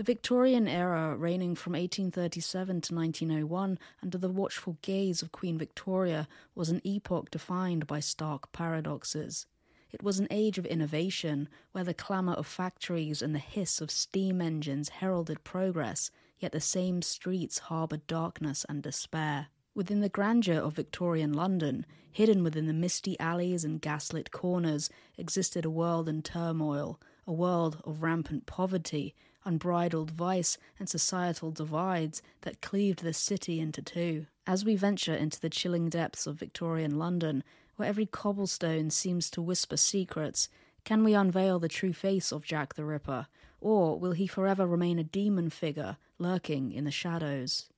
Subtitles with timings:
[0.00, 6.26] The Victorian era, reigning from 1837 to 1901 under the watchful gaze of Queen Victoria,
[6.54, 9.44] was an epoch defined by stark paradoxes.
[9.92, 13.90] It was an age of innovation, where the clamour of factories and the hiss of
[13.90, 19.48] steam engines heralded progress, yet the same streets harboured darkness and despair.
[19.74, 24.88] Within the grandeur of Victorian London, hidden within the misty alleys and gaslit corners,
[25.18, 29.14] existed a world in turmoil, a world of rampant poverty,
[29.44, 34.26] unbridled vice, and societal divides that cleaved the city into two.
[34.46, 37.44] As we venture into the chilling depths of Victorian London,
[37.76, 40.48] where every cobblestone seems to whisper secrets,
[40.84, 43.26] can we unveil the true face of Jack the Ripper,
[43.60, 47.68] or will he forever remain a demon figure lurking in the shadows?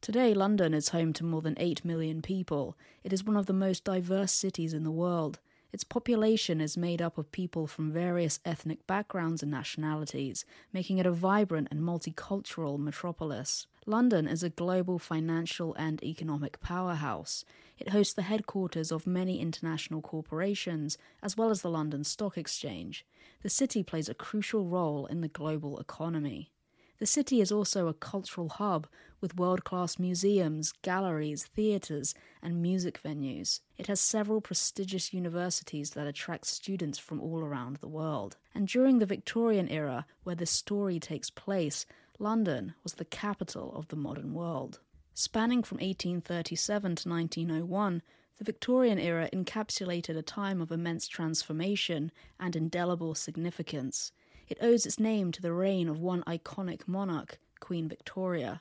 [0.00, 2.76] Today, London is home to more than 8 million people.
[3.04, 5.38] It is one of the most diverse cities in the world.
[5.72, 11.06] Its population is made up of people from various ethnic backgrounds and nationalities, making it
[11.06, 13.66] a vibrant and multicultural metropolis.
[13.86, 17.44] London is a global financial and economic powerhouse.
[17.78, 23.06] It hosts the headquarters of many international corporations, as well as the London Stock Exchange.
[23.42, 26.52] The city plays a crucial role in the global economy.
[27.02, 28.86] The city is also a cultural hub
[29.20, 33.58] with world class museums, galleries, theatres, and music venues.
[33.76, 38.36] It has several prestigious universities that attract students from all around the world.
[38.54, 41.86] And during the Victorian era, where this story takes place,
[42.20, 44.78] London was the capital of the modern world.
[45.12, 48.02] Spanning from 1837 to 1901,
[48.38, 54.12] the Victorian era encapsulated a time of immense transformation and indelible significance.
[54.52, 58.60] It owes its name to the reign of one iconic monarch, Queen Victoria.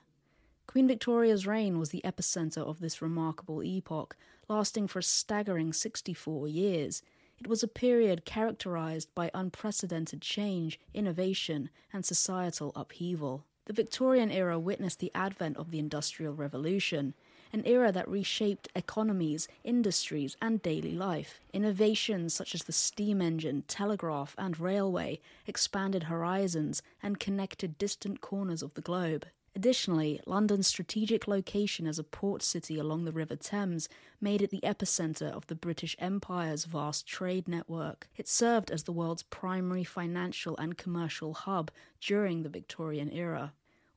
[0.65, 4.15] Queen Victoria's reign was the epicenter of this remarkable epoch,
[4.47, 7.03] lasting for a staggering 64 years.
[7.37, 13.43] It was a period characterized by unprecedented change, innovation, and societal upheaval.
[13.65, 17.15] The Victorian era witnessed the advent of the Industrial Revolution
[17.53, 21.39] an era that reshaped economies, industries, and daily life.
[21.53, 28.61] Innovations such as the steam engine, telegraph, and railway expanded horizons and connected distant corners
[28.61, 29.25] of the globe.
[29.53, 33.89] Additionally, London's strategic location as a port city along the River Thames
[34.21, 38.07] made it the epicenter of the British Empire's vast trade network.
[38.15, 41.69] It served as the world's primary financial and commercial hub
[41.99, 43.51] during the Victorian era.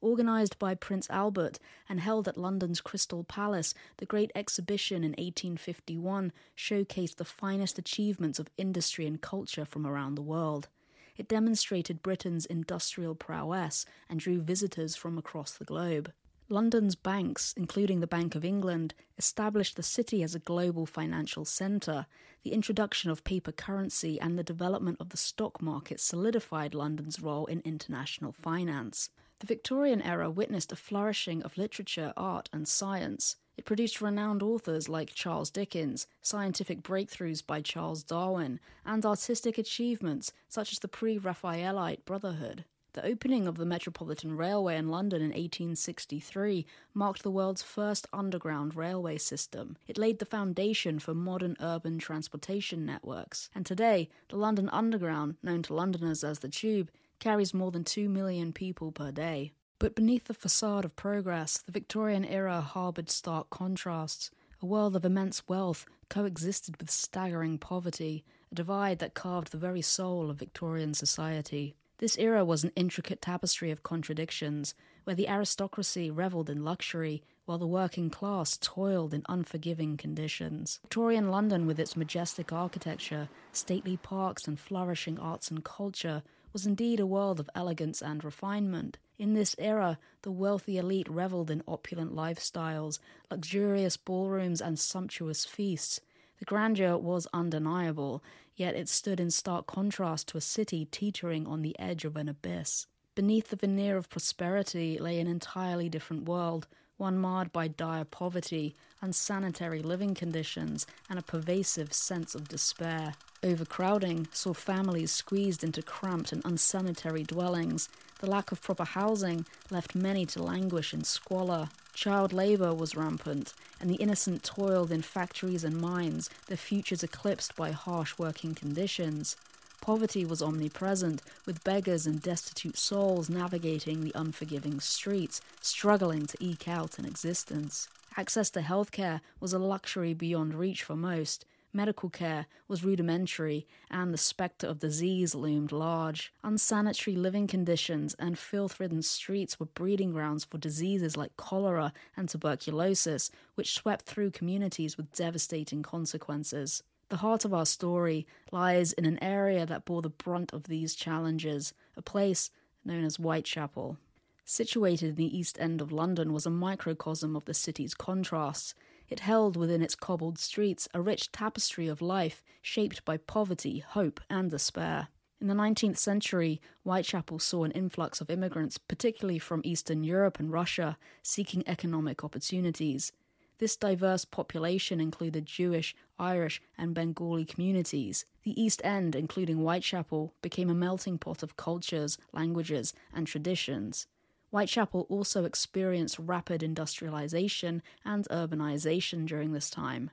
[0.05, 6.31] Organised by Prince Albert and held at London's Crystal Palace, the Great Exhibition in 1851
[6.55, 10.69] showcased the finest achievements of industry and culture from around the world.
[11.17, 16.13] It demonstrated Britain's industrial prowess and drew visitors from across the globe.
[16.51, 22.05] London's banks, including the Bank of England, established the city as a global financial centre.
[22.43, 27.47] The introduction of paper currency and the development of the stock market solidified London's role
[27.47, 29.09] in international finance.
[29.41, 33.37] The Victorian era witnessed a flourishing of literature, art, and science.
[33.57, 40.33] It produced renowned authors like Charles Dickens, scientific breakthroughs by Charles Darwin, and artistic achievements
[40.49, 42.65] such as the Pre Raphaelite Brotherhood.
[42.95, 46.65] The opening of the Metropolitan Railway in London in 1863
[46.95, 49.77] marked the world's first underground railway system.
[49.89, 53.51] It laid the foundation for modern urban transportation networks.
[53.53, 56.89] And today, the London Underground, known to Londoners as the Tube,
[57.19, 59.53] carries more than 2 million people per day.
[59.79, 64.31] But beneath the facade of progress, the Victorian era harboured stark contrasts.
[64.63, 69.83] A world of immense wealth coexisted with staggering poverty, a divide that carved the very
[69.83, 71.75] soul of Victorian society.
[71.99, 77.59] This era was an intricate tapestry of contradictions, where the aristocracy revelled in luxury while
[77.59, 80.81] the working class toiled in unforgiving conditions.
[80.83, 86.23] Victorian London, with its majestic architecture, stately parks, and flourishing arts and culture,
[86.55, 88.97] was indeed a world of elegance and refinement.
[89.19, 92.99] In this era, the wealthy elite revelled in opulent lifestyles,
[93.31, 96.01] luxurious ballrooms, and sumptuous feasts.
[96.39, 98.23] The grandeur was undeniable,
[98.57, 102.29] yet it stood in stark contrast to a city teetering on the edge of an
[102.29, 102.87] abyss.
[103.15, 108.77] Beneath the veneer of prosperity lay an entirely different world, one marred by dire poverty,
[109.01, 113.15] unsanitary living conditions, and a pervasive sense of despair.
[113.45, 117.91] Overcrowding saw families squeezed into cramped and unsanitary dwellings.
[118.21, 121.69] The lack of proper housing left many to languish in squalor.
[121.93, 127.55] Child labour was rampant, and the innocent toiled in factories and mines, their futures eclipsed
[127.55, 129.37] by harsh working conditions.
[129.83, 136.67] Poverty was omnipresent, with beggars and destitute souls navigating the unforgiving streets, struggling to eke
[136.67, 137.89] out an existence.
[138.17, 141.45] Access to healthcare was a luxury beyond reach for most.
[141.77, 146.33] Medical care was rudimentary, and the spectre of disease loomed large.
[146.45, 152.29] Unsanitary living conditions and filth ridden streets were breeding grounds for diseases like cholera and
[152.29, 156.85] tuberculosis, which swept through communities with devastating consequences.
[157.09, 160.95] The heart of our story lies in an area that bore the brunt of these
[160.95, 162.51] challenges, a place
[162.85, 163.99] known as Whitechapel.
[164.45, 168.75] Situated in the East End of London was a microcosm of the city's contrasts.
[169.09, 174.21] It held within its cobbled streets a rich tapestry of life shaped by poverty, hope,
[174.31, 175.09] and despair.
[175.41, 180.51] In the 19th century, Whitechapel saw an influx of immigrants, particularly from Eastern Europe and
[180.51, 183.13] Russia, seeking economic opportunities.
[183.59, 188.25] This diverse population included Jewish, Irish, and Bengali communities.
[188.43, 194.07] The East End, including Whitechapel, became a melting pot of cultures, languages, and traditions.
[194.55, 200.13] Whitechapel also experienced rapid industrialization and urbanization during this time.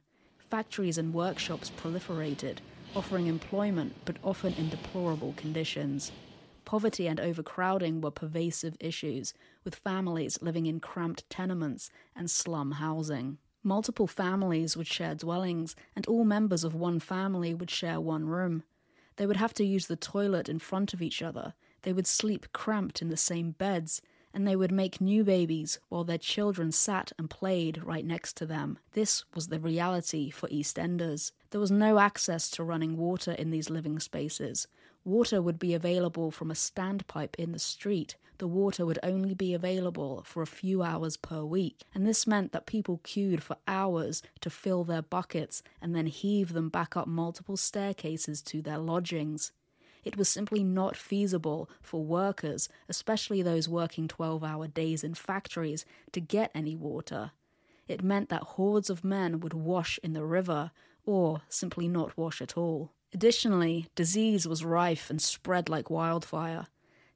[0.49, 2.57] Factories and workshops proliferated,
[2.95, 6.11] offering employment but often in deplorable conditions.
[6.65, 13.37] Poverty and overcrowding were pervasive issues, with families living in cramped tenements and slum housing.
[13.61, 18.63] Multiple families would share dwellings, and all members of one family would share one room.
[19.17, 21.53] They would have to use the toilet in front of each other.
[21.83, 24.01] They would sleep cramped in the same beds,
[24.33, 28.45] and they would make new babies while their children sat and played right next to
[28.45, 28.79] them.
[28.93, 31.31] This was the reality for EastEnders.
[31.51, 34.67] There was no access to running water in these living spaces.
[35.03, 38.15] Water would be available from a standpipe in the street.
[38.37, 42.51] The water would only be available for a few hours per week, and this meant
[42.53, 47.07] that people queued for hours to fill their buckets and then heave them back up
[47.07, 49.51] multiple staircases to their lodgings.
[50.03, 55.85] It was simply not feasible for workers, especially those working 12 hour days in factories,
[56.11, 57.31] to get any water.
[57.87, 60.71] It meant that hordes of men would wash in the river,
[61.05, 62.91] or simply not wash at all.
[63.13, 66.67] Additionally, disease was rife and spread like wildfire.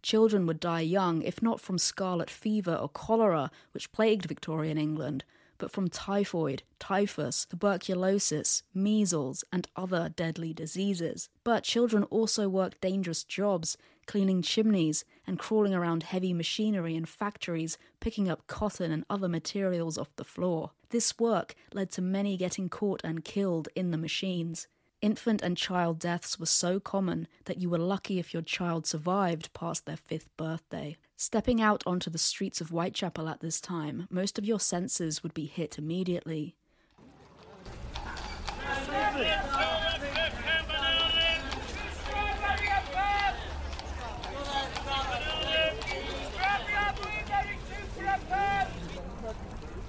[0.01, 5.23] Children would die young, if not from scarlet fever or cholera, which plagued Victorian England,
[5.57, 11.29] but from typhoid, typhus, tuberculosis, measles, and other deadly diseases.
[11.43, 17.77] But children also worked dangerous jobs, cleaning chimneys and crawling around heavy machinery in factories,
[17.99, 20.71] picking up cotton and other materials off the floor.
[20.89, 24.67] This work led to many getting caught and killed in the machines.
[25.01, 29.53] Infant and child deaths were so common that you were lucky if your child survived
[29.53, 30.97] past their fifth birthday.
[31.17, 35.33] Stepping out onto the streets of Whitechapel at this time, most of your senses would
[35.33, 36.55] be hit immediately.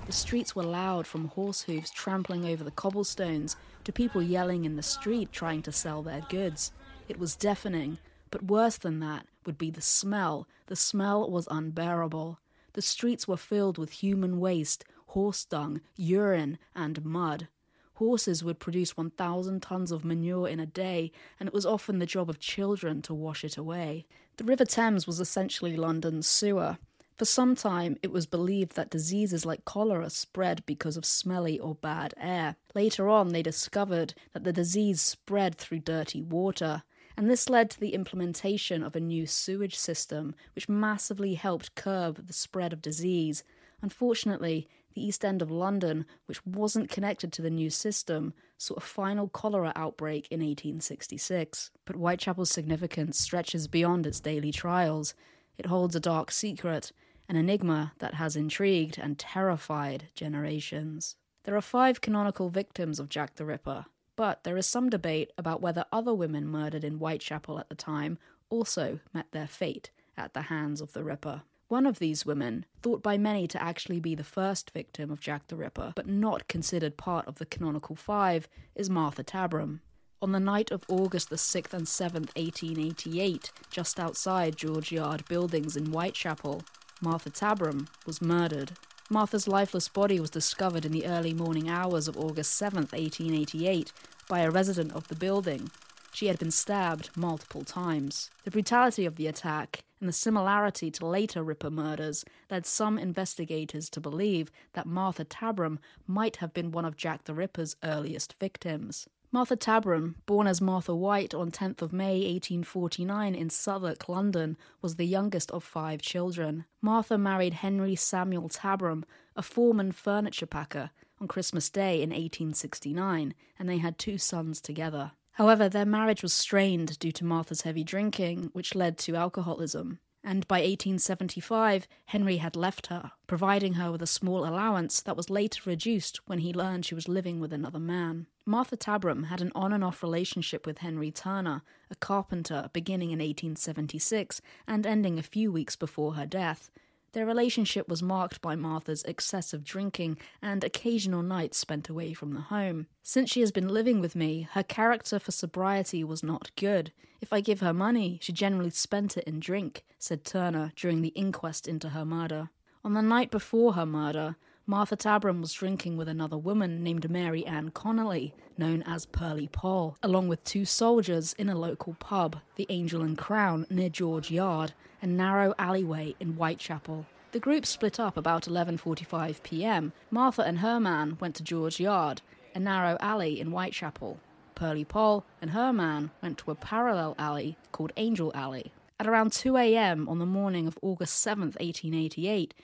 [0.06, 4.76] The streets were loud from horse hooves trampling over the cobblestones to people yelling in
[4.76, 6.70] the street trying to sell their goods.
[7.08, 7.98] It was deafening,
[8.30, 10.48] but worse than that would be the smell.
[10.66, 12.40] The smell was unbearable.
[12.72, 17.48] The streets were filled with human waste, horse dung, urine, and mud.
[17.94, 21.10] Horses would produce 1,000 tons of manure in a day,
[21.40, 24.04] and it was often the job of children to wash it away.
[24.36, 26.76] The River Thames was essentially London's sewer.
[27.16, 31.74] For some time, it was believed that diseases like cholera spread because of smelly or
[31.74, 32.56] bad air.
[32.74, 36.82] Later on, they discovered that the disease spread through dirty water,
[37.16, 42.26] and this led to the implementation of a new sewage system, which massively helped curb
[42.26, 43.42] the spread of disease.
[43.80, 48.80] Unfortunately, the East End of London, which wasn't connected to the new system, saw a
[48.80, 51.70] final cholera outbreak in 1866.
[51.84, 55.14] But Whitechapel's significance stretches beyond its daily trials.
[55.58, 56.92] It holds a dark secret
[57.28, 61.16] an enigma that has intrigued and terrified generations.
[61.44, 63.86] There are five canonical victims of Jack the Ripper,
[64.16, 68.18] but there is some debate about whether other women murdered in Whitechapel at the time
[68.48, 71.42] also met their fate at the hands of the Ripper.
[71.68, 75.48] One of these women, thought by many to actually be the first victim of Jack
[75.48, 79.80] the Ripper, but not considered part of the canonical five, is Martha Tabram.
[80.22, 85.76] On the night of August the 6th and 7th, 1888, just outside George Yard buildings
[85.76, 86.62] in Whitechapel,
[87.02, 88.72] Martha Tabram was murdered.
[89.08, 93.92] Martha's lifeless body was discovered in the early morning hours of August 7, 1888,
[94.28, 95.70] by a resident of the building.
[96.12, 98.30] She had been stabbed multiple times.
[98.42, 103.88] The brutality of the attack and the similarity to later Ripper murders led some investigators
[103.90, 109.06] to believe that Martha Tabram might have been one of Jack the Ripper's earliest victims.
[109.36, 114.96] Martha Tabram, born as Martha White on 10th of May 1849 in Southwark, London, was
[114.96, 116.64] the youngest of five children.
[116.80, 119.04] Martha married Henry Samuel Tabram,
[119.36, 120.88] a foreman furniture packer,
[121.20, 125.12] on Christmas Day in 1869, and they had two sons together.
[125.32, 129.98] However, their marriage was strained due to Martha's heavy drinking, which led to alcoholism.
[130.28, 135.30] And by 1875, Henry had left her, providing her with a small allowance that was
[135.30, 138.26] later reduced when he learned she was living with another man.
[138.44, 143.20] Martha Tabram had an on and off relationship with Henry Turner, a carpenter, beginning in
[143.20, 146.72] 1876 and ending a few weeks before her death,
[147.12, 152.42] their relationship was marked by Martha's excessive drinking and occasional nights spent away from the
[152.42, 152.86] home.
[153.02, 156.92] Since she has been living with me, her character for sobriety was not good.
[157.20, 161.08] If I give her money, she generally spent it in drink, said Turner during the
[161.08, 162.50] inquest into her murder.
[162.84, 164.36] On the night before her murder,
[164.68, 169.96] Martha Tabram was drinking with another woman named Mary Ann Connolly, known as Pearlie Poll,
[170.02, 174.72] along with two soldiers in a local pub, the Angel and Crown, near George Yard,
[175.00, 177.06] a narrow alleyway in Whitechapel.
[177.30, 179.92] The group split up about 11:45 p.m.
[180.10, 184.18] Martha and her man went to George Yard, a narrow alley in Whitechapel.
[184.56, 188.72] Pearlie Poll and her man went to a parallel alley called Angel Alley.
[188.98, 190.08] At around 2 a.m.
[190.08, 192.54] on the morning of August 7, 1888,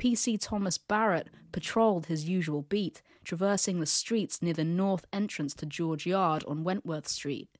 [0.00, 5.66] PC Thomas Barrett patrolled his usual beat, traversing the streets near the north entrance to
[5.66, 7.50] George Yard on Wentworth Street.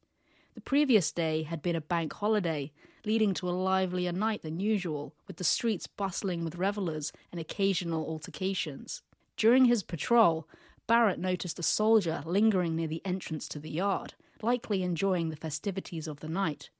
[0.54, 2.72] The previous day had been a bank holiday,
[3.04, 8.06] leading to a livelier night than usual, with the streets bustling with revellers and occasional
[8.06, 9.02] altercations.
[9.36, 10.48] During his patrol,
[10.86, 16.08] Barrett noticed a soldier lingering near the entrance to the yard, likely enjoying the festivities
[16.08, 16.70] of the night.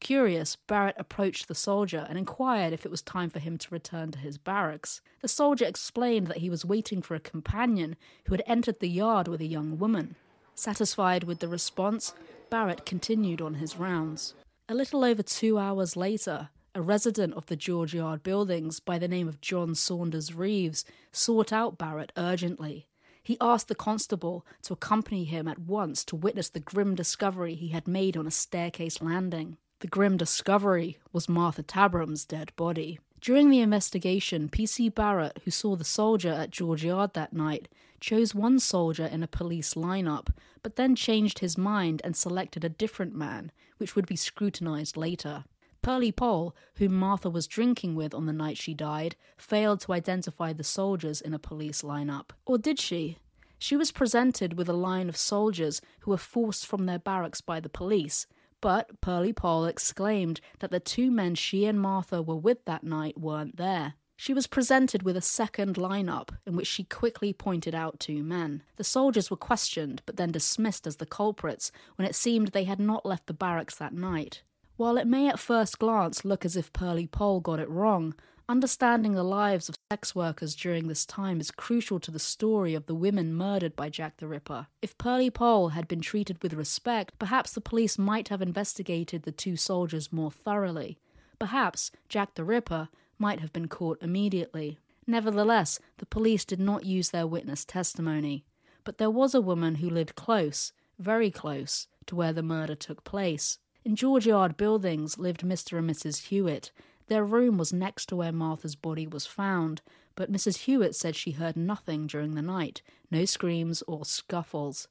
[0.00, 4.12] Curious, Barrett approached the soldier and inquired if it was time for him to return
[4.12, 5.00] to his barracks.
[5.20, 9.26] The soldier explained that he was waiting for a companion who had entered the yard
[9.28, 10.16] with a young woman.
[10.54, 12.14] Satisfied with the response,
[12.50, 14.34] Barrett continued on his rounds.
[14.68, 19.08] A little over two hours later, a resident of the George Yard buildings by the
[19.08, 22.86] name of John Saunders Reeves sought out Barrett urgently.
[23.22, 27.68] He asked the constable to accompany him at once to witness the grim discovery he
[27.68, 29.56] had made on a staircase landing.
[29.80, 32.98] The grim discovery was Martha Tabram's dead body.
[33.20, 34.88] During the investigation, P.C.
[34.88, 37.68] Barrett, who saw the soldier at George Yard that night,
[38.00, 40.28] chose one soldier in a police lineup,
[40.62, 45.44] but then changed his mind and selected a different man, which would be scrutinized later.
[45.82, 50.54] Pearly Poll, whom Martha was drinking with on the night she died, failed to identify
[50.54, 52.30] the soldiers in a police lineup.
[52.46, 53.18] Or did she?
[53.58, 57.60] She was presented with a line of soldiers who were forced from their barracks by
[57.60, 58.26] the police,
[58.66, 63.16] but Pearlie Poll exclaimed that the two men she and Martha were with that night
[63.16, 63.94] weren't there.
[64.16, 68.64] She was presented with a second lineup in which she quickly pointed out two men.
[68.74, 72.80] The soldiers were questioned but then dismissed as the culprits when it seemed they had
[72.80, 74.42] not left the barracks that night.
[74.76, 78.16] While it may at first glance look as if Pearlie Poll got it wrong,
[78.48, 82.86] understanding the lives of sex workers during this time is crucial to the story of
[82.86, 84.66] the women murdered by Jack the Ripper.
[84.82, 89.30] If Pearlie Poll had been treated with respect, perhaps the police might have investigated the
[89.30, 90.98] two soldiers more thoroughly.
[91.38, 94.76] Perhaps Jack the Ripper might have been caught immediately.
[95.06, 98.44] Nevertheless, the police did not use their witness testimony.
[98.82, 103.04] But there was a woman who lived close, very close, to where the murder took
[103.04, 103.58] place.
[103.84, 105.78] In George Yard buildings lived Mr.
[105.78, 106.26] and Mrs.
[106.26, 106.72] Hewitt.
[107.08, 109.82] Their room was next to where Martha's body was found,
[110.16, 110.64] but Mrs.
[110.64, 114.88] Hewitt said she heard nothing during the night, no screams or scuffles.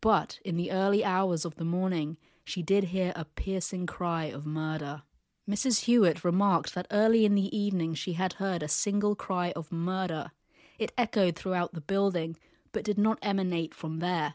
[0.00, 4.46] But in the early hours of the morning, she did hear a piercing cry of
[4.46, 5.02] murder.
[5.48, 5.84] Mrs.
[5.84, 10.30] Hewitt remarked that early in the evening she had heard a single cry of murder.
[10.78, 12.36] It echoed throughout the building,
[12.72, 14.34] but did not emanate from there.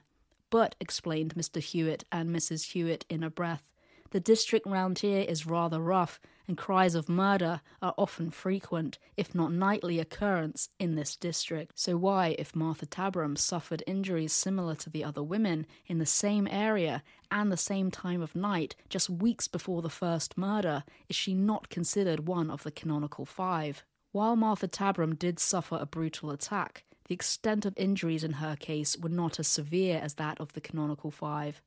[0.50, 1.62] But, explained Mr.
[1.62, 2.72] Hewitt and Mrs.
[2.72, 3.72] Hewitt in a breath,
[4.12, 6.20] the district round here is rather rough,
[6.52, 11.80] and cries of murder are often frequent, if not nightly occurrence, in this district.
[11.80, 16.50] So why, if Martha Tabram suffered injuries similar to the other women in the same
[16.52, 21.34] area and the same time of night, just weeks before the first murder, is she
[21.34, 23.86] not considered one of the canonical five?
[24.12, 28.98] While Martha Tabram did suffer a brutal attack, the extent of injuries in her case
[28.98, 31.62] were not as severe as that of the canonical five.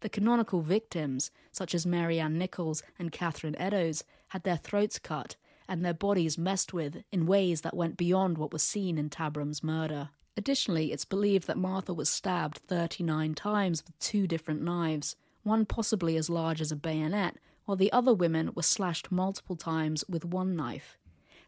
[0.00, 5.36] The canonical victims, such as Mary Ann Nichols and Catherine Eddowes, had their throats cut
[5.68, 9.62] and their bodies messed with in ways that went beyond what was seen in Tabram's
[9.62, 10.10] murder.
[10.36, 16.16] Additionally, it's believed that Martha was stabbed 39 times with two different knives, one possibly
[16.16, 20.54] as large as a bayonet, while the other women were slashed multiple times with one
[20.54, 20.96] knife.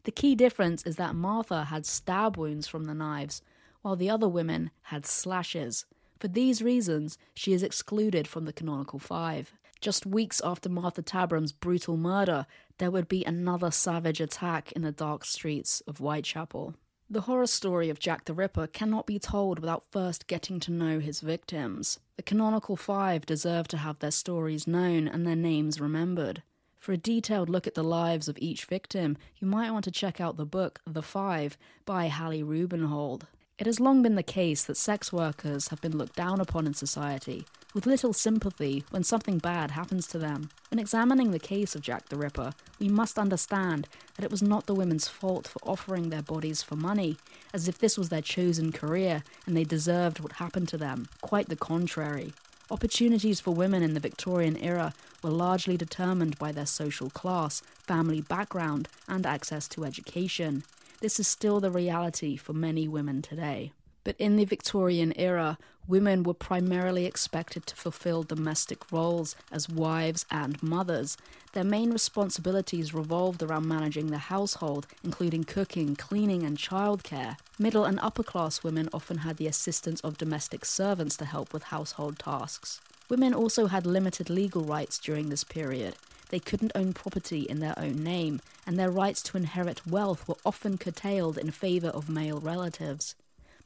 [0.03, 3.43] The key difference is that Martha had stab wounds from the knives,
[3.83, 5.87] while the other women had slashes.
[6.21, 9.55] For these reasons, she is excluded from the canonical five.
[9.81, 12.47] Just weeks after Martha Tabram's brutal murder,
[12.77, 16.75] there would be another savage attack in the dark streets of Whitechapel.
[17.09, 20.99] The horror story of Jack the Ripper cannot be told without first getting to know
[20.99, 21.99] his victims.
[22.17, 26.43] The canonical five deserve to have their stories known and their names remembered.
[26.79, 30.21] For a detailed look at the lives of each victim, you might want to check
[30.21, 33.23] out the book The Five by Hallie Rubenhold.
[33.61, 36.73] It has long been the case that sex workers have been looked down upon in
[36.73, 40.49] society, with little sympathy when something bad happens to them.
[40.73, 43.87] In examining the case of Jack the Ripper, we must understand
[44.17, 47.19] that it was not the women's fault for offering their bodies for money,
[47.53, 51.09] as if this was their chosen career and they deserved what happened to them.
[51.21, 52.33] Quite the contrary.
[52.71, 58.23] Opportunities for women in the Victorian era were largely determined by their social class, family
[58.23, 60.63] background, and access to education.
[61.01, 63.73] This is still the reality for many women today.
[64.05, 65.57] But in the Victorian era,
[65.89, 71.17] women were primarily expected to fulfill domestic roles as wives and mothers.
[71.55, 77.39] Their main responsibilities revolved around managing the household, including cooking, cleaning, and childcare.
[77.59, 81.65] Middle and upper class women often had the assistance of domestic servants to help with
[81.65, 82.81] household tasks.
[83.09, 85.97] Women also had limited legal rights during this period.
[86.31, 90.37] They couldn't own property in their own name, and their rights to inherit wealth were
[90.45, 93.15] often curtailed in favour of male relatives.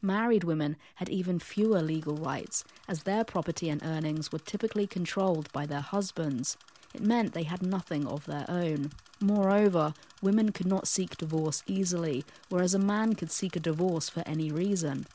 [0.01, 5.53] Married women had even fewer legal rights, as their property and earnings were typically controlled
[5.53, 6.57] by their husbands.
[6.95, 8.93] It meant they had nothing of their own.
[9.21, 14.23] Moreover, women could not seek divorce easily, whereas a man could seek a divorce for
[14.27, 15.07] any reason.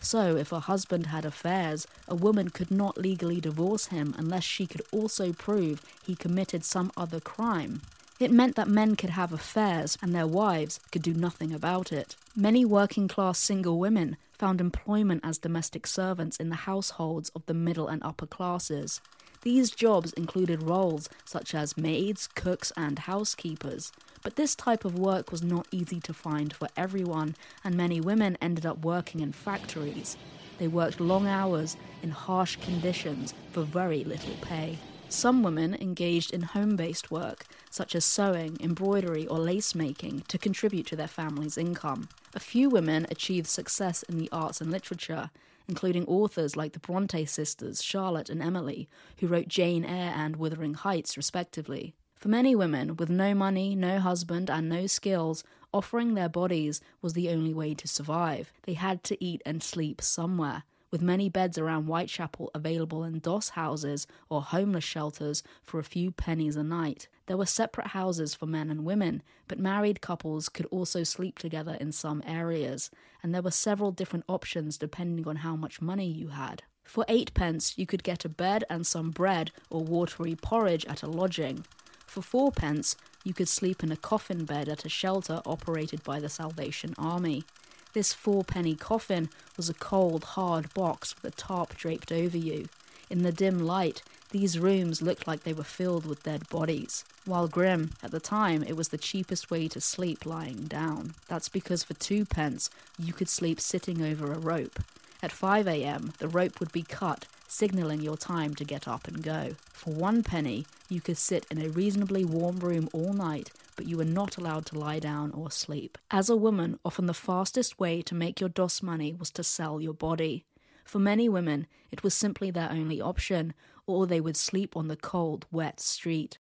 [0.00, 4.66] So, if a husband had affairs, a woman could not legally divorce him unless she
[4.66, 7.82] could also prove he committed some other crime.
[8.20, 12.16] It meant that men could have affairs and their wives could do nothing about it.
[12.34, 17.54] Many working class single women found employment as domestic servants in the households of the
[17.54, 19.00] middle and upper classes.
[19.42, 23.92] These jobs included roles such as maids, cooks, and housekeepers.
[24.22, 28.36] But this type of work was not easy to find for everyone, and many women
[28.40, 30.16] ended up working in factories.
[30.58, 34.78] They worked long hours in harsh conditions for very little pay.
[35.08, 40.36] Some women engaged in home based work, such as sewing, embroidery, or lace making, to
[40.36, 42.08] contribute to their family's income.
[42.34, 45.30] A few women achieved success in the arts and literature,
[45.66, 50.74] including authors like the Bronte sisters, Charlotte and Emily, who wrote Jane Eyre and Wuthering
[50.74, 51.94] Heights, respectively.
[52.18, 57.12] For many women, with no money, no husband, and no skills, offering their bodies was
[57.12, 58.52] the only way to survive.
[58.64, 60.64] They had to eat and sleep somewhere.
[60.90, 66.10] With many beds around Whitechapel available in doss houses or homeless shelters for a few
[66.10, 67.06] pennies a night.
[67.26, 71.76] There were separate houses for men and women, but married couples could also sleep together
[71.80, 72.90] in some areas,
[73.22, 76.64] and there were several different options depending on how much money you had.
[76.82, 81.06] For eightpence, you could get a bed and some bread or watery porridge at a
[81.06, 81.64] lodging.
[82.08, 86.30] For fourpence, you could sleep in a coffin bed at a shelter operated by the
[86.30, 87.44] Salvation Army.
[87.92, 92.70] This four-penny coffin was a cold, hard box with a tarp draped over you.
[93.10, 97.04] In the dim light, these rooms looked like they were filled with dead bodies.
[97.26, 101.14] While grim, at the time it was the cheapest way to sleep lying down.
[101.28, 104.80] That's because for two pence, you could sleep sitting over a rope.
[105.22, 109.22] At 5 am, the rope would be cut, signalling your time to get up and
[109.22, 109.54] go.
[109.72, 113.96] For one penny, you could sit in a reasonably warm room all night, but you
[113.96, 115.98] were not allowed to lie down or sleep.
[116.10, 119.80] As a woman, often the fastest way to make your doss money was to sell
[119.80, 120.44] your body.
[120.84, 123.54] For many women, it was simply their only option,
[123.86, 126.38] or they would sleep on the cold, wet street.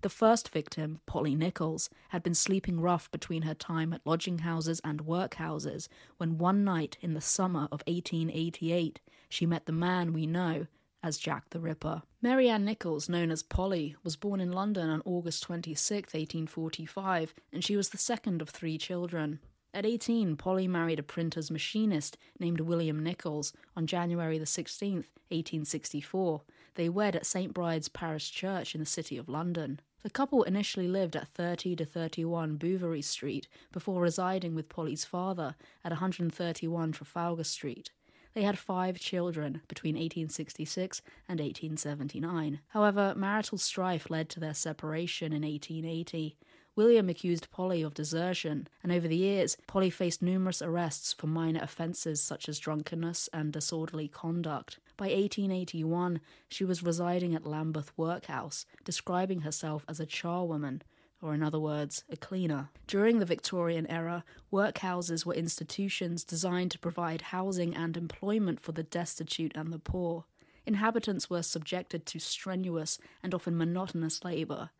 [0.00, 4.80] The first victim, Polly Nichols, had been sleeping rough between her time at lodging houses
[4.84, 10.24] and workhouses when one night in the summer of 1888 she met the man we
[10.24, 10.68] know
[11.02, 12.02] as Jack the Ripper.
[12.22, 17.64] Mary Ann Nichols, known as Polly, was born in London on August 26, 1845, and
[17.64, 19.40] she was the second of three children.
[19.74, 26.42] At 18, Polly married a printer's machinist named William Nichols on January the 16th, 1864.
[26.74, 27.52] They wed at St.
[27.52, 29.80] Bride's Parish Church in the City of London.
[30.02, 35.56] The couple initially lived at 30 to 31 Bouverie Street before residing with Polly's father
[35.84, 37.90] at 131 Trafalgar Street.
[38.34, 42.60] They had five children between 1866 and 1879.
[42.68, 46.36] However, marital strife led to their separation in 1880.
[46.76, 51.60] William accused Polly of desertion, and over the years, Polly faced numerous arrests for minor
[51.60, 54.78] offences such as drunkenness and disorderly conduct.
[54.98, 60.80] By 1881, she was residing at Lambeth Workhouse, describing herself as a charwoman,
[61.22, 62.70] or in other words, a cleaner.
[62.88, 68.82] During the Victorian era, workhouses were institutions designed to provide housing and employment for the
[68.82, 70.24] destitute and the poor.
[70.66, 74.70] Inhabitants were subjected to strenuous and often monotonous labour,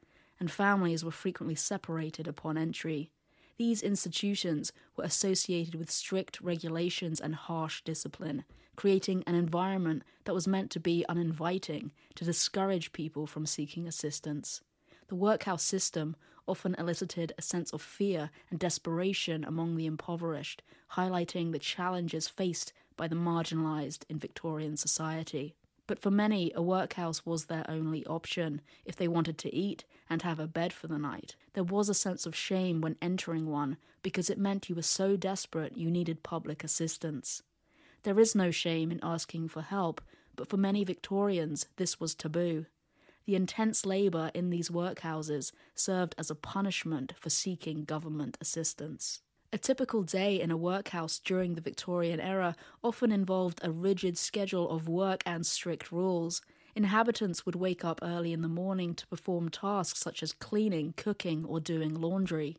[0.40, 3.12] and families were frequently separated upon entry.
[3.56, 8.44] These institutions were associated with strict regulations and harsh discipline,
[8.78, 14.60] creating an environment that was meant to be uninviting to discourage people from seeking assistance.
[15.08, 16.14] The workhouse system
[16.46, 20.62] often elicited a sense of fear and desperation among the impoverished,
[20.92, 25.56] highlighting the challenges faced by the marginalized in Victorian society.
[25.88, 30.22] But for many, a workhouse was their only option if they wanted to eat and
[30.22, 31.34] have a bed for the night.
[31.54, 35.16] There was a sense of shame when entering one because it meant you were so
[35.16, 37.42] desperate you needed public assistance.
[38.04, 40.00] There is no shame in asking for help,
[40.36, 42.66] but for many Victorians, this was taboo.
[43.26, 49.20] The intense labour in these workhouses served as a punishment for seeking government assistance.
[49.52, 54.70] A typical day in a workhouse during the Victorian era often involved a rigid schedule
[54.70, 56.42] of work and strict rules.
[56.74, 61.44] Inhabitants would wake up early in the morning to perform tasks such as cleaning, cooking,
[61.44, 62.58] or doing laundry.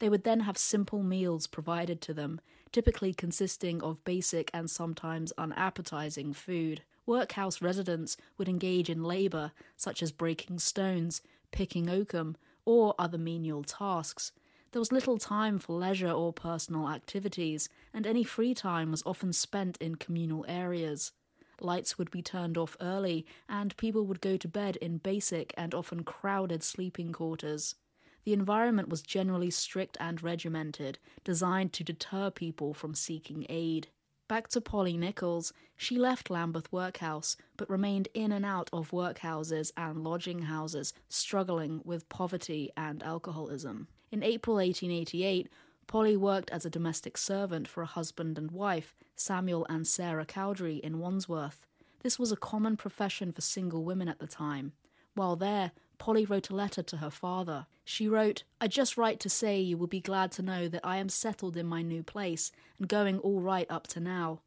[0.00, 2.40] They would then have simple meals provided to them,
[2.72, 6.82] typically consisting of basic and sometimes unappetizing food.
[7.06, 13.64] Workhouse residents would engage in labour, such as breaking stones, picking oakum, or other menial
[13.64, 14.32] tasks.
[14.72, 19.32] There was little time for leisure or personal activities, and any free time was often
[19.32, 21.12] spent in communal areas.
[21.60, 25.74] Lights would be turned off early, and people would go to bed in basic and
[25.74, 27.74] often crowded sleeping quarters.
[28.24, 33.88] The environment was generally strict and regimented, designed to deter people from seeking aid.
[34.28, 39.72] Back to Polly Nichols, she left Lambeth Workhouse, but remained in and out of workhouses
[39.76, 43.88] and lodging houses, struggling with poverty and alcoholism.
[44.12, 45.48] In April 1888,
[45.88, 50.78] Polly worked as a domestic servant for a husband and wife, Samuel and Sarah Cowdery,
[50.78, 51.66] in Wandsworth.
[52.04, 54.74] This was a common profession for single women at the time.
[55.14, 57.66] While there, Polly wrote a letter to her father.
[57.84, 60.96] She wrote, I just write to say you will be glad to know that I
[60.96, 64.40] am settled in my new place and going all right up to now.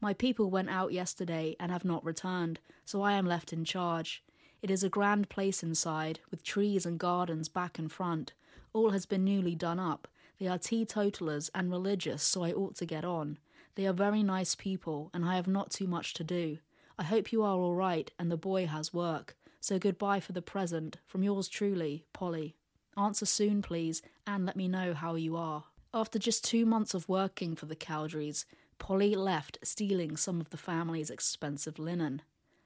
[0.00, 4.22] My people went out yesterday and have not returned, so I am left in charge.
[4.62, 8.32] It is a grand place inside, with trees and gardens back and front.
[8.72, 10.06] All has been newly done up.
[10.38, 13.38] They are teetotalers and religious, so I ought to get on.
[13.74, 16.58] They are very nice people, and I have not too much to do.
[16.96, 19.34] I hope you are all right and the boy has work.
[19.60, 22.56] So goodbye for the present, from yours truly, Polly.
[22.96, 25.64] Answer soon, please, and let me know how you are.
[25.92, 28.46] After just two months of working for the Cowderys,
[28.78, 32.22] Polly left stealing some of the family's expensive linen.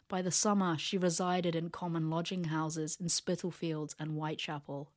[0.09, 4.91] By the summer, she resided in common lodging houses in Spitalfields and Whitechapel.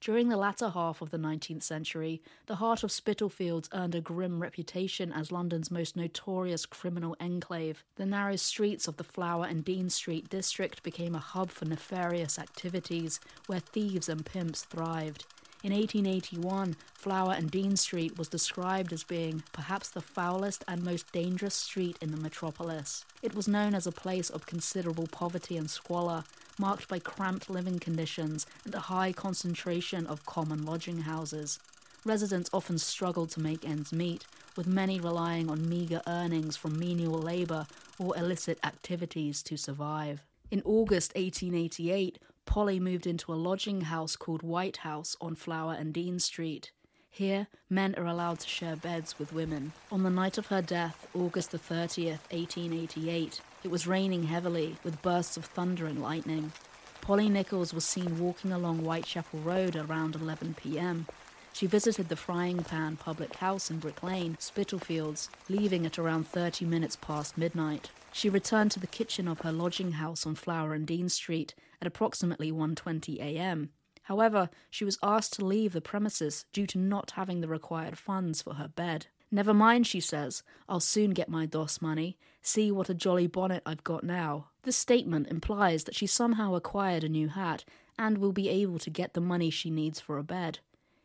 [0.00, 4.40] During the latter half of the 19th century, the heart of Spitalfields earned a grim
[4.40, 7.84] reputation as London's most notorious criminal enclave.
[7.96, 12.38] The narrow streets of the Flower and Dean Street district became a hub for nefarious
[12.38, 15.26] activities where thieves and pimps thrived.
[15.62, 21.12] In 1881, Flower and Dean Street was described as being perhaps the foulest and most
[21.12, 23.04] dangerous street in the metropolis.
[23.20, 26.24] It was known as a place of considerable poverty and squalor,
[26.60, 31.58] marked by cramped living conditions and a high concentration of common lodging houses.
[32.04, 37.18] Residents often struggled to make ends meet, with many relying on meagre earnings from menial
[37.18, 37.66] labour
[37.98, 40.22] or illicit activities to survive.
[40.50, 45.94] In August 1888, Polly moved into a lodging house called White House on Flower and
[45.94, 46.72] Dean Street.
[47.08, 49.72] Here, men are allowed to share beds with women.
[49.90, 55.02] On the night of her death, August the 30th, 1888, it was raining heavily, with
[55.02, 56.52] bursts of thunder and lightning.
[57.00, 61.06] Polly Nichols was seen walking along Whitechapel Road around 11 pm.
[61.52, 66.64] She visited the Frying Pan public house in Brick Lane, Spitalfields, leaving at around 30
[66.64, 67.90] minutes past midnight.
[68.12, 71.86] She returned to the kitchen of her lodging house on Flower and Dean Street at
[71.86, 73.70] approximately 1:20 a.m.
[74.04, 78.42] However, she was asked to leave the premises due to not having the required funds
[78.42, 79.06] for her bed.
[79.32, 82.18] Never mind, she says, I'll soon get my doss money.
[82.42, 84.48] See what a jolly bonnet I've got now.
[84.62, 87.64] This statement implies that she somehow acquired a new hat
[87.98, 90.58] and will be able to get the money she needs for a bed.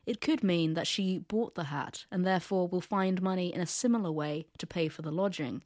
[0.06, 3.68] It could mean that she bought the hat and therefore will find money in a
[3.68, 5.64] similar way to pay for the lodging.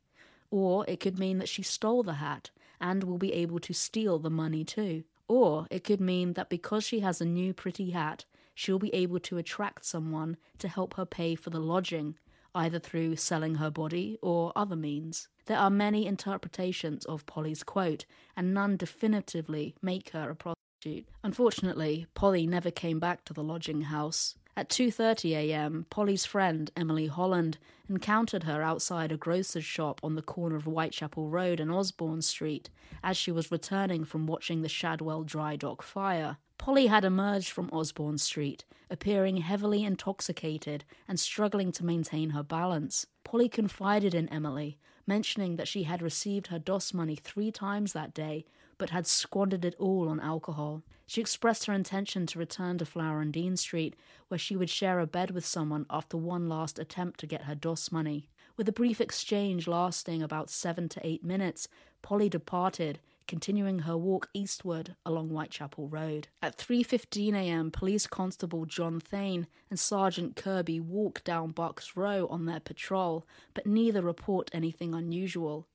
[0.52, 2.50] Or it could mean that she stole the hat
[2.82, 5.04] and will be able to steal the money too.
[5.28, 9.20] Or it could mean that because she has a new pretty hat, she'll be able
[9.20, 12.16] to attract someone to help her pay for the lodging,
[12.56, 15.28] either through selling her body or other means.
[15.46, 21.08] There are many interpretations of Polly's quote, and none definitively make her a prostitute.
[21.24, 24.36] Unfortunately, Polly never came back to the lodging house.
[24.56, 27.58] At 2:30 a.m., Polly's friend Emily Holland
[27.88, 32.70] encountered her outside a grocer's shop on the corner of Whitechapel Road and Osborne Street
[33.02, 36.38] as she was returning from watching the Shadwell dry dock fire.
[36.60, 43.08] Polly had emerged from Osborne Street, appearing heavily intoxicated and struggling to maintain her balance.
[43.24, 48.14] Polly confided in Emily, mentioning that she had received her doss money three times that
[48.14, 48.46] day,
[48.78, 50.84] but had squandered it all on alcohol.
[51.08, 53.96] She expressed her intention to return to Flower and Dean Street,
[54.28, 57.56] where she would share a bed with someone after one last attempt to get her
[57.56, 58.28] doss money.
[58.58, 61.70] With a brief exchange lasting about seven to eight minutes,
[62.02, 66.30] Polly departed, continuing her walk eastward along Whitechapel Road.
[66.42, 72.48] At 3:15 a.m., Police Constable John Thain and Sergeant Kirby walk down Bucks Row on
[72.48, 75.68] their patrol, but neither report anything unusual.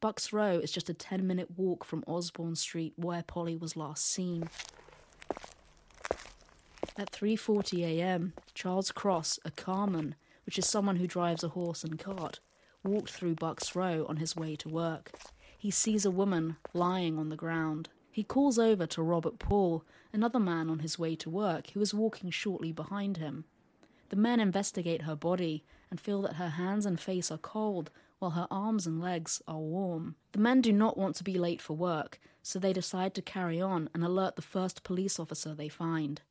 [0.00, 4.48] Bucks Row is just a 10-minute walk from Osborne Street where Polly was last seen.
[6.96, 10.14] At 3:40 a.m., Charles Cross, a carman,
[10.46, 12.40] which is someone who drives a horse and cart,
[12.82, 15.12] walked through Bucks Row on his way to work.
[15.62, 17.88] He sees a woman lying on the ground.
[18.10, 21.94] He calls over to Robert Paul, another man on his way to work, who is
[21.94, 23.44] walking shortly behind him.
[24.08, 28.32] The men investigate her body and feel that her hands and face are cold, while
[28.32, 30.16] her arms and legs are warm.
[30.32, 33.60] The men do not want to be late for work, so they decide to carry
[33.60, 36.22] on and alert the first police officer they find.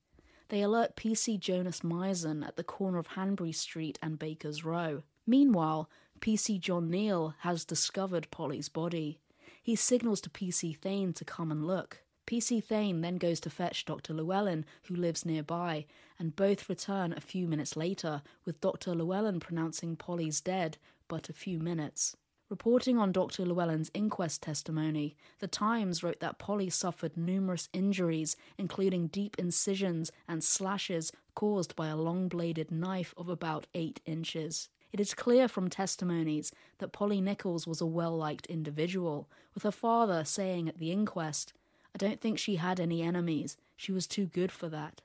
[0.49, 5.03] They alert PC Jonas Mizen at the corner of Hanbury Street and Baker's Row.
[5.25, 5.89] Meanwhile,
[6.21, 9.19] PC John Neal has discovered Polly's body.
[9.63, 12.03] He signals to PC Thain to come and look.
[12.27, 14.13] PC Thain then goes to fetch Dr.
[14.13, 15.87] Llewellyn, who lives nearby,
[16.19, 18.93] and both return a few minutes later, with Dr.
[18.93, 22.15] Llewellyn pronouncing Polly's dead but a few minutes.
[22.51, 23.43] Reporting on Dr.
[23.43, 30.43] Llewellyn's inquest testimony, The Times wrote that Polly suffered numerous injuries, including deep incisions and
[30.43, 34.69] slashes caused by a long bladed knife of about 8 inches.
[34.91, 39.71] It is clear from testimonies that Polly Nichols was a well liked individual, with her
[39.71, 41.53] father saying at the inquest,
[41.95, 45.01] I don't think she had any enemies, she was too good for that.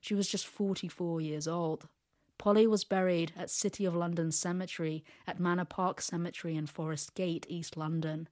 [0.00, 1.88] She was just 44 years old.
[2.36, 7.46] Polly was buried at City of London Cemetery at Manor Park Cemetery in Forest Gate,
[7.48, 8.28] East London.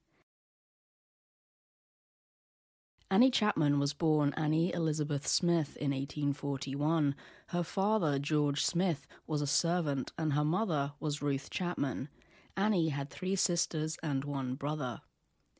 [3.13, 7.13] Annie Chapman was born Annie Elizabeth Smith in 1841.
[7.49, 12.09] Her father, George Smith, was a servant, and her mother was Ruth Chapman.
[12.57, 15.01] Annie had three sisters and one brother.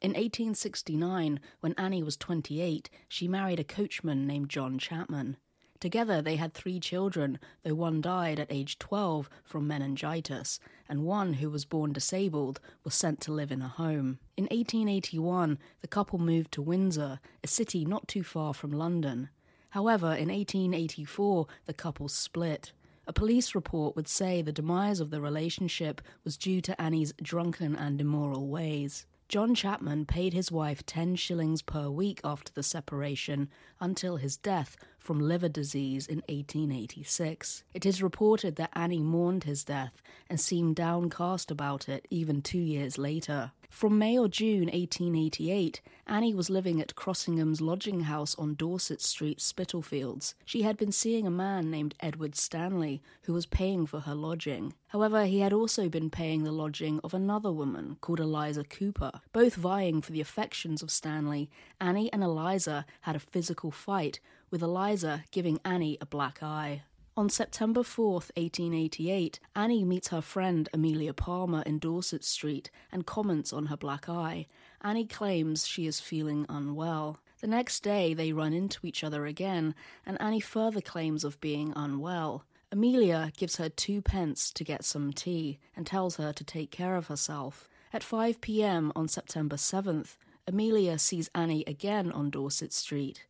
[0.01, 5.37] In 1869, when Annie was 28, she married a coachman named John Chapman.
[5.83, 11.33] Together they had three children, though one died at age 12 from meningitis, and one,
[11.33, 14.17] who was born disabled, was sent to live in a home.
[14.37, 19.27] In 1881, the couple moved to Windsor, a city not too far from London.
[19.71, 22.71] However, in 1884, the couple split.
[23.05, 27.75] A police report would say the demise of the relationship was due to Annie's drunken
[27.75, 29.05] and immoral ways.
[29.33, 33.49] John Chapman paid his wife 10 shillings per week after the separation
[33.81, 37.63] until his death from liver disease in 1886.
[37.73, 42.57] It is reported that Annie mourned his death and seemed downcast about it even two
[42.57, 43.51] years later.
[43.69, 49.41] From May or June 1888, Annie was living at Crossingham's lodging house on Dorset Street,
[49.41, 50.35] Spitalfields.
[50.45, 54.73] She had been seeing a man named Edward Stanley, who was paying for her lodging.
[54.89, 59.21] However, he had also been paying the lodging of another woman called Eliza Cooper.
[59.33, 61.49] Both vying for the affections of Stanley,
[61.81, 64.19] Annie and Eliza had a physical fight,
[64.53, 66.83] with Eliza giving Annie a black eye.
[67.17, 73.51] On September 4, 1888, Annie meets her friend Amelia Palmer in Dorset Street and comments
[73.51, 74.45] on her black eye.
[74.81, 77.19] Annie claims she is feeling unwell.
[77.41, 79.73] The next day, they run into each other again,
[80.05, 82.45] and Annie further claims of being unwell.
[82.71, 86.95] Amelia gives her two pence to get some tea and tells her to take care
[86.95, 87.67] of herself.
[87.91, 90.15] At 5 pm on September 7th,
[90.47, 93.25] Amelia sees Annie again on Dorset Street.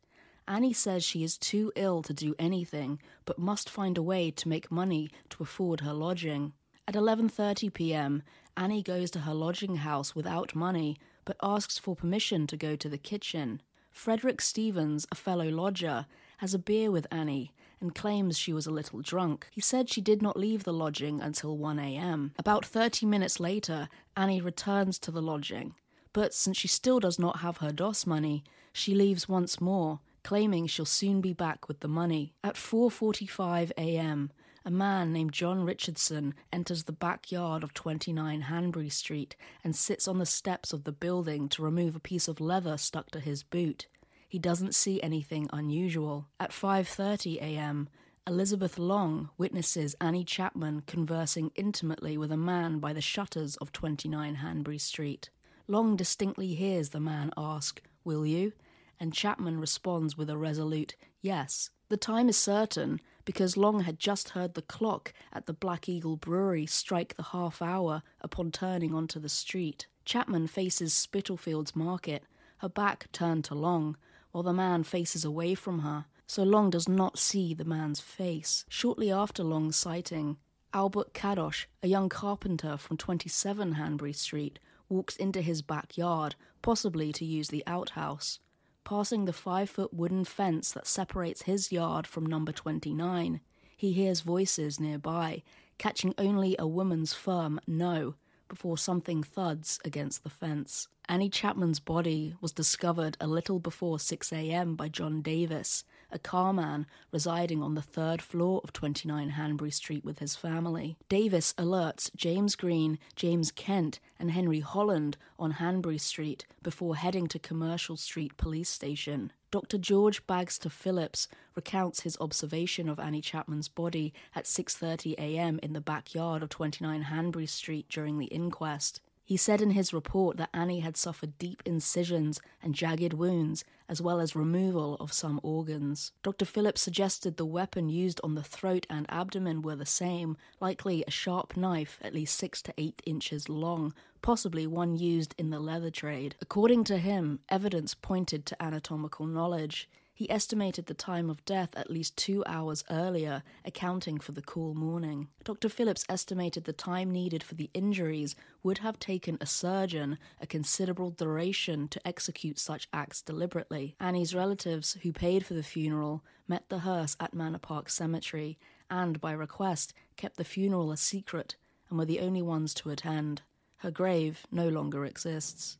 [0.46, 4.48] Annie says she is too ill to do anything, but must find a way to
[4.48, 6.52] make money to afford her lodging.
[6.86, 8.22] At 11:30 p.m.,
[8.56, 12.88] Annie goes to her lodging house without money, but asks for permission to go to
[12.90, 13.62] the kitchen.
[13.90, 16.06] Frederick Stevens, a fellow lodger,
[16.38, 19.46] has a beer with Annie and claims she was a little drunk.
[19.50, 22.32] He said she did not leave the lodging until 1 a.m.
[22.38, 25.74] About 30 minutes later, Annie returns to the lodging.
[26.12, 30.66] But since she still does not have her doss money, she leaves once more claiming
[30.66, 32.34] she'll soon be back with the money.
[32.42, 34.32] At 4:45 a.m.,
[34.64, 40.18] a man named John Richardson enters the backyard of 29 Hanbury Street and sits on
[40.18, 43.86] the steps of the building to remove a piece of leather stuck to his boot.
[44.26, 46.26] He doesn't see anything unusual.
[46.40, 47.88] At 5:30 a.m.,
[48.26, 54.36] Elizabeth Long witnesses Annie Chapman conversing intimately with a man by the shutters of 29
[54.36, 55.28] Hanbury Street.
[55.68, 58.54] Long distinctly hears the man ask, Will you?
[59.00, 64.30] And Chapman responds with a resolute Yes, the time is certain because Long had just
[64.30, 69.18] heard the clock at the Black Eagle Brewery strike the half hour upon turning onto
[69.18, 69.86] the street.
[70.04, 72.24] Chapman faces Spitalfields Market,
[72.58, 73.96] her back turned to Long,
[74.32, 78.64] while the man faces away from her, so Long does not see the man's face.
[78.68, 80.36] Shortly after Long's sighting,
[80.72, 87.24] Albert Cadosch, a young carpenter from 27 Hanbury Street, walks into his backyard, possibly to
[87.24, 88.40] use the outhouse.
[88.84, 93.40] Passing the five foot wooden fence that separates his yard from number 29,
[93.76, 95.42] he hears voices nearby,
[95.78, 98.14] catching only a woman's firm no
[98.46, 100.88] before something thuds against the fence.
[101.08, 104.76] Annie Chapman's body was discovered a little before 6 a.m.
[104.76, 110.20] by John Davis, a carman residing on the third floor of 29 Hanbury Street with
[110.20, 110.96] his family.
[111.08, 117.38] Davis alerts James Green, James Kent, and Henry Holland on Hanbury Street before heading to
[117.38, 119.32] Commercial Street Police Station.
[119.50, 119.78] Dr.
[119.78, 125.60] George Bagster Phillips recounts his observation of Annie Chapman's body at 6:30 a.m.
[125.62, 129.00] in the backyard of 29 Hanbury Street during the inquest.
[129.26, 134.02] He said in his report that Annie had suffered deep incisions and jagged wounds, as
[134.02, 136.12] well as removal of some organs.
[136.22, 136.44] Dr.
[136.44, 141.10] Phillips suggested the weapon used on the throat and abdomen were the same, likely a
[141.10, 145.90] sharp knife at least six to eight inches long, possibly one used in the leather
[145.90, 146.34] trade.
[146.42, 149.88] According to him, evidence pointed to anatomical knowledge.
[150.16, 154.72] He estimated the time of death at least two hours earlier, accounting for the cool
[154.72, 155.26] morning.
[155.42, 155.68] Dr.
[155.68, 161.10] Phillips estimated the time needed for the injuries would have taken a surgeon a considerable
[161.10, 163.96] duration to execute such acts deliberately.
[163.98, 168.56] Annie's relatives, who paid for the funeral, met the hearse at Manor Park Cemetery
[168.88, 171.56] and, by request, kept the funeral a secret
[171.90, 173.42] and were the only ones to attend.
[173.78, 175.78] Her grave no longer exists.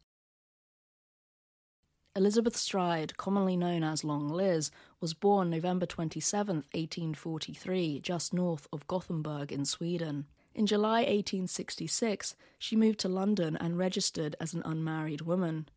[2.16, 8.86] Elizabeth Stride, commonly known as Long Liz, was born November 27, 1843, just north of
[8.86, 10.26] Gothenburg in Sweden.
[10.54, 15.68] In July 1866, she moved to London and registered as an unmarried woman.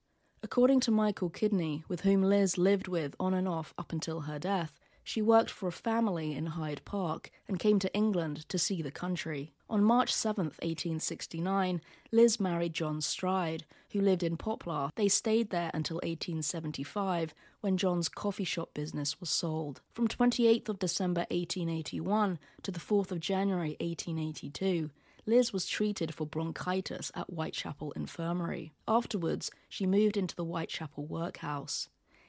[0.43, 4.37] According to Michael Kidney, with whom Liz lived with on and off up until her
[4.37, 8.81] death, she worked for a family in Hyde Park and came to England to see
[8.81, 9.53] the country.
[9.69, 11.79] On March 7, 1869,
[12.11, 14.89] Liz married John Stride, who lived in Poplar.
[14.95, 19.79] They stayed there until 1875, when John's coffee shop business was sold.
[19.93, 24.89] From 28th of December 1881 to the 4th of January 1882,
[25.25, 28.73] Liz was treated for bronchitis at Whitechapel Infirmary.
[28.89, 31.87] Afterwards, she moved into the Whitechapel workhouse.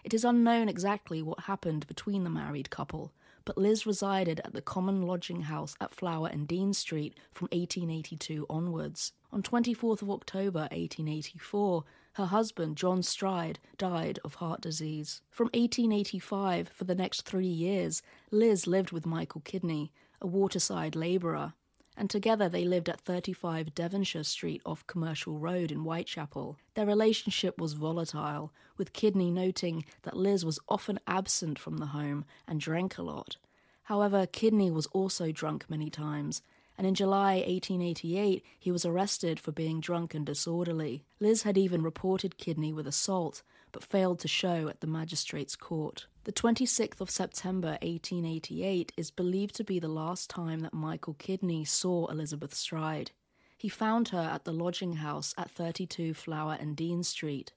[0.08, 3.12] It is unknown exactly what happened between the married couple,
[3.44, 8.46] but Liz resided at the common lodging house at Flower and Dean Street from 1882
[8.48, 9.12] onwards.
[9.32, 15.20] On 24th of October 1884, her husband, John Stride, died of heart disease.
[15.30, 19.92] From 1885, for the next three years, Liz lived with Michael Kidney,
[20.22, 21.52] a waterside labourer,
[21.98, 26.56] and together they lived at 35 Devonshire Street off Commercial Road in Whitechapel.
[26.74, 32.24] Their relationship was volatile, with Kidney noting that Liz was often absent from the home
[32.46, 33.36] and drank a lot.
[33.82, 36.40] However, Kidney was also drunk many times,
[36.78, 41.02] and in July 1888 he was arrested for being drunk and disorderly.
[41.18, 46.06] Liz had even reported Kidney with assault, but failed to show at the magistrate's court.
[46.24, 51.64] The 26th of September 1888 is believed to be the last time that Michael Kidney
[51.64, 53.12] saw Elizabeth Stride.
[53.56, 57.52] He found her at the lodging house at 32 Flower and Dean Street.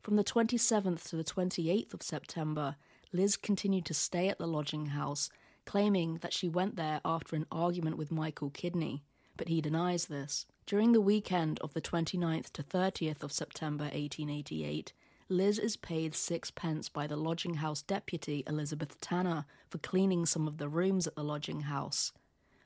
[0.00, 2.76] From the 27th to the 28th of September,
[3.12, 5.30] Liz continued to stay at the lodging house,
[5.66, 9.02] claiming that she went there after an argument with Michael Kidney,
[9.36, 10.46] but he denies this.
[10.66, 14.92] During the weekend of the 29th to 30th of September 1888,
[15.30, 20.58] Liz is paid sixpence by the lodging house deputy Elizabeth Tanner for cleaning some of
[20.58, 22.12] the rooms at the lodging house.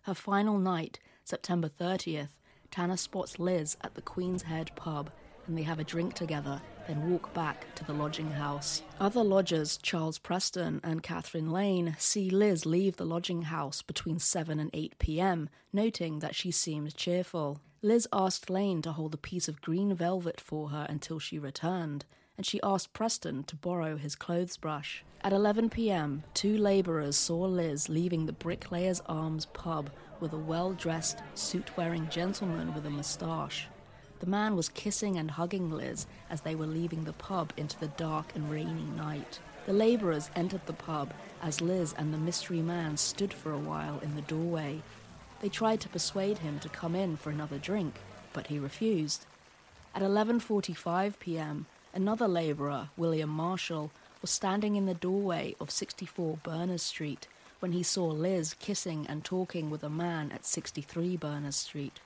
[0.05, 2.31] Her final night, September 30th,
[2.71, 5.11] Tanner spots Liz at the Queen's Head pub
[5.47, 8.81] and they have a drink together, then walk back to the lodging house.
[8.99, 14.59] Other lodgers, Charles Preston and Catherine Lane, see Liz leave the lodging house between 7
[14.59, 17.61] and 8 pm, noting that she seemed cheerful.
[17.83, 22.07] Liz asked Lane to hold a piece of green velvet for her until she returned,
[22.37, 25.05] and she asked Preston to borrow his clothes brush.
[25.23, 30.73] At 11 pm, two labourers saw Liz leaving the Bricklayers Arms pub with a well
[30.73, 33.69] dressed, suit wearing gentleman with a moustache.
[34.21, 37.89] The man was kissing and hugging Liz as they were leaving the pub into the
[37.89, 39.39] dark and rainy night.
[39.67, 41.13] The labourers entered the pub
[41.43, 44.83] as Liz and the mystery man stood for a while in the doorway.
[45.41, 47.95] They tried to persuade him to come in for another drink,
[48.33, 49.27] but he refused.
[49.95, 53.91] At 11:45 p.m., another labourer, William Marshall,
[54.21, 57.29] was standing in the doorway of 64 Berners Street
[57.61, 62.01] when he saw Liz kissing and talking with a man at 63 Berners Street.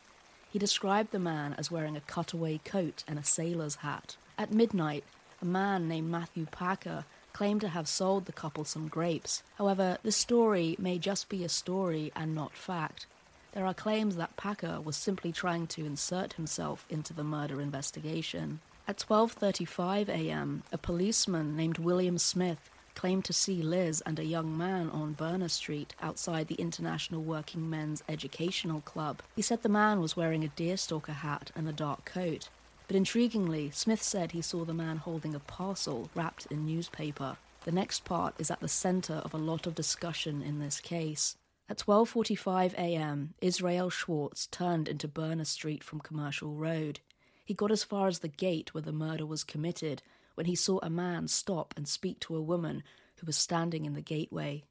[0.50, 4.16] He described the man as wearing a cutaway coat and a sailor's hat.
[4.38, 5.04] At midnight,
[5.42, 9.42] a man named Matthew Packer claimed to have sold the couple some grapes.
[9.56, 13.06] However, this story may just be a story and not fact.
[13.52, 18.60] There are claims that Packer was simply trying to insert himself into the murder investigation.
[18.88, 24.56] At 12:35 a.m., a policeman named William Smith claimed to see Liz and a young
[24.56, 29.20] man on Berner Street outside the International Working Men's Educational Club.
[29.36, 32.48] He said the man was wearing a deerstalker hat and a dark coat.
[32.86, 37.36] But intriguingly, Smith said he saw the man holding a parcel wrapped in newspaper.
[37.66, 41.36] The next part is at the center of a lot of discussion in this case.
[41.68, 47.00] At 12:45 a.m., Israel Schwartz turned into Berner Street from Commercial Road.
[47.48, 50.02] He got as far as the gate where the murder was committed
[50.34, 52.82] when he saw a man stop and speak to a woman
[53.16, 54.64] who was standing in the gateway.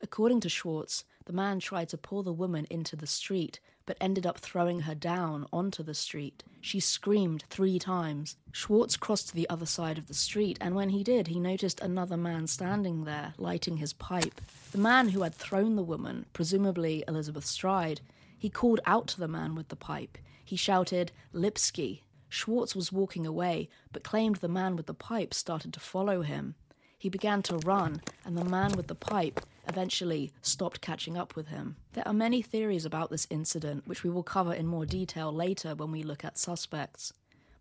[0.00, 4.24] According to Schwartz, the man tried to pull the woman into the street, but ended
[4.24, 6.44] up throwing her down onto the street.
[6.60, 8.36] She screamed three times.
[8.52, 11.80] Schwartz crossed to the other side of the street, and when he did, he noticed
[11.80, 14.40] another man standing there, lighting his pipe.
[14.70, 18.00] The man who had thrown the woman, presumably Elizabeth Stride,
[18.38, 20.18] he called out to the man with the pipe.
[20.44, 22.02] He shouted, Lipski.
[22.32, 26.54] Schwartz was walking away, but claimed the man with the pipe started to follow him.
[26.98, 31.48] He began to run, and the man with the pipe eventually stopped catching up with
[31.48, 31.76] him.
[31.92, 35.74] There are many theories about this incident, which we will cover in more detail later
[35.74, 37.12] when we look at suspects.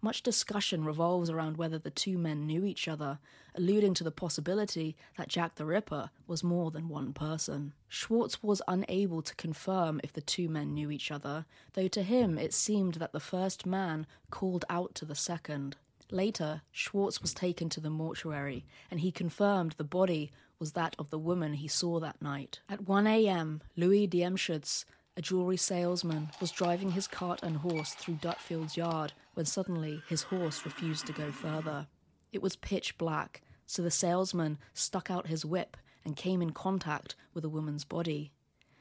[0.01, 3.19] Much discussion revolves around whether the two men knew each other,
[3.53, 7.73] alluding to the possibility that Jack the Ripper was more than one person.
[7.87, 12.37] Schwartz was unable to confirm if the two men knew each other, though to him
[12.37, 15.77] it seemed that the first man called out to the second.
[16.09, 21.09] Later, Schwartz was taken to the mortuary, and he confirmed the body was that of
[21.09, 22.59] the woman he saw that night.
[22.69, 24.85] At 1 a.m., Louis Diemschutz,
[25.17, 30.23] a jewelry salesman, was driving his cart and horse through Dutfield's yard when suddenly his
[30.23, 31.87] horse refused to go further.
[32.31, 37.15] It was pitch black, so the salesman stuck out his whip and came in contact
[37.33, 38.31] with a woman's body.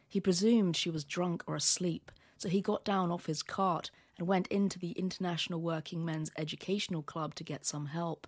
[0.08, 4.26] He presumed she was drunk or asleep, so he got down off his cart and
[4.26, 8.26] went into the International Working Men's Educational Club to get some help.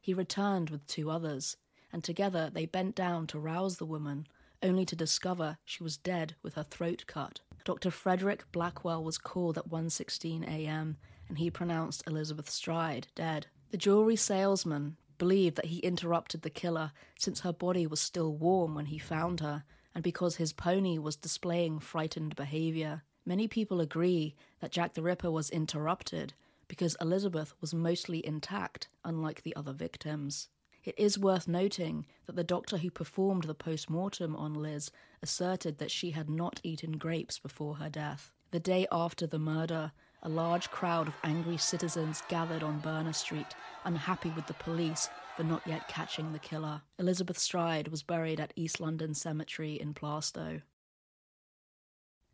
[0.00, 1.56] He returned with two others
[1.94, 4.26] and together they bent down to rouse the woman,
[4.64, 7.40] only to discover she was dead with her throat cut.
[7.64, 7.90] Dr.
[7.90, 10.96] Frederick Blackwell was called at 1:16 a.m.
[11.28, 13.46] and he pronounced Elizabeth Stride dead.
[13.70, 18.74] The jewelry salesman believed that he interrupted the killer since her body was still warm
[18.74, 23.02] when he found her and because his pony was displaying frightened behavior.
[23.24, 26.34] Many people agree that Jack the Ripper was interrupted
[26.68, 30.48] because Elizabeth was mostly intact, unlike the other victims.
[30.84, 34.90] It is worth noting that the doctor who performed the post mortem on Liz
[35.22, 38.32] asserted that she had not eaten grapes before her death.
[38.50, 43.54] The day after the murder, a large crowd of angry citizens gathered on Berner Street,
[43.84, 46.82] unhappy with the police for not yet catching the killer.
[46.98, 50.62] Elizabeth Stride was buried at East London Cemetery in Plaistow.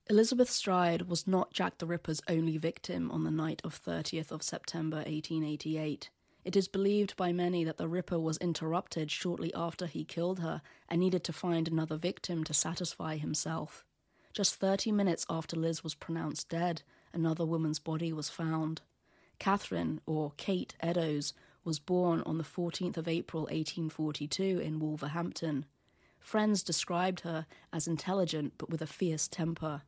[0.08, 4.42] Elizabeth Stride was not Jack the Ripper's only victim on the night of 30th of
[4.42, 6.10] September 1888.
[6.44, 10.62] It is believed by many that the Ripper was interrupted shortly after he killed her
[10.88, 13.84] and needed to find another victim to satisfy himself.
[14.32, 16.82] Just 30 minutes after Liz was pronounced dead,
[17.12, 18.80] another woman's body was found.
[19.38, 21.34] Catherine, or Kate Eddowes,
[21.64, 25.66] was born on the 14th of April 1842 in Wolverhampton.
[26.20, 29.82] Friends described her as intelligent but with a fierce temper.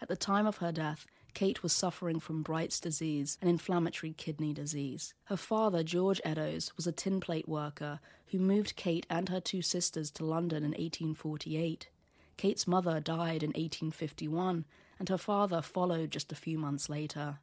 [0.00, 4.52] At the time of her death, Kate was suffering from Bright's disease, an inflammatory kidney
[4.52, 5.14] disease.
[5.24, 9.60] Her father, George Eddowes, was a tin plate worker who moved Kate and her two
[9.60, 11.88] sisters to London in 1848.
[12.36, 14.64] Kate's mother died in 1851,
[14.98, 17.38] and her father followed just a few months later.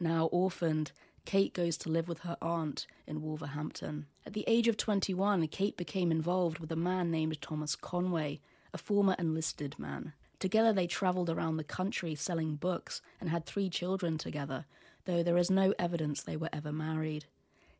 [0.00, 0.92] Now orphaned,
[1.24, 4.06] Kate goes to live with her aunt in Wolverhampton.
[4.24, 8.40] At the age of 21, Kate became involved with a man named Thomas Conway,
[8.72, 10.12] a former enlisted man.
[10.38, 14.66] Together they travelled around the country selling books and had three children together,
[15.04, 17.26] though there is no evidence they were ever married.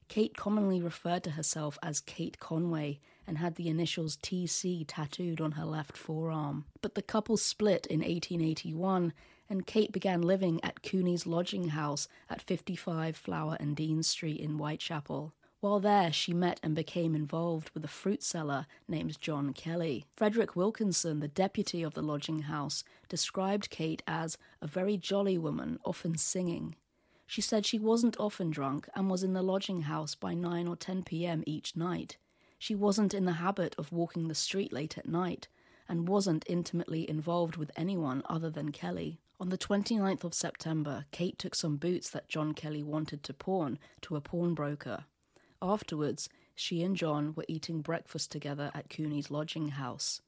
[0.08, 5.52] Kate commonly referred to herself as Kate Conway and had the initials TC tattooed on
[5.52, 6.64] her left forearm.
[6.80, 9.12] But the couple split in 1881
[9.50, 14.56] and Kate began living at Cooney's lodging house at 55 Flower and Dean Street in
[14.56, 15.34] Whitechapel.
[15.60, 20.04] While there, she met and became involved with a fruit seller named John Kelly.
[20.14, 25.80] Frederick Wilkinson, the deputy of the lodging house, described Kate as a very jolly woman,
[25.84, 26.76] often singing.
[27.26, 30.76] She said she wasn't often drunk and was in the lodging house by 9 or
[30.76, 31.42] 10 p.m.
[31.44, 32.18] each night.
[32.56, 35.48] She wasn't in the habit of walking the street late at night
[35.88, 39.18] and wasn't intimately involved with anyone other than Kelly.
[39.40, 43.78] On the 29th of September, Kate took some boots that John Kelly wanted to pawn
[44.02, 45.04] to a pawnbroker.
[45.60, 50.20] Afterwards, she and John were eating breakfast together at Cooney's lodging house.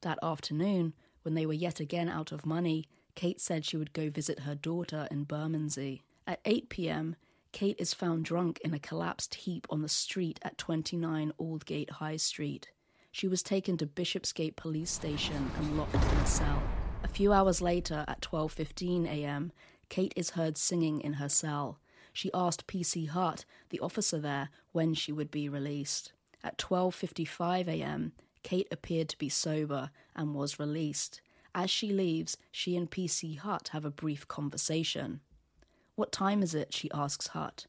[0.00, 4.10] That afternoon, when they were yet again out of money, Kate said she would go
[4.10, 6.02] visit her daughter in Bermondsey.
[6.26, 7.16] At 8 pm,
[7.52, 12.16] Kate is found drunk in a collapsed heap on the street at 29 Aldgate High
[12.16, 12.70] Street.
[13.10, 16.62] She was taken to Bishopsgate Police Station and locked in a cell.
[17.02, 19.52] A few hours later, at 12:15 a.m.,
[19.88, 21.80] Kate is heard singing in her cell.
[22.18, 26.12] She asked PC Hutt, the officer there, when she would be released.
[26.42, 28.12] At 12:55 a.m.,
[28.42, 31.20] Kate appeared to be sober and was released.
[31.54, 35.20] As she leaves, she and PC Hutt have a brief conversation.
[35.94, 36.74] What time is it?
[36.74, 37.68] she asks Hutt.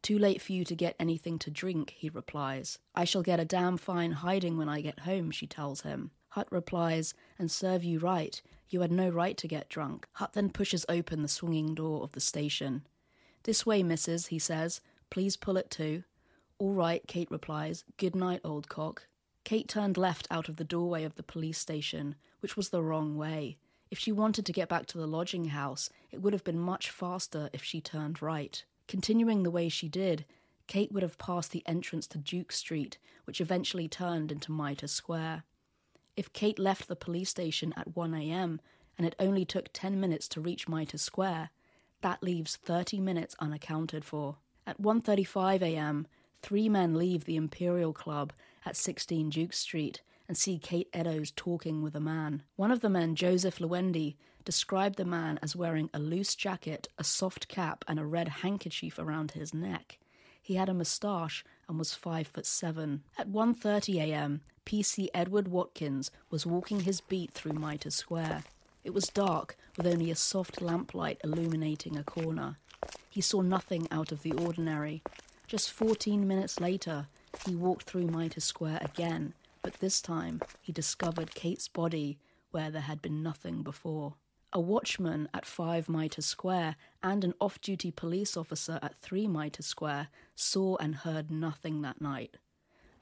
[0.00, 2.78] Too late for you to get anything to drink, he replies.
[2.94, 6.12] I shall get a damn fine hiding when I get home, she tells him.
[6.28, 8.40] Hutt replies, And serve you right.
[8.68, 10.06] You had no right to get drunk.
[10.12, 12.86] Hutt then pushes open the swinging door of the station.
[13.48, 14.82] This way, missus, he says.
[15.08, 16.02] Please pull it to.
[16.58, 17.82] All right, Kate replies.
[17.96, 19.06] Good night, old cock.
[19.42, 23.16] Kate turned left out of the doorway of the police station, which was the wrong
[23.16, 23.56] way.
[23.90, 26.90] If she wanted to get back to the lodging house, it would have been much
[26.90, 28.62] faster if she turned right.
[28.86, 30.26] Continuing the way she did,
[30.66, 35.44] Kate would have passed the entrance to Duke Street, which eventually turned into Mitre Square.
[36.18, 38.60] If Kate left the police station at 1 a.m.
[38.98, 41.48] and it only took 10 minutes to reach Mitre Square,
[42.00, 44.36] that leaves 30 minutes unaccounted for.
[44.66, 46.06] At 1:35 a.m.,
[46.42, 48.32] three men leave the Imperial Club
[48.64, 52.42] at 16 Duke Street and see Kate Eddowes talking with a man.
[52.56, 57.04] One of the men, Joseph Llewellyn, described the man as wearing a loose jacket, a
[57.04, 59.98] soft cap, and a red handkerchief around his neck.
[60.40, 63.04] He had a moustache and was five foot seven.
[63.18, 68.44] At 1:30 a.m., PC Edward Watkins was walking his beat through Mitre Square.
[68.88, 72.56] It was dark, with only a soft lamplight illuminating a corner.
[73.10, 75.02] He saw nothing out of the ordinary.
[75.46, 77.06] Just 14 minutes later,
[77.46, 82.16] he walked through Mitre Square again but this time he discovered Kate's body
[82.52, 84.14] where there had been nothing before.
[84.54, 89.62] A watchman at 5 Mitre Square and an off duty police officer at 3 Mitre
[89.62, 92.38] Square saw and heard nothing that night.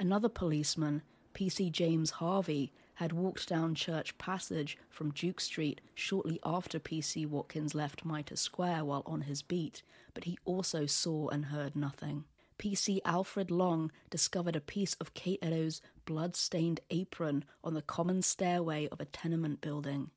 [0.01, 6.78] Another policeman, PC James Harvey, had walked down Church Passage from Duke Street shortly after
[6.78, 9.82] PC Watkins left Mitre Square while on his beat,
[10.14, 12.24] but he also saw and heard nothing.
[12.59, 18.88] PC Alfred Long discovered a piece of Kate Eddowes' blood-stained apron on the common stairway
[18.88, 20.11] of a tenement building.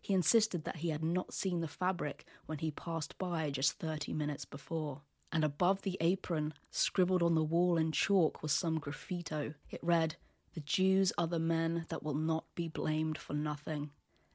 [0.00, 4.12] He insisted that he had not seen the fabric when he passed by just 30
[4.12, 5.02] minutes before.
[5.30, 9.54] And above the apron, scribbled on the wall in chalk, was some graffito.
[9.70, 10.16] It read,
[10.56, 13.90] The Jews are the men that will not be blamed for nothing.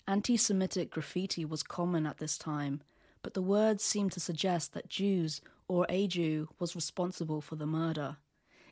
[0.08, 2.84] Anti Semitic graffiti was common at this time,
[3.24, 7.66] but the words seem to suggest that Jews or a Jew was responsible for the
[7.66, 8.18] murder.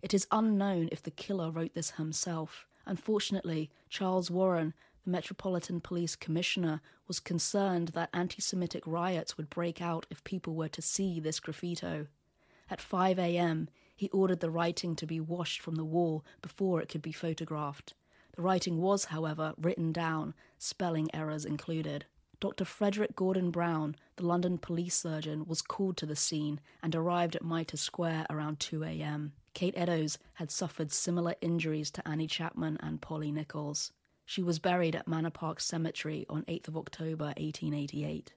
[0.04, 2.68] It is unknown if the killer wrote this himself.
[2.86, 9.82] Unfortunately, Charles Warren, the Metropolitan Police Commissioner, was concerned that anti Semitic riots would break
[9.82, 12.06] out if people were to see this graffito.
[12.70, 13.70] At 5 a.m.,
[14.00, 17.96] he ordered the writing to be washed from the wall before it could be photographed.
[18.34, 22.06] The writing was, however, written down, spelling errors included.
[22.40, 22.64] Dr.
[22.64, 27.44] Frederick Gordon Brown, the London police surgeon, was called to the scene and arrived at
[27.44, 29.34] Mitre Square around 2 a.m.
[29.54, 33.92] Kate Eddowes had suffered similar injuries to Annie Chapman and Polly Nichols.
[34.26, 38.32] She was buried at Manor Park Cemetery on 8th of October 1888.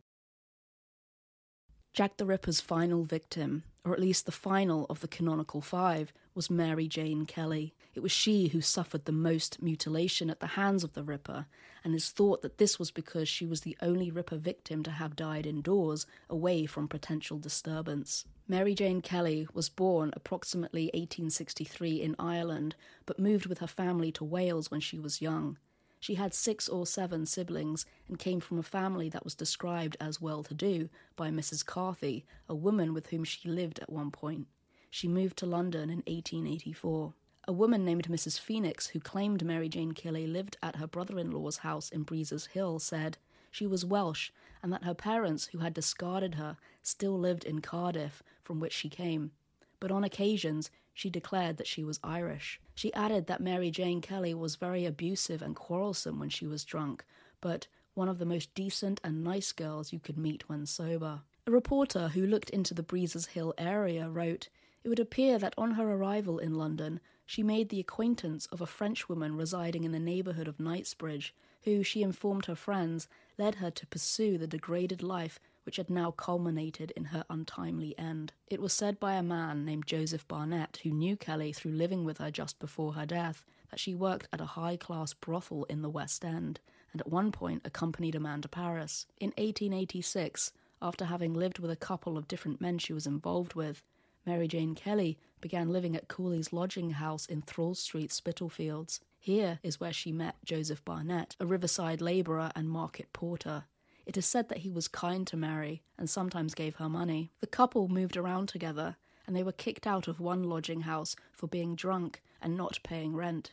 [1.94, 6.48] Jack the Ripper's final victim, or at least the final of the canonical five, was
[6.48, 7.74] Mary Jane Kelly.
[7.94, 11.44] It was she who suffered the most mutilation at the hands of the Ripper,
[11.84, 15.16] and is thought that this was because she was the only Ripper victim to have
[15.16, 18.24] died indoors, away from potential disturbance.
[18.48, 22.74] Mary Jane Kelly was born approximately 1863 in Ireland,
[23.04, 25.58] but moved with her family to Wales when she was young.
[26.02, 30.20] She had six or seven siblings and came from a family that was described as
[30.20, 31.64] well to do by Mrs.
[31.64, 34.48] Carthy, a woman with whom she lived at one point.
[34.90, 37.14] She moved to London in 1884.
[37.46, 38.40] A woman named Mrs.
[38.40, 42.46] Phoenix, who claimed Mary Jane Kelly lived at her brother in law's house in Breezer's
[42.46, 43.18] Hill, said
[43.52, 48.24] she was Welsh and that her parents, who had discarded her, still lived in Cardiff,
[48.42, 49.30] from which she came.
[49.78, 52.60] But on occasions, she declared that she was Irish.
[52.74, 57.04] She added that Mary Jane Kelly was very abusive and quarrelsome when she was drunk,
[57.40, 61.22] but one of the most decent and nice girls you could meet when sober.
[61.46, 64.48] A reporter who looked into the Breezer's Hill area wrote,
[64.84, 68.66] It would appear that on her arrival in London, she made the acquaintance of a
[68.66, 73.86] Frenchwoman residing in the neighborhood of Knightsbridge, who, she informed her friends, led her to
[73.86, 78.32] pursue the degraded life which had now culminated in her untimely end.
[78.46, 82.18] It was said by a man named Joseph Barnett, who knew Kelly through living with
[82.18, 85.90] her just before her death, that she worked at a high class brothel in the
[85.90, 86.60] West End,
[86.92, 89.06] and at one point accompanied a man to Paris.
[89.18, 93.82] In 1886, after having lived with a couple of different men she was involved with,
[94.26, 99.00] Mary Jane Kelly began living at Cooley's lodging house in Thrawl Street, Spitalfields.
[99.18, 103.64] Here is where she met Joseph Barnett, a riverside labourer and market porter.
[104.06, 107.30] It is said that he was kind to Mary and sometimes gave her money.
[107.40, 108.96] The couple moved around together,
[109.26, 113.14] and they were kicked out of one lodging house for being drunk and not paying
[113.14, 113.52] rent.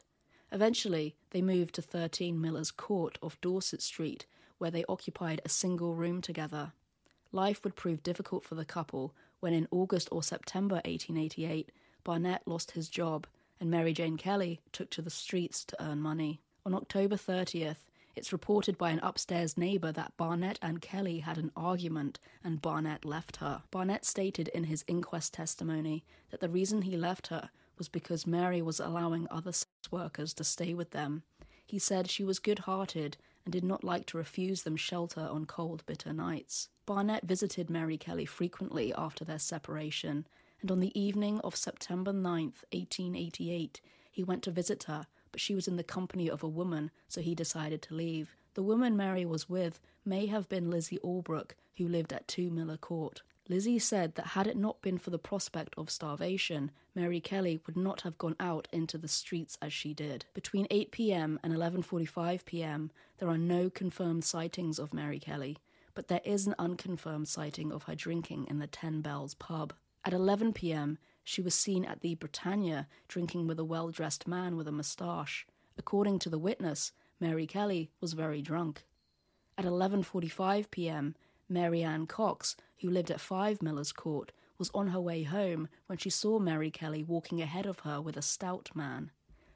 [0.52, 4.26] Eventually, they moved to 13 Miller's Court off Dorset Street,
[4.58, 6.74] where they occupied a single room together.
[7.32, 11.72] Life would prove difficult for the couple when, in August or September 1888,
[12.04, 13.28] Barnett lost his job
[13.60, 16.42] and Mary Jane Kelly took to the streets to earn money.
[16.66, 21.52] On October 30th, it's reported by an upstairs neighbour that Barnett and Kelly had an
[21.56, 23.64] argument and Barnett left her.
[23.72, 28.62] Barnett stated in his inquest testimony that the reason he left her was because Mary
[28.62, 31.24] was allowing other sex workers to stay with them.
[31.66, 35.46] He said she was good hearted and did not like to refuse them shelter on
[35.46, 36.70] cold, bitter nights.
[36.86, 40.28] Barnett visited Mary Kelly frequently after their separation,
[40.62, 43.82] and on the evening of September 9th, 1888,
[44.12, 47.22] he went to visit her, but she was in the company of a woman, so
[47.22, 48.36] he decided to leave.
[48.54, 52.78] The woman Mary was with may have been Lizzie Albrook, who lived at 2 Miller
[52.78, 53.22] Court.
[53.48, 57.76] Lizzie said that had it not been for the prospect of starvation, Mary Kelly would
[57.76, 60.26] not have gone out into the streets as she did.
[60.36, 61.40] Between 8 p.m.
[61.44, 65.58] and 11:45 p.m., there are no confirmed sightings of Mary Kelly,
[65.96, 69.74] but there is an unconfirmed sighting of her drinking in the Ten Bells pub.
[70.06, 71.00] At 11 p.m.,
[71.30, 75.46] she was seen at the Britannia drinking with a well-dressed man with a moustache.
[75.78, 78.84] According to the witness, Mary Kelly was very drunk.
[79.56, 81.16] At 11:45 p.m.,
[81.48, 86.00] Mary Ann Cox, who lived at 5 Miller's Court, was on her way home when
[86.00, 89.12] she saw Mary Kelly walking ahead of her with a stout man.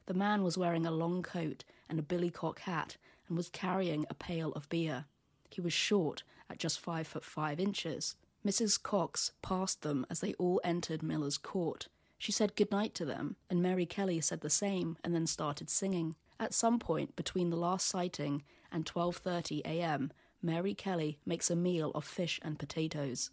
[0.06, 4.14] The man was wearing a long coat and a billycock hat and was carrying a
[4.14, 5.06] pail of beer.
[5.50, 8.14] He was short, at just five foot five inches.
[8.46, 8.82] Mrs.
[8.82, 11.88] Cox passed them as they all entered Miller's Court.
[12.18, 15.70] She said good night to them, and Mary Kelly said the same and then started
[15.70, 16.14] singing.
[16.38, 21.90] At some point between the last sighting and 12:30 a.m., Mary Kelly makes a meal
[21.94, 23.30] of fish and potatoes.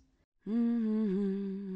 [0.47, 1.72] Mm-hmm.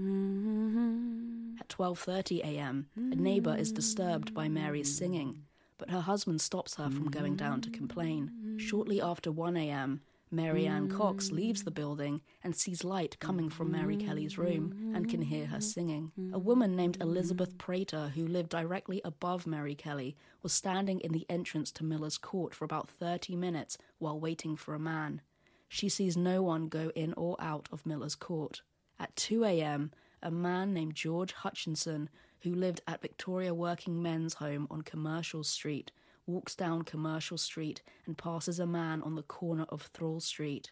[1.60, 5.44] At 12:30 a.m., a neighbor is disturbed by Mary's singing,
[5.78, 8.32] but her husband stops her from going down to complain.
[8.32, 8.58] Mm-hmm.
[8.60, 10.02] Shortly after 1 a.m.,
[10.36, 11.34] Mary Ann Cox mm.
[11.34, 15.60] leaves the building and sees light coming from Mary Kelly's room and can hear her
[15.60, 15.64] mm.
[15.64, 16.12] singing.
[16.18, 16.44] A mm.
[16.44, 21.72] woman named Elizabeth Prater, who lived directly above Mary Kelly, was standing in the entrance
[21.74, 25.22] to Miller's Court for about 30 minutes while waiting for a man.
[25.70, 28.62] She sees no one go in or out of Miller's Court.
[29.00, 32.10] At 2 a.m., a man named George Hutchinson,
[32.42, 35.92] who lived at Victoria Working Men's Home on Commercial Street,
[36.28, 40.72] walks down Commercial Street and passes a man on the corner of Thrawl Street.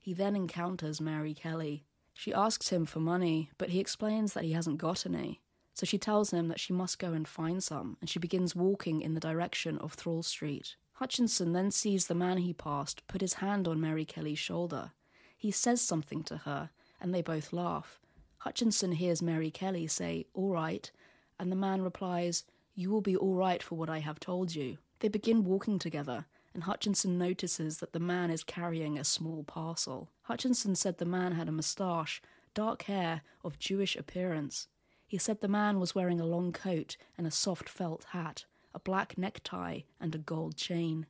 [0.00, 1.84] He then encounters Mary Kelly.
[2.14, 5.40] She asks him for money, but he explains that he hasn't got any.
[5.74, 9.00] So she tells him that she must go and find some, and she begins walking
[9.00, 10.74] in the direction of Thrawl Street.
[10.94, 14.90] Hutchinson then sees the man he passed put his hand on Mary Kelly's shoulder.
[15.36, 16.70] He says something to her,
[17.00, 18.00] and they both laugh.
[18.38, 20.90] Hutchinson hears Mary Kelly say, All right,
[21.38, 22.44] and the man replies,
[22.74, 24.78] You will be all right for what I have told you.
[25.00, 30.10] They begin walking together, and Hutchinson notices that the man is carrying a small parcel.
[30.22, 32.20] Hutchinson said the man had a moustache,
[32.54, 34.66] dark hair, of Jewish appearance.
[35.06, 38.44] He said the man was wearing a long coat and a soft felt hat,
[38.74, 41.06] a black necktie, and a gold chain.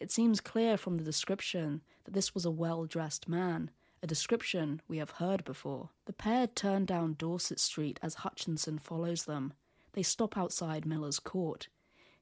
[0.00, 3.70] It seems clear from the description that this was a well dressed man,
[4.02, 5.90] a description we have heard before.
[6.06, 9.54] The pair turn down Dorset Street as Hutchinson follows them.
[9.92, 11.68] They stop outside Miller's Court.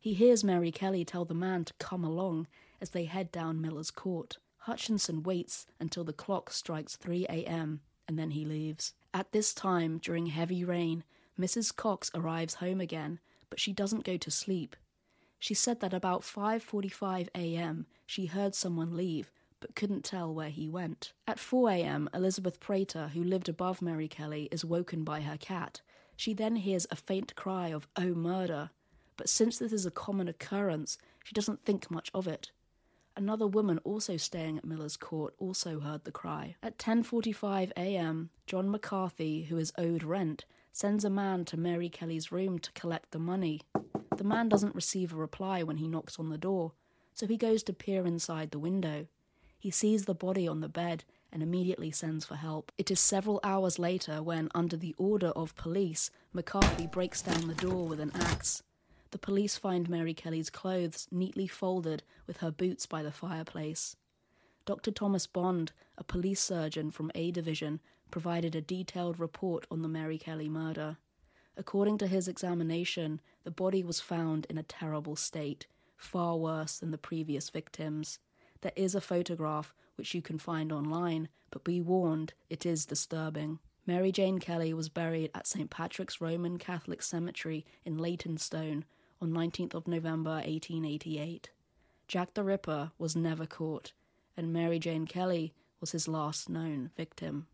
[0.06, 2.46] He hears Mary Kelly tell the man to come along
[2.80, 4.38] as they head down Miller's Court.
[4.58, 7.80] Hutchinson waits until the clock strikes 3 a.m.
[8.06, 8.94] and then he leaves.
[9.12, 11.02] At this time, during heavy rain,
[11.36, 11.74] Mrs.
[11.74, 13.18] Cox arrives home again,
[13.50, 14.76] but she doesn't go to sleep.
[15.40, 17.86] She said that about 5:45 a.m.
[18.06, 21.14] she heard someone leave but couldn't tell where he went.
[21.26, 25.80] At 4 a.m., Elizabeth Prater, who lived above Mary Kelly, is woken by her cat.
[26.14, 28.70] She then hears a faint cry of "Oh murder!"
[29.16, 32.50] But since this is a common occurrence, she doesn't think much of it.
[33.16, 36.56] Another woman also staying at Miller's Court also heard the cry.
[36.62, 42.30] At 10:45 a.m., John McCarthy, who is owed rent, sends a man to Mary Kelly's
[42.30, 43.62] room to collect the money.
[44.14, 46.72] The man doesn't receive a reply when he knocks on the door,
[47.14, 49.06] so he goes to peer inside the window.
[49.58, 52.70] He sees the body on the bed and immediately sends for help.
[52.76, 57.54] It is several hours later when, under the order of police, McCarthy breaks down the
[57.54, 58.62] door with an axe.
[59.16, 63.96] The police find Mary Kelly's clothes neatly folded with her boots by the fireplace.
[64.66, 64.90] Dr.
[64.90, 70.18] Thomas Bond, a police surgeon from A Division, provided a detailed report on the Mary
[70.18, 70.98] Kelly murder.
[71.56, 76.90] According to his examination, the body was found in a terrible state, far worse than
[76.90, 78.18] the previous victims.
[78.60, 83.60] There is a photograph which you can find online, but be warned, it is disturbing.
[83.86, 85.70] Mary Jane Kelly was buried at St.
[85.70, 88.84] Patrick's Roman Catholic Cemetery in Leytonstone
[89.20, 91.50] on 19th of November 1888.
[92.08, 93.92] Jack the Ripper was never caught,
[94.36, 97.46] and Mary Jane Kelly was his last known victim.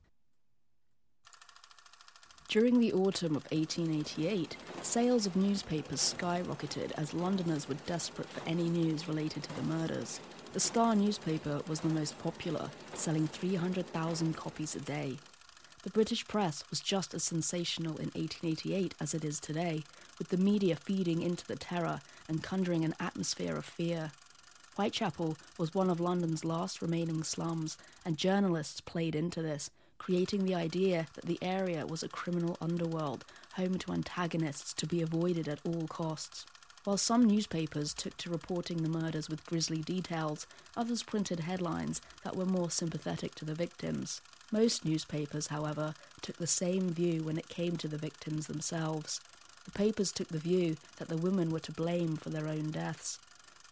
[2.48, 8.68] During the autumn of 1888, sales of newspapers skyrocketed as Londoners were desperate for any
[8.68, 10.20] news related to the murders.
[10.52, 15.16] The Star newspaper was the most popular, selling 300,000 copies a day.
[15.82, 19.82] The British press was just as sensational in 1888 as it is today,
[20.22, 24.12] with the media feeding into the terror and conjuring an atmosphere of fear.
[24.76, 29.68] Whitechapel was one of London's last remaining slums, and journalists played into this,
[29.98, 35.02] creating the idea that the area was a criminal underworld, home to antagonists to be
[35.02, 36.46] avoided at all costs.
[36.84, 40.46] While some newspapers took to reporting the murders with grisly details,
[40.76, 44.20] others printed headlines that were more sympathetic to the victims.
[44.52, 49.20] Most newspapers, however, took the same view when it came to the victims themselves.
[49.64, 53.18] The papers took the view that the women were to blame for their own deaths.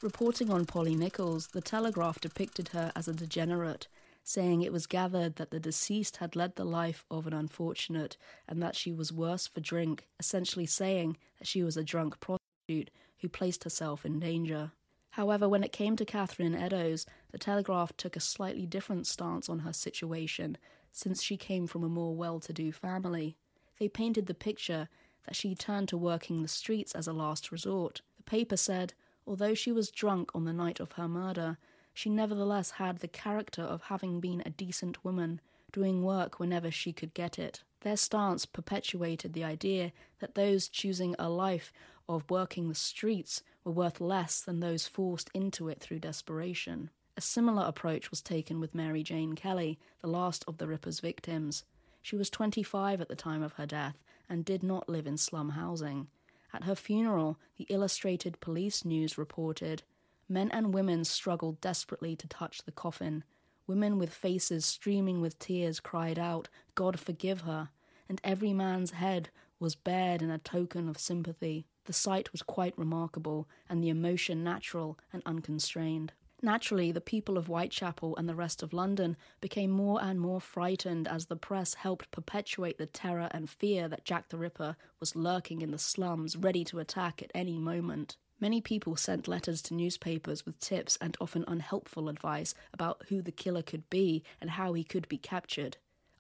[0.03, 3.87] Reporting on Polly Nichols, the Telegraph depicted her as a degenerate,
[4.23, 8.17] saying it was gathered that the deceased had led the life of an unfortunate
[8.49, 12.91] and that she was worse for drink, essentially saying that she was a drunk prostitute
[13.19, 14.73] who placed herself in danger.
[15.11, 19.61] However, when it came to Catherine Eddowes, the Telegraph took a slightly different stance on
[19.61, 20.57] her situation,
[20.93, 23.37] since she came from a more well to do family.
[23.79, 24.89] They painted the picture
[25.27, 28.01] that she turned to working the streets as a last resort.
[28.17, 28.95] The paper said,
[29.27, 31.59] although she was drunk on the night of her murder,
[31.93, 35.41] she nevertheless had the character of having been a decent woman,
[35.73, 37.63] doing work whenever she could get it.
[37.81, 41.73] Their stance perpetuated the idea that those choosing a life
[42.09, 46.91] of working the streets were worth less than those forced into it through desperation.
[47.17, 51.65] A similar approach was taken with Mary Jane Kelly, the last of the Ripper's victims.
[52.03, 53.97] She was 25 at the time of her death
[54.31, 56.07] and did not live in slum housing.
[56.53, 59.83] At her funeral, the Illustrated Police News reported
[60.29, 63.25] Men and women struggled desperately to touch the coffin.
[63.67, 67.71] Women with faces streaming with tears cried out, God forgive her,
[68.09, 71.67] and every man's head was bared in a token of sympathy.
[71.85, 76.13] The sight was quite remarkable, and the emotion natural and unconstrained.
[76.43, 81.07] Naturally, the people of Whitechapel and the rest of London became more and more frightened
[81.07, 85.61] as the press helped perpetuate the terror and fear that Jack the Ripper was lurking
[85.61, 88.17] in the slums, ready to attack at any moment.
[88.41, 93.33] Many people sent letters to newspapers with tips and often unhelpful advice about who the
[93.33, 95.77] killer could be and how he could be captured.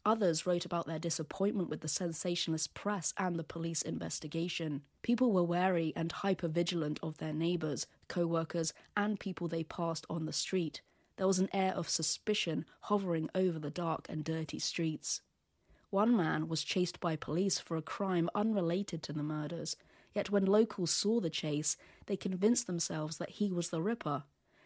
[0.06, 4.82] Others wrote about their disappointment with the sensationalist press and the police investigation.
[5.02, 10.06] People were wary and hyper vigilant of their neighbours, co workers, and people they passed
[10.08, 10.80] on the street.
[11.16, 15.20] There was an air of suspicion hovering over the dark and dirty streets.
[15.90, 19.76] One man was chased by police for a crime unrelated to the murders,
[20.14, 21.76] yet when locals saw the chase,
[22.06, 24.22] they convinced themselves that he was the Ripper.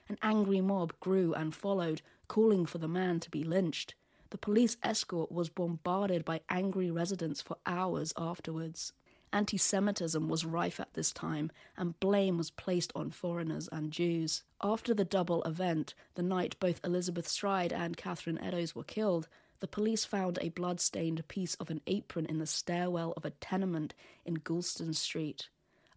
[0.09, 3.95] An angry mob grew and followed, calling for the man to be lynched.
[4.35, 8.93] The police escort was bombarded by angry residents for hours afterwards.
[9.33, 14.43] Anti Semitism was rife at this time, and blame was placed on foreigners and Jews.
[14.61, 19.29] After the double event, the night both Elizabeth Stride and Catherine Eddowes were killed,
[19.61, 23.95] the police found a blood-stained piece of an apron in the stairwell of a tenement
[24.25, 25.49] in Goulston Street.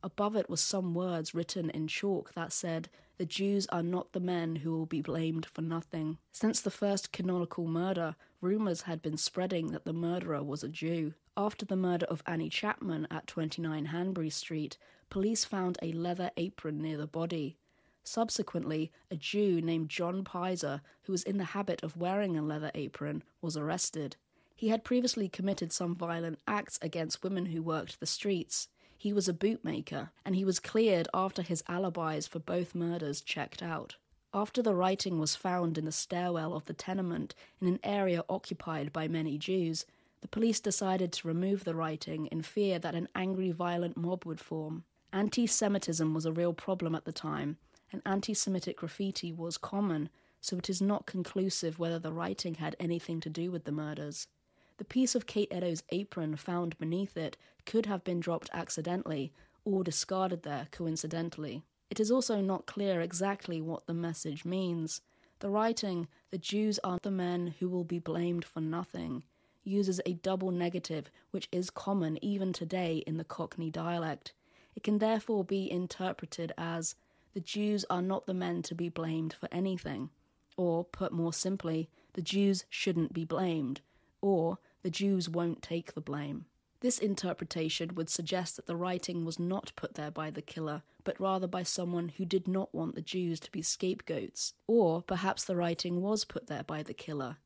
[0.04, 4.20] Above it was some words written in chalk that said, The Jews are not the
[4.20, 6.20] men who will be blamed for nothing.
[6.32, 11.16] Since the first canonical murder, rumours had been spreading that the murderer was a Jew.
[11.36, 14.78] After the murder of Annie Chapman at 29 Hanbury Street,
[15.10, 17.58] police found a leather apron near the body.
[18.04, 22.72] Subsequently, a Jew named John Pizer, who was in the habit of wearing a leather
[22.76, 24.16] apron, was arrested.
[24.56, 28.68] He had previously committed some violent acts against women who worked the streets.
[28.98, 33.62] He was a bootmaker, and he was cleared after his alibis for both murders checked
[33.62, 33.96] out.
[34.34, 38.92] After the writing was found in the stairwell of the tenement in an area occupied
[38.92, 39.86] by many Jews,
[40.22, 44.42] the police decided to remove the writing in fear that an angry, violent mob would
[44.42, 44.84] form.
[45.14, 47.58] Anti Semitism was a real problem at the time,
[47.92, 50.10] and anti Semitic graffiti was common,
[50.42, 54.28] so it is not conclusive whether the writing had anything to do with the murders.
[54.78, 59.34] The piece of Kate Eddowes' apron found beneath it could have been dropped accidentally
[59.66, 61.64] or discarded there coincidentally.
[61.90, 65.02] It is also not clear exactly what the message means.
[65.40, 69.24] The writing, the Jews are the men who will be blamed for nothing,
[69.64, 74.34] uses a double negative which is common even today in the Cockney dialect.
[74.76, 76.96] It can therefore be interpreted as
[77.34, 80.12] the Jews are not the men to be blamed for anything,
[80.56, 83.82] or, put more simply, the Jews shouldn't be blamed,
[84.22, 86.46] or the Jews won't take the blame.
[86.80, 91.20] This interpretation would suggest that the writing was not put there by the killer, but
[91.20, 94.54] rather by someone who did not want the Jews to be scapegoats.
[94.68, 97.38] Or perhaps the writing was put there by the killer.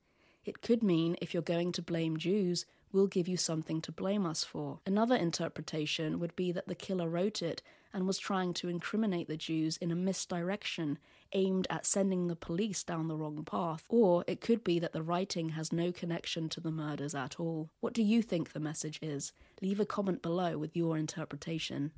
[0.43, 4.25] It could mean if you're going to blame Jews, we'll give you something to blame
[4.25, 4.79] us for.
[4.85, 7.61] Another interpretation would be that the killer wrote it
[7.93, 10.97] and was trying to incriminate the Jews in a misdirection
[11.33, 13.85] aimed at sending the police down the wrong path.
[13.89, 17.69] Or it could be that the writing has no connection to the murders at all.
[17.79, 19.33] What do you think the message is?
[19.61, 21.91] Leave a comment below with your interpretation.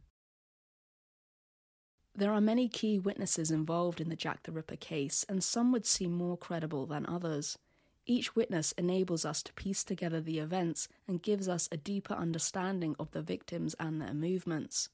[2.15, 5.85] There are many key witnesses involved in the Jack the Ripper case, and some would
[5.85, 7.57] seem more credible than others.
[8.05, 12.95] Each witness enables us to piece together the events and gives us a deeper understanding
[12.99, 14.89] of the victims and their movements.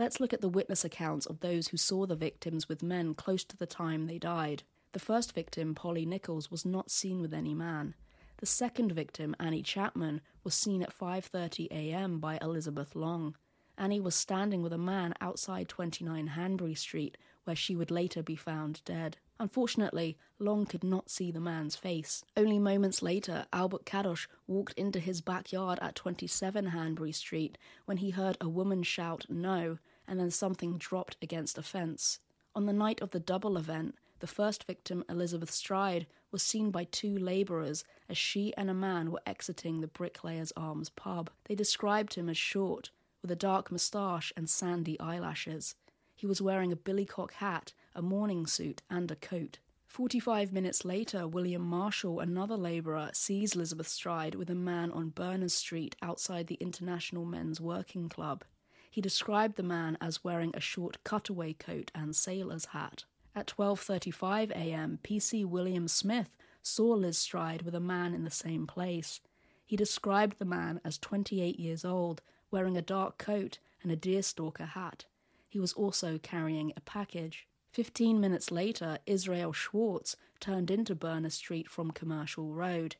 [0.00, 3.44] Let's look at the witness accounts of those who saw the victims with men close
[3.44, 4.62] to the time they died.
[4.92, 7.92] The first victim, Polly Nichols, was not seen with any man.
[8.38, 12.18] The second victim, Annie Chapman, was seen at 5:30 a.m.
[12.18, 13.36] by Elizabeth Long.
[13.76, 18.36] Annie was standing with a man outside 29 Hanbury Street, where she would later be
[18.36, 19.18] found dead.
[19.38, 22.24] Unfortunately, Long could not see the man's face.
[22.38, 28.10] Only moments later, Albert Cadosch walked into his backyard at 27 Hanbury Street when he
[28.10, 29.78] heard a woman shout no,
[30.10, 32.18] and then something dropped against a fence.
[32.54, 36.84] On the night of the double event, the first victim, Elizabeth Stride, was seen by
[36.84, 41.30] two labourers as she and a man were exiting the Bricklayers Arms pub.
[41.44, 42.90] They described him as short,
[43.22, 45.76] with a dark moustache and sandy eyelashes.
[46.16, 49.58] He was wearing a billycock hat, a morning suit, and a coat.
[49.86, 55.08] Forty five minutes later, William Marshall, another labourer, sees Elizabeth Stride with a man on
[55.10, 58.44] Berners Street outside the International Men's Working Club.
[58.90, 63.04] He described the man as wearing a short cutaway coat and sailor's hat.
[63.34, 68.66] At 12:35 a.m., PC William Smith saw Liz Stride with a man in the same
[68.66, 69.20] place.
[69.64, 72.20] He described the man as 28 years old,
[72.50, 75.04] wearing a dark coat and a deerstalker hat.
[75.48, 77.46] He was also carrying a package.
[77.70, 82.96] Fifteen minutes later, Israel Schwartz turned into Berners Street from Commercial Road.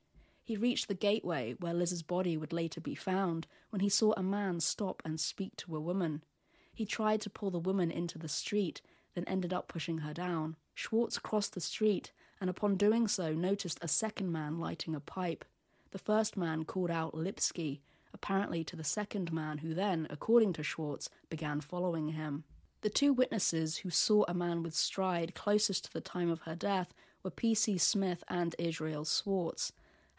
[0.50, 4.22] He reached the gateway where Liz's body would later be found when he saw a
[4.24, 6.24] man stop and speak to a woman.
[6.74, 8.82] He tried to pull the woman into the street,
[9.14, 10.56] then ended up pushing her down.
[10.74, 15.44] Schwartz crossed the street and, upon doing so, noticed a second man lighting a pipe.
[15.92, 17.78] The first man called out Lipski,
[18.12, 22.42] apparently to the second man, who then, according to Schwartz, began following him.
[22.80, 26.56] The two witnesses who saw a man with stride closest to the time of her
[26.56, 26.92] death
[27.22, 27.78] were P.C.
[27.78, 29.70] Smith and Israel Schwartz.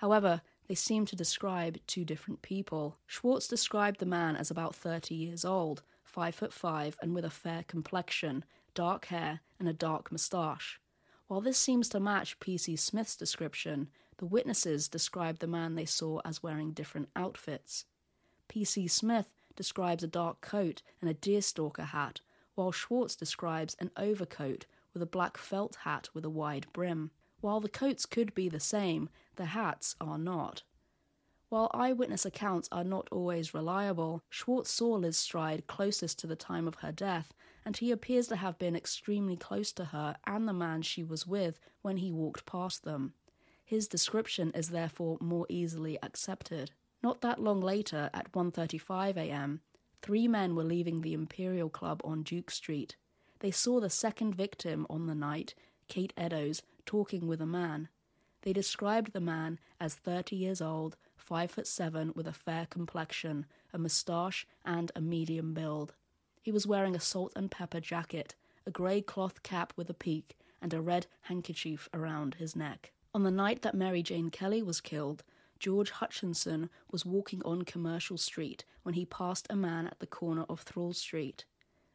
[0.02, 2.98] However, they seem to describe two different people.
[3.06, 7.30] Schwartz described the man as about 30 years old, 5 foot 5 and with a
[7.30, 8.44] fair complexion,
[8.74, 10.82] dark hair, and a dark moustache.
[11.28, 12.78] While this seems to match P.C.
[12.78, 17.86] Smith's description, the witnesses described the man they saw as wearing different outfits.
[18.48, 18.88] P.C.
[18.88, 22.22] Smith describes a dark coat and a deerstalker hat,
[22.56, 27.12] while Schwartz describes an overcoat with a black felt hat with a wide brim.
[27.40, 30.64] While the coats could be the same, the hats are not.
[31.50, 36.66] While eyewitness accounts are not always reliable, Schwartz saw Liz Stride closest to the time
[36.68, 37.34] of her death,
[37.66, 41.28] and he appears to have been extremely close to her and the man she was
[41.28, 43.14] with when he walked past them.
[43.66, 46.72] His description is therefore more easily accepted.
[47.04, 49.62] Not that long later, at 1:35 a.m.,
[50.02, 52.96] three men were leaving the Imperial Club on Duke Street.
[53.40, 55.54] They saw the second victim on the night,
[55.88, 57.90] Kate Eddowes, talking with a man.
[58.42, 63.46] They described the man as 30 years old, 5 foot 7 with a fair complexion,
[63.74, 65.94] a moustache, and a medium build.
[66.42, 68.36] He was wearing a salt and pepper jacket,
[68.66, 72.92] a grey cloth cap with a peak, and a red handkerchief around his neck.
[73.14, 75.24] On the night that Mary Jane Kelly was killed,
[75.60, 80.46] George Hutchinson was walking on Commercial Street when he passed a man at the corner
[80.50, 81.46] of Thrawl Street.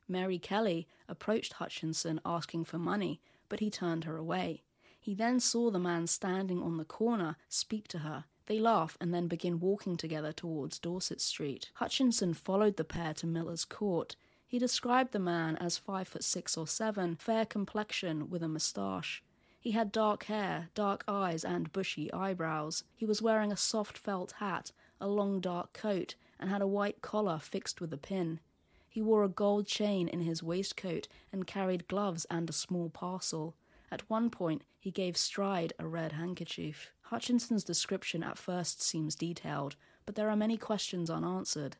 [0.06, 4.62] Mary Kelly approached Hutchinson asking for money, but he turned her away.
[5.06, 8.24] He then saw the man standing on the corner speak to her.
[8.46, 11.70] They laugh and then begin walking together towards Dorset Street.
[11.74, 14.16] Hutchinson followed the pair to Miller's Court.
[14.48, 19.22] He described the man as five foot six or seven, fair complexion with a moustache.
[19.60, 22.82] He had dark hair, dark eyes, and bushy eyebrows.
[22.96, 27.00] He was wearing a soft felt hat, a long dark coat, and had a white
[27.00, 28.40] collar fixed with a pin.
[28.88, 33.54] He wore a gold chain in his waistcoat and carried gloves and a small parcel.
[33.90, 36.92] At one point, he gave Stride a red handkerchief.
[37.02, 41.76] Hutchinson's description at first seems detailed, but there are many questions unanswered.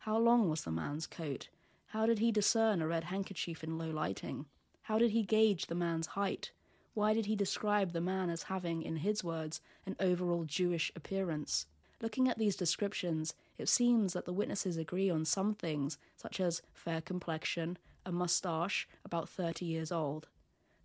[0.00, 1.48] How long was the man's coat?
[1.88, 4.46] How did he discern a red handkerchief in low lighting?
[4.82, 6.50] How did he gauge the man's height?
[6.94, 11.66] Why did he describe the man as having, in his words, an overall Jewish appearance?
[12.00, 16.62] Looking at these descriptions, it seems that the witnesses agree on some things, such as
[16.74, 20.28] fair complexion, a moustache, about 30 years old.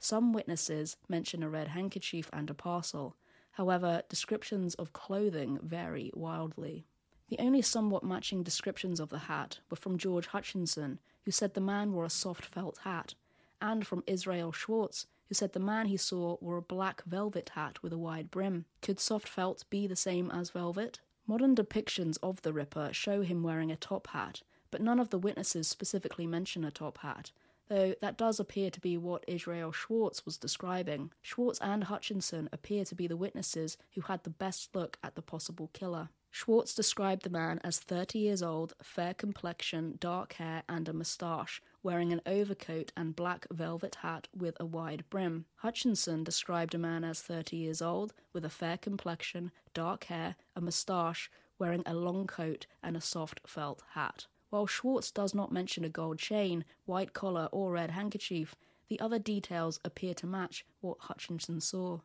[0.04, 3.16] Some witnesses mention a red handkerchief and a parcel.
[3.52, 6.88] However, descriptions of clothing vary wildly.
[7.30, 11.62] The only somewhat matching descriptions of the hat were from George Hutchinson, who said the
[11.62, 13.14] man wore a soft felt hat,
[13.62, 17.84] and from Israel Schwartz, who said the man he saw wore a black velvet hat
[17.84, 18.66] with a wide brim.
[18.82, 21.00] Could soft felt be the same as velvet?
[21.28, 24.42] Modern depictions of the Ripper show him wearing a top hat,
[24.72, 27.32] but none of the witnesses specifically mention a top hat,
[27.72, 31.10] though that does appear to be what Israel Schwartz was describing.
[31.22, 35.22] Schwartz and Hutchinson appear to be the witnesses who had the best look at the
[35.22, 36.10] possible killer.
[36.32, 41.62] Schwartz described the man as 30 years old, fair complexion, dark hair, and a moustache,
[41.82, 45.46] wearing an overcoat and black velvet hat with a wide brim.
[45.56, 50.62] Hutchinson described a man as 30 years old, with a fair complexion, dark hair, a
[50.62, 54.28] moustache, wearing a long coat and a soft felt hat.
[54.52, 58.54] While Schwartz does not mention a gold chain, white collar, or red handkerchief,
[58.90, 62.02] the other details appear to match what Hutchinson saw.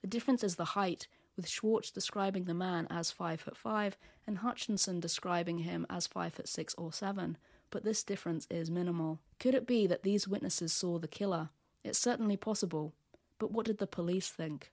[0.00, 1.06] The difference is the height,
[1.36, 6.32] with Schwartz describing the man as five foot five and Hutchinson describing him as five
[6.32, 7.36] foot six or seven,
[7.70, 9.20] but this difference is minimal.
[9.38, 11.50] Could it be that these witnesses saw the killer?
[11.82, 12.94] It's certainly possible,
[13.38, 14.72] but what did the police think?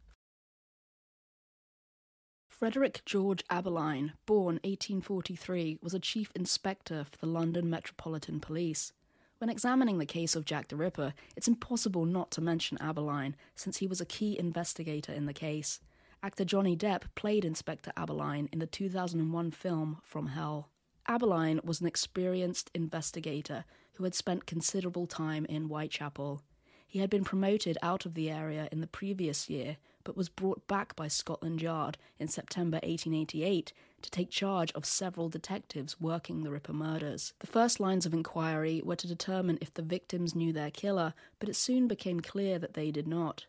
[2.62, 8.94] Frederick George Abberline, born 1843, was a chief inspector for the London Metropolitan Police.
[9.40, 13.78] When examining the case of Jack the Ripper, it's impossible not to mention Abberline, since
[13.78, 15.80] he was a key investigator in the case.
[16.22, 20.70] Actor Johnny Depp played Inspector Abberline in the 2001 film From Hell.
[21.10, 26.44] Abberline was an experienced investigator who had spent considerable time in Whitechapel.
[26.88, 30.68] He had been promoted out of the area in the previous year, but was brought
[30.68, 36.52] back by Scotland Yard in September 1888 to take charge of several detectives working the
[36.52, 37.34] Ripper murders.
[37.40, 41.50] The first lines of inquiry were to determine if the victims knew their killer, but
[41.50, 43.46] it soon became clear that they did not.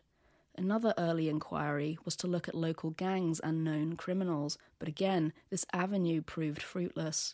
[0.55, 5.65] Another early inquiry was to look at local gangs and known criminals, but again, this
[5.73, 7.33] avenue proved fruitless.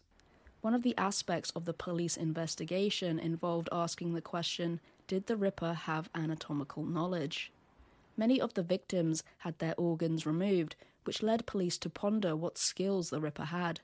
[0.61, 5.73] One of the aspects of the police investigation involved asking the question Did the Ripper
[5.73, 7.51] have anatomical knowledge?
[8.19, 13.11] Many of the victims had their organs removed, which led police to ponder what skills
[13.11, 13.79] the Ripper had.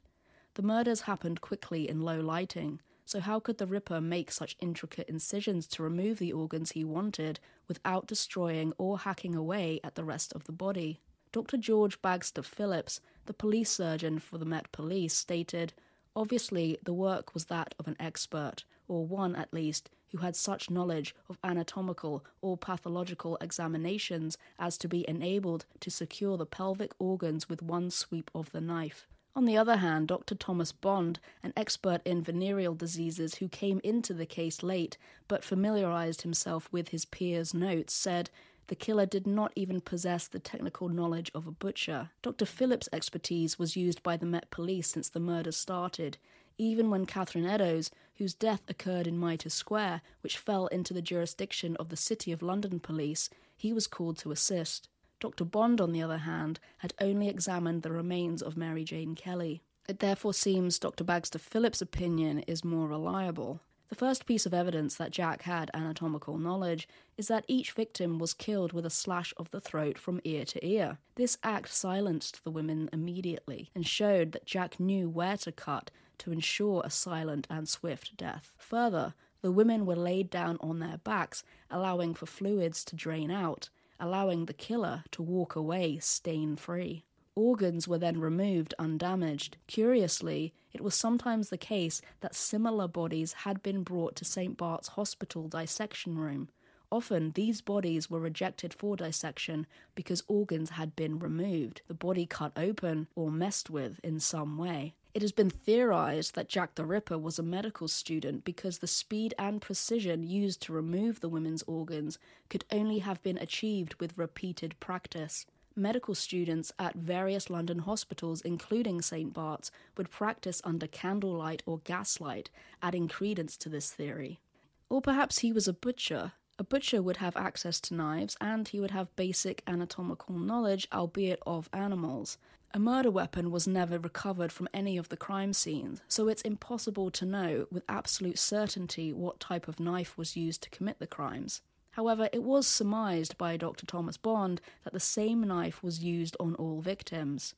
[0.56, 5.08] The murders happened quickly in low lighting, so, how could the Ripper make such intricate
[5.08, 10.34] incisions to remove the organs he wanted without destroying or hacking away at the rest
[10.34, 11.00] of the body?
[11.32, 11.56] Dr.
[11.56, 15.72] George Bagster Phillips, the police surgeon for the Met Police, stated
[16.14, 20.70] Obviously, the work was that of an expert, or one at least, who had such
[20.70, 27.50] knowledge of anatomical or pathological examinations as to be enabled to secure the pelvic organs
[27.50, 29.08] with one sweep of the knife.
[29.36, 30.34] On the other hand, Dr.
[30.34, 34.98] Thomas Bond, an expert in venereal diseases who came into the case late
[35.28, 38.30] but familiarized himself with his peers' notes, said
[38.68, 42.12] the killer did not even possess the technical knowledge of a butcher.
[42.22, 42.46] Dr.
[42.46, 46.18] Phillips' expertise was used by the Met Police since the murders started,
[46.58, 51.76] even when Catherine Eddowes, whose death occurred in Mitre Square, which fell into the jurisdiction
[51.78, 54.90] of the City of London Police, he was called to assist.
[55.20, 55.46] Dr.
[55.46, 59.62] Bond, on the other hand, had only examined the remains of Mary Jane Kelly.
[59.88, 61.04] It therefore seems Dr.
[61.04, 63.62] Bagster Phillips' opinion is more reliable.
[63.88, 66.88] The first piece of evidence that Jack had anatomical knowledge
[67.18, 70.66] is that each victim was killed with a slash of the throat from ear to
[70.66, 70.98] ear.
[71.16, 76.32] This act silenced the women immediately and showed that Jack knew where to cut to
[76.32, 78.52] ensure a silent and swift death.
[78.58, 83.70] Further, the women were laid down on their backs, allowing for fluids to drain out,
[84.00, 87.04] allowing the killer to walk away stain free.
[87.36, 89.58] Organs were then removed undamaged.
[89.68, 94.56] Curiously, it was sometimes the case that similar bodies had been brought to St.
[94.56, 96.50] Bart's Hospital dissection room.
[96.92, 102.54] Often, these bodies were rejected for dissection because organs had been removed, the body cut
[102.56, 104.96] open, or messed with in some way.
[105.16, 109.34] It has been theorized that Jack the Ripper was a medical student because the speed
[109.40, 114.78] and precision used to remove the women's organs could only have been achieved with repeated
[114.82, 115.46] practice.
[115.74, 119.34] Medical students at various London hospitals, including St.
[119.34, 122.50] Bart's, would practice under candlelight or gaslight,
[122.82, 124.42] adding credence to this theory.
[124.90, 126.34] Or perhaps he was a butcher.
[126.58, 131.42] A butcher would have access to knives and he would have basic anatomical knowledge, albeit
[131.46, 132.38] of animals.
[132.74, 137.12] A murder weapon was never recovered from any of the crime scenes, so it's impossible
[137.12, 141.62] to know with absolute certainty what type of knife was used to commit the crimes.
[141.92, 143.86] However, it was surmised by Dr.
[143.86, 147.54] Thomas Bond that the same knife was used on all victims.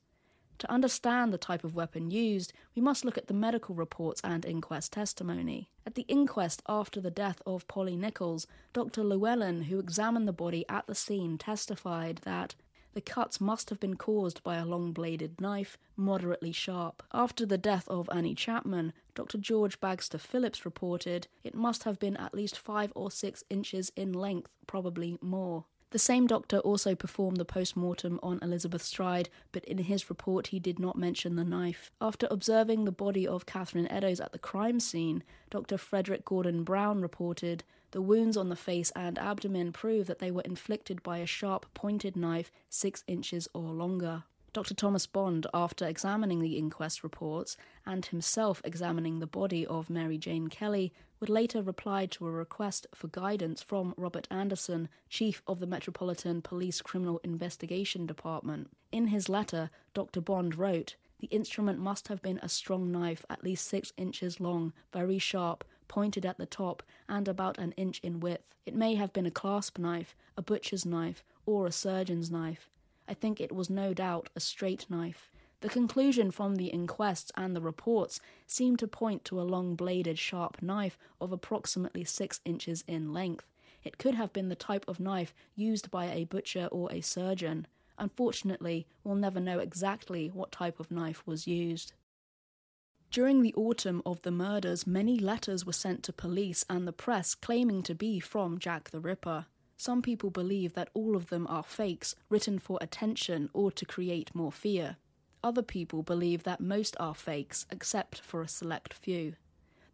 [0.58, 4.44] To understand the type of weapon used, we must look at the medical reports and
[4.44, 5.70] inquest testimony.
[5.86, 9.04] At the inquest after the death of Polly Nichols, Dr.
[9.04, 12.56] Llewellyn, who examined the body at the scene, testified that
[12.94, 17.04] the cuts must have been caused by a long bladed knife, moderately sharp.
[17.12, 19.38] After the death of Annie Chapman, Dr.
[19.38, 24.12] George Bagster Phillips reported it must have been at least five or six inches in
[24.12, 25.66] length, probably more.
[25.90, 30.48] The same doctor also performed the post mortem on Elizabeth Stride, but in his report
[30.48, 31.90] he did not mention the knife.
[32.00, 35.78] After observing the body of Catherine Eddowes at the crime scene, Dr.
[35.78, 40.42] Frederick Gordon Brown reported the wounds on the face and abdomen prove that they were
[40.42, 44.24] inflicted by a sharp pointed knife six inches or longer.
[44.52, 44.74] Dr.
[44.74, 50.48] Thomas Bond, after examining the inquest reports and himself examining the body of Mary Jane
[50.48, 55.66] Kelly, would later reply to a request for guidance from Robert Anderson, Chief of the
[55.66, 58.70] Metropolitan Police Criminal Investigation Department.
[58.92, 60.20] In his letter, Dr.
[60.20, 64.72] Bond wrote, The instrument must have been a strong knife, at least six inches long,
[64.92, 68.54] very sharp, pointed at the top, and about an inch in width.
[68.66, 72.70] It may have been a clasp knife, a butcher's knife, or a surgeon's knife.
[73.08, 75.30] I think it was no doubt a straight knife.
[75.60, 80.18] The conclusion from the inquests and the reports seemed to point to a long bladed
[80.18, 83.44] sharp knife of approximately six inches in length.
[83.82, 87.66] It could have been the type of knife used by a butcher or a surgeon.
[87.98, 91.92] Unfortunately, we'll never know exactly what type of knife was used.
[93.10, 97.34] During the autumn of the murders, many letters were sent to police and the press
[97.34, 99.46] claiming to be from Jack the Ripper.
[99.76, 104.34] Some people believe that all of them are fakes, written for attention or to create
[104.34, 104.98] more fear.
[105.42, 109.34] Other people believe that most are fakes, except for a select few.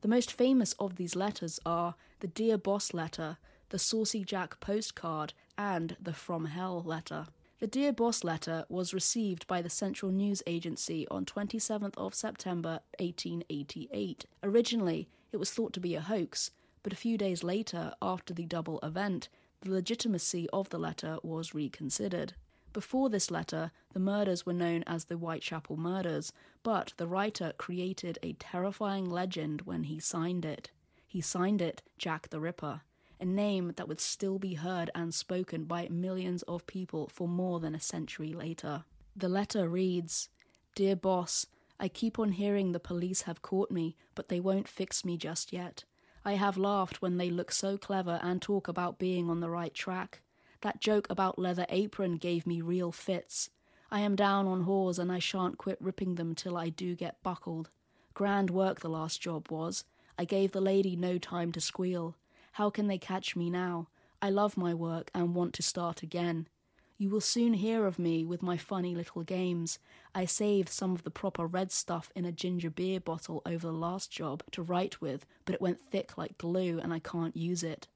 [0.00, 3.38] The most famous of these letters are the Dear Boss letter,
[3.68, 7.26] the Saucy Jack postcard, and the From Hell letter.
[7.60, 12.80] The Dear Boss letter was received by the Central News Agency on 27th of September
[12.98, 14.26] 1888.
[14.42, 16.50] Originally, it was thought to be a hoax,
[16.82, 19.28] but a few days later, after the double event,
[19.60, 22.34] the legitimacy of the letter was reconsidered.
[22.74, 26.30] Before this letter, the murders were known as the Whitechapel murders,
[26.62, 30.70] but the writer created a terrifying legend when he signed it.
[31.06, 32.82] He signed it Jack the Ripper
[33.20, 37.60] a name that would still be heard and spoken by millions of people for more
[37.60, 38.84] than a century later.
[39.16, 40.28] The letter reads
[40.74, 41.46] Dear boss,
[41.78, 45.52] I keep on hearing the police have caught me, but they won't fix me just
[45.52, 45.84] yet.
[46.24, 49.74] I have laughed when they look so clever and talk about being on the right
[49.74, 50.20] track.
[50.64, 53.50] That joke about leather apron gave me real fits.
[53.90, 57.22] I am down on whores and I shan't quit ripping them till I do get
[57.22, 57.68] buckled.
[58.14, 59.84] Grand work the last job was.
[60.18, 62.16] I gave the lady no time to squeal.
[62.52, 63.88] How can they catch me now?
[64.22, 66.48] I love my work and want to start again.
[66.96, 69.78] You will soon hear of me with my funny little games.
[70.14, 73.74] I saved some of the proper red stuff in a ginger beer bottle over the
[73.74, 77.62] last job to write with, but it went thick like glue and I can't use
[77.62, 77.86] it.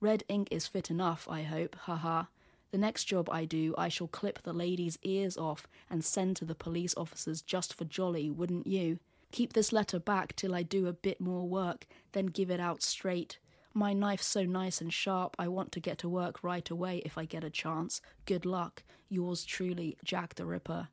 [0.00, 2.24] Red ink is fit enough, I hope, haha.
[2.70, 6.44] The next job I do, I shall clip the lady's ears off and send to
[6.44, 8.98] the police officers just for jolly, wouldn't you?
[9.32, 12.82] Keep this letter back till I do a bit more work, then give it out
[12.82, 13.38] straight.
[13.72, 17.18] My knife's so nice and sharp, I want to get to work right away if
[17.18, 18.00] I get a chance.
[18.24, 18.82] Good luck.
[19.08, 20.88] Yours truly, Jack the Ripper.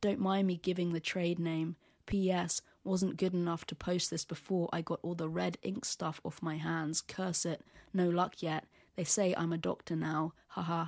[0.00, 1.76] Don't mind me giving the trade name.
[2.06, 2.62] P.S.
[2.86, 6.40] Wasn't good enough to post this before I got all the red ink stuff off
[6.40, 7.02] my hands.
[7.02, 7.62] Curse it.
[7.92, 8.64] No luck yet.
[8.94, 10.34] They say I'm a doctor now.
[10.46, 10.86] Haha.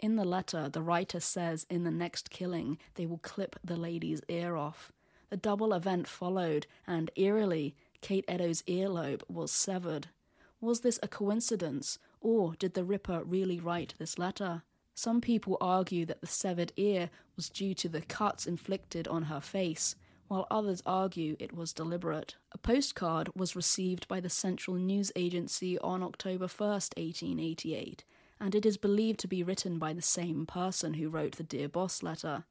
[0.00, 4.22] In the letter, the writer says in the next killing they will clip the lady's
[4.28, 4.90] ear off.
[5.30, 10.08] The double event followed, and eerily, Kate Eddowes' earlobe was severed.
[10.60, 14.64] Was this a coincidence, or did the Ripper really write this letter?
[14.94, 19.40] Some people argue that the severed ear was due to the cuts inflicted on her
[19.40, 19.94] face,
[20.28, 22.36] while others argue it was deliberate.
[22.52, 28.04] A postcard was received by the Central News Agency on October 1st, 1888,
[28.40, 31.68] and it is believed to be written by the same person who wrote the Dear
[31.68, 32.44] Boss letter.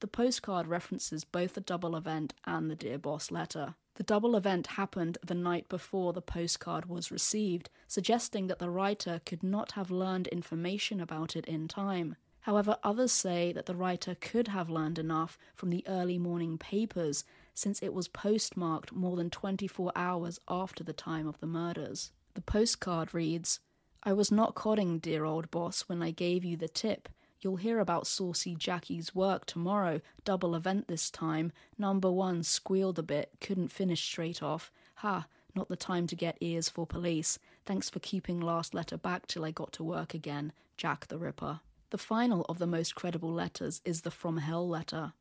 [0.00, 3.74] The postcard references both the double event and the Dear Boss letter.
[3.96, 9.20] The double event happened the night before the postcard was received, suggesting that the writer
[9.26, 12.16] could not have learned information about it in time.
[12.42, 17.24] However, others say that the writer could have learned enough from the early morning papers
[17.54, 22.12] since it was postmarked more than 24 hours after the time of the murders.
[22.34, 23.60] The postcard reads
[24.02, 27.08] I was not codding, dear old boss, when I gave you the tip.
[27.40, 31.52] You'll hear about Saucy Jacky's work tomorrow, double event this time.
[31.78, 34.72] Number one squealed a bit, couldn't finish straight off.
[34.96, 37.38] Ha, not the time to get ears for police.
[37.66, 40.52] Thanks for keeping last letter back till I got to work again.
[40.76, 41.60] Jack the Ripper.
[41.90, 45.12] The final of the most credible letters is the From Hell letter.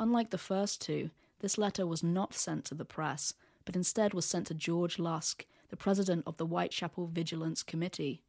[0.00, 1.10] Unlike the first two,
[1.40, 3.34] this letter was not sent to the press,
[3.66, 8.22] but instead was sent to George Lusk, the president of the Whitechapel Vigilance Committee.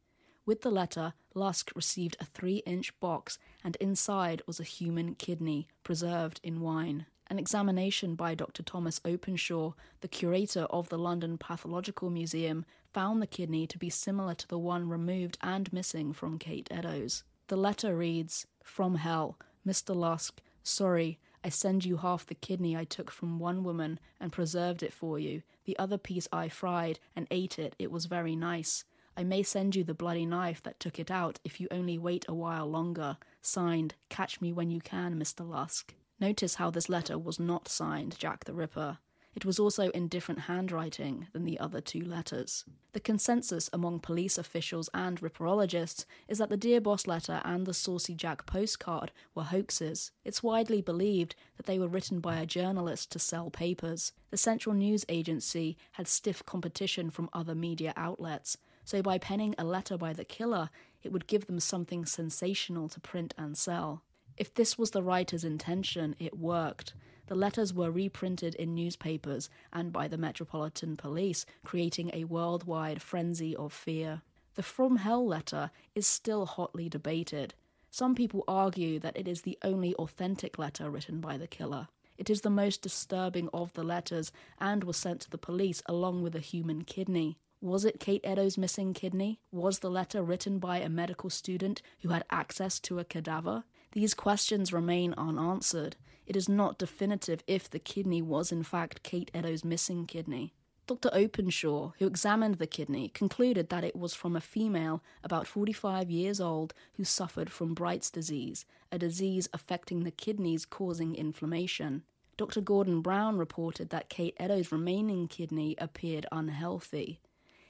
[0.44, 5.66] With the letter, Lusk received a three inch box, and inside was a human kidney,
[5.82, 7.06] preserved in wine.
[7.28, 8.62] An examination by Dr.
[8.62, 14.34] Thomas Openshaw, the curator of the London Pathological Museum, found the kidney to be similar
[14.34, 17.24] to the one removed and missing from Kate Eddowes.
[17.48, 19.94] The letter reads From hell, Mr.
[19.94, 24.82] Lusk, sorry, I send you half the kidney I took from one woman and preserved
[24.82, 25.42] it for you.
[25.64, 27.76] The other piece I fried and ate it.
[27.78, 28.84] It was very nice.
[29.16, 32.24] I may send you the bloody knife that took it out if you only wait
[32.28, 33.16] a while longer.
[33.42, 35.48] Signed, Catch Me When You Can, Mr.
[35.48, 35.94] Lusk.
[36.18, 38.98] Notice how this letter was not signed Jack the Ripper.
[39.36, 42.64] It was also in different handwriting than the other two letters.
[42.94, 47.74] The consensus among police officials and ripperologists is that the Dear Boss letter and the
[47.74, 50.10] Saucy Jack postcard were hoaxes.
[50.24, 54.12] It's widely believed that they were written by a journalist to sell papers.
[54.30, 59.64] The Central News Agency had stiff competition from other media outlets, so by penning a
[59.64, 60.70] letter by the killer,
[61.02, 64.02] it would give them something sensational to print and sell.
[64.38, 66.94] If this was the writer's intention, it worked.
[67.26, 73.56] The letters were reprinted in newspapers and by the Metropolitan Police, creating a worldwide frenzy
[73.56, 74.22] of fear.
[74.54, 77.54] The From Hell letter is still hotly debated.
[77.90, 81.88] Some people argue that it is the only authentic letter written by the killer.
[82.16, 86.22] It is the most disturbing of the letters and was sent to the police along
[86.22, 87.38] with a human kidney.
[87.60, 89.40] Was it Kate Eddowes' missing kidney?
[89.50, 93.64] Was the letter written by a medical student who had access to a cadaver?
[93.92, 95.96] These questions remain unanswered.
[96.26, 100.52] It is not definitive if the kidney was in fact Kate Eddowes' missing kidney.
[100.86, 101.10] Dr.
[101.12, 106.40] Openshaw, who examined the kidney, concluded that it was from a female about 45 years
[106.40, 112.04] old who suffered from Bright's disease, a disease affecting the kidneys causing inflammation.
[112.36, 112.60] Dr.
[112.60, 117.18] Gordon Brown reported that Kate Eddowes' remaining kidney appeared unhealthy.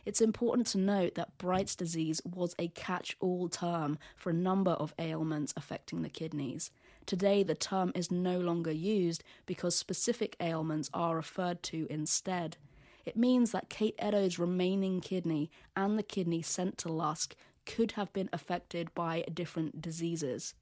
[0.04, 4.72] It's important to note that Bright's disease was a catch all term for a number
[4.72, 6.70] of ailments affecting the kidneys.
[7.06, 12.56] Today, the term is no longer used because specific ailments are referred to instead.
[13.04, 18.12] It means that Kate Eddowes' remaining kidney and the kidney sent to Lusk could have
[18.12, 20.54] been affected by different diseases.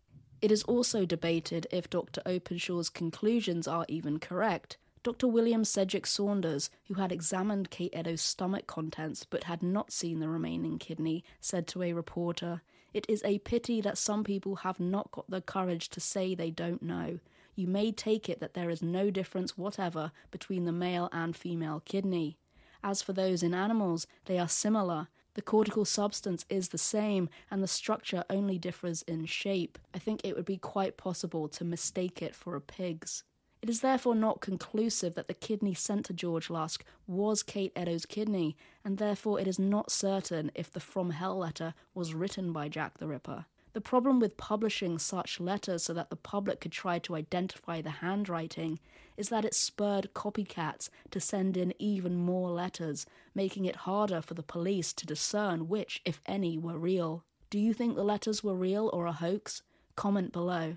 [0.43, 2.21] It is also debated if Dr.
[2.27, 4.77] Openshaw's conclusions are even correct.
[5.03, 5.27] Dr.
[5.27, 10.29] William Cedric Saunders, who had examined Kate Eddowes' stomach contents but had not seen the
[10.29, 12.61] remaining kidney, said to a reporter,
[12.95, 16.51] It is a pity that some people have not got the courage to say they
[16.51, 17.19] don't know.
[17.57, 21.83] You may take it that there is no difference whatever between the male and female
[21.85, 22.39] kidney.
[22.85, 25.09] As for those in animals, they are similar.
[25.35, 29.79] The cortical substance is the same, and the structure only differs in shape.
[29.93, 33.25] I think it would be quite possible to mistake it for a pig's.
[33.65, 38.05] It is therefore not conclusive that the kidney sent to George Lusk was Kate Eddowes'
[38.05, 42.69] kidney, and therefore it is not certain if the From Hell letter was written by
[42.69, 43.47] Jack the Ripper.
[43.73, 47.89] The problem with publishing such letters so that the public could try to identify the
[47.89, 48.81] handwriting
[49.17, 54.35] is that it spurred copycats to send in even more letters, making it harder for
[54.35, 57.25] the police to discern which, if any, were real.
[57.49, 59.63] Do you think the letters were real or a hoax?
[59.97, 60.77] Comment below.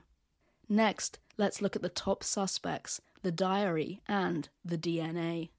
[0.69, 5.49] Next, let's look at the top suspects, the diary, and the DNA.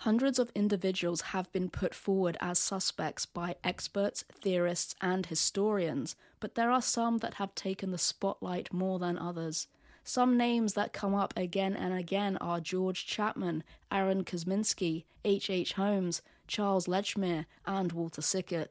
[0.00, 6.54] Hundreds of individuals have been put forward as suspects by experts, theorists, and historians, but
[6.54, 9.66] there are some that have taken the spotlight more than others.
[10.02, 13.62] Some names that come up again and again are George Chapman,
[13.92, 15.50] Aaron Kosminski, H.
[15.50, 15.74] H.
[15.74, 18.70] Holmes, Charles Lechmere, and Walter Sickert.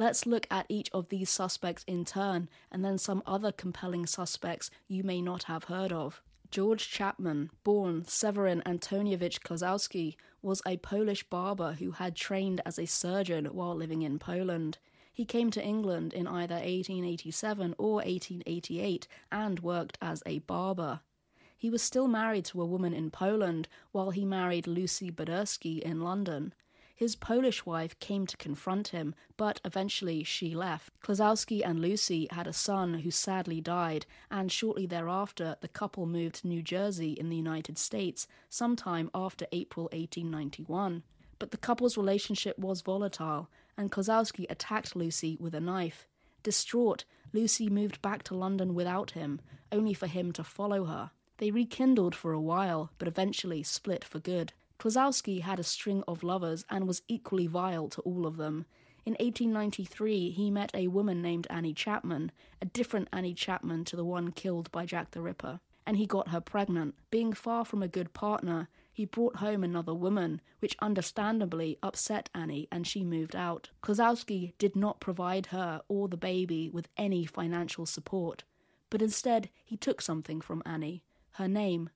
[0.00, 4.70] Let's look at each of these suspects in turn, and then some other compelling suspects
[4.88, 6.22] you may not have heard of.
[6.50, 12.86] George Chapman, born Severin Antonievich Klazowski, was a Polish barber who had trained as a
[12.86, 14.78] surgeon while living in Poland.
[15.12, 21.00] He came to England in either 1887 or 1888 and worked as a barber.
[21.58, 26.00] He was still married to a woman in Poland while he married Lucy Baderski in
[26.00, 26.54] London.
[27.00, 30.92] His Polish wife came to confront him, but eventually she left.
[31.00, 36.34] Klazowski and Lucy had a son who sadly died, and shortly thereafter the couple moved
[36.34, 41.02] to New Jersey in the United States, sometime after April 1891.
[41.38, 43.48] But the couple's relationship was volatile,
[43.78, 46.06] and Klazowski attacked Lucy with a knife.
[46.42, 49.40] Distraught, Lucy moved back to London without him,
[49.72, 51.12] only for him to follow her.
[51.38, 54.52] They rekindled for a while, but eventually split for good.
[54.80, 58.64] Klazowski had a string of lovers and was equally vile to all of them.
[59.04, 62.32] In 1893, he met a woman named Annie Chapman,
[62.62, 66.28] a different Annie Chapman to the one killed by Jack the Ripper, and he got
[66.28, 66.94] her pregnant.
[67.10, 72.66] Being far from a good partner, he brought home another woman, which understandably upset Annie
[72.72, 73.68] and she moved out.
[73.82, 78.44] Klazowski did not provide her or the baby with any financial support,
[78.88, 81.02] but instead he took something from Annie
[81.32, 81.90] her name.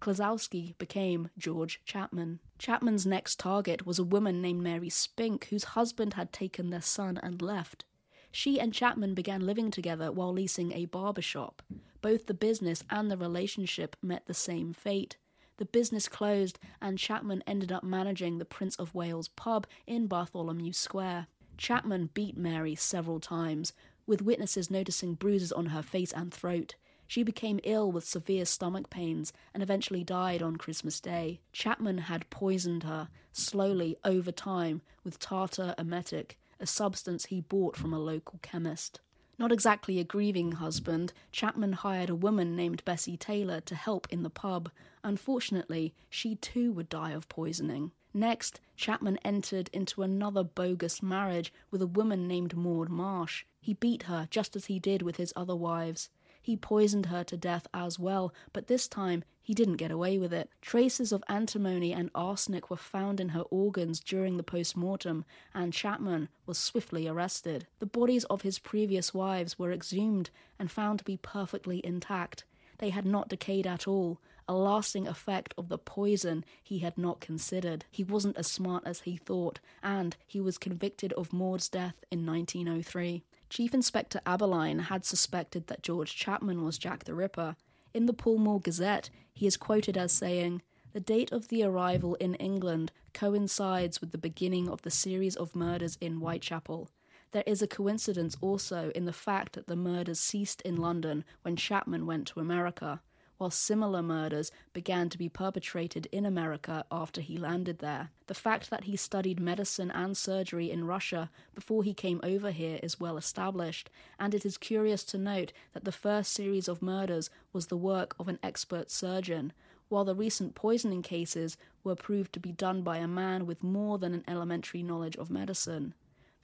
[0.00, 2.40] Klazowski became George Chapman.
[2.58, 7.18] Chapman's next target was a woman named Mary Spink, whose husband had taken their son
[7.22, 7.84] and left.
[8.30, 11.62] She and Chapman began living together while leasing a barber shop.
[12.02, 15.16] Both the business and the relationship met the same fate.
[15.56, 20.72] The business closed, and Chapman ended up managing the Prince of Wales pub in Bartholomew
[20.72, 21.28] Square.
[21.56, 23.72] Chapman beat Mary several times,
[24.06, 26.74] with witnesses noticing bruises on her face and throat.
[27.06, 31.40] She became ill with severe stomach pains and eventually died on Christmas Day.
[31.52, 37.92] Chapman had poisoned her, slowly, over time, with tartar emetic, a substance he bought from
[37.92, 39.00] a local chemist.
[39.38, 44.22] Not exactly a grieving husband, Chapman hired a woman named Bessie Taylor to help in
[44.22, 44.70] the pub.
[45.04, 47.92] Unfortunately, she too would die of poisoning.
[48.14, 53.44] Next, Chapman entered into another bogus marriage with a woman named Maud Marsh.
[53.60, 56.08] He beat her just as he did with his other wives.
[56.46, 60.32] He poisoned her to death as well, but this time he didn't get away with
[60.32, 60.48] it.
[60.62, 65.72] Traces of antimony and arsenic were found in her organs during the post mortem, and
[65.72, 67.66] Chapman was swiftly arrested.
[67.80, 72.44] The bodies of his previous wives were exhumed and found to be perfectly intact.
[72.78, 77.18] They had not decayed at all, a lasting effect of the poison he had not
[77.18, 77.86] considered.
[77.90, 82.24] He wasn't as smart as he thought, and he was convicted of Maud's death in
[82.24, 83.24] 1903.
[83.48, 87.56] Chief Inspector Abberline had suspected that George Chapman was Jack the Ripper.
[87.94, 90.62] In the Pall Gazette, he is quoted as saying,
[90.92, 95.54] The date of the arrival in England coincides with the beginning of the series of
[95.54, 96.90] murders in Whitechapel.
[97.32, 101.56] There is a coincidence also in the fact that the murders ceased in London when
[101.56, 103.00] Chapman went to America
[103.38, 108.10] while similar murders began to be perpetrated in America after he landed there.
[108.26, 112.80] The fact that he studied medicine and surgery in Russia before he came over here
[112.82, 117.30] is well established, and it is curious to note that the first series of murders
[117.52, 119.52] was the work of an expert surgeon,
[119.88, 123.98] while the recent poisoning cases were proved to be done by a man with more
[123.98, 125.94] than an elementary knowledge of medicine.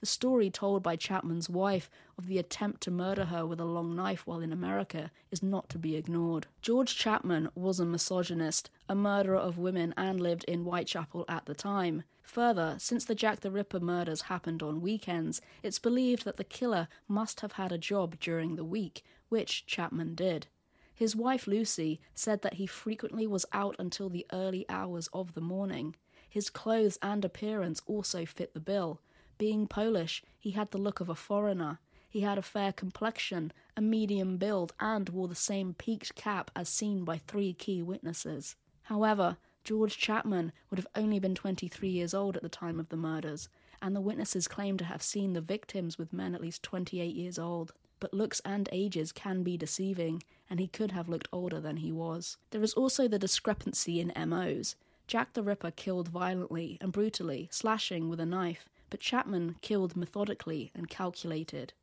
[0.03, 3.95] The story told by Chapman's wife of the attempt to murder her with a long
[3.95, 6.45] knife while in America is not to be ignored.
[6.61, 11.55] George Chapman was a misogynist, a murderer of women, and lived in Whitechapel at the
[11.55, 12.03] time.
[12.21, 16.89] Further, since the Jack the Ripper murders happened on weekends, it's believed that the killer
[17.07, 20.47] must have had a job during the week, which Chapman did.
[20.93, 25.39] His wife Lucy said that he frequently was out until the early hours of the
[25.39, 25.95] morning.
[26.29, 28.99] His clothes and appearance also fit the bill.
[29.43, 31.79] Being Polish, he had the look of a foreigner.
[32.09, 36.69] He had a fair complexion, a medium build, and wore the same peaked cap as
[36.69, 38.55] seen by three key witnesses.
[38.83, 42.95] However, George Chapman would have only been 23 years old at the time of the
[42.95, 43.49] murders,
[43.81, 47.37] and the witnesses claim to have seen the victims with men at least 28 years
[47.37, 47.73] old.
[47.99, 51.91] But looks and ages can be deceiving, and he could have looked older than he
[51.91, 52.37] was.
[52.51, 54.77] There is also the discrepancy in MOs.
[55.05, 60.71] Jack the Ripper killed violently and brutally, slashing with a knife, but Chapman killed methodically
[60.75, 61.73] and calculated.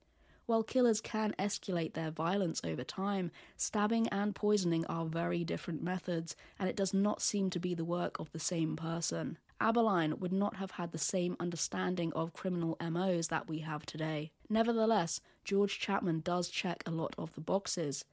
[0.47, 6.37] While killers can escalate their violence over time, stabbing and poisoning are very different methods,
[6.57, 9.39] and it does not seem to be the work of the same person.
[9.61, 14.31] Abberline would not have had the same understanding of criminal MOs that we have today.
[14.49, 18.05] Nevertheless, George Chapman does check a lot of the boxes.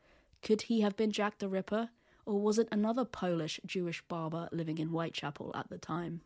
[0.41, 1.91] Could he have been Jack the Ripper?
[2.25, 6.21] Or was it another Polish Jewish barber living in Whitechapel at the time?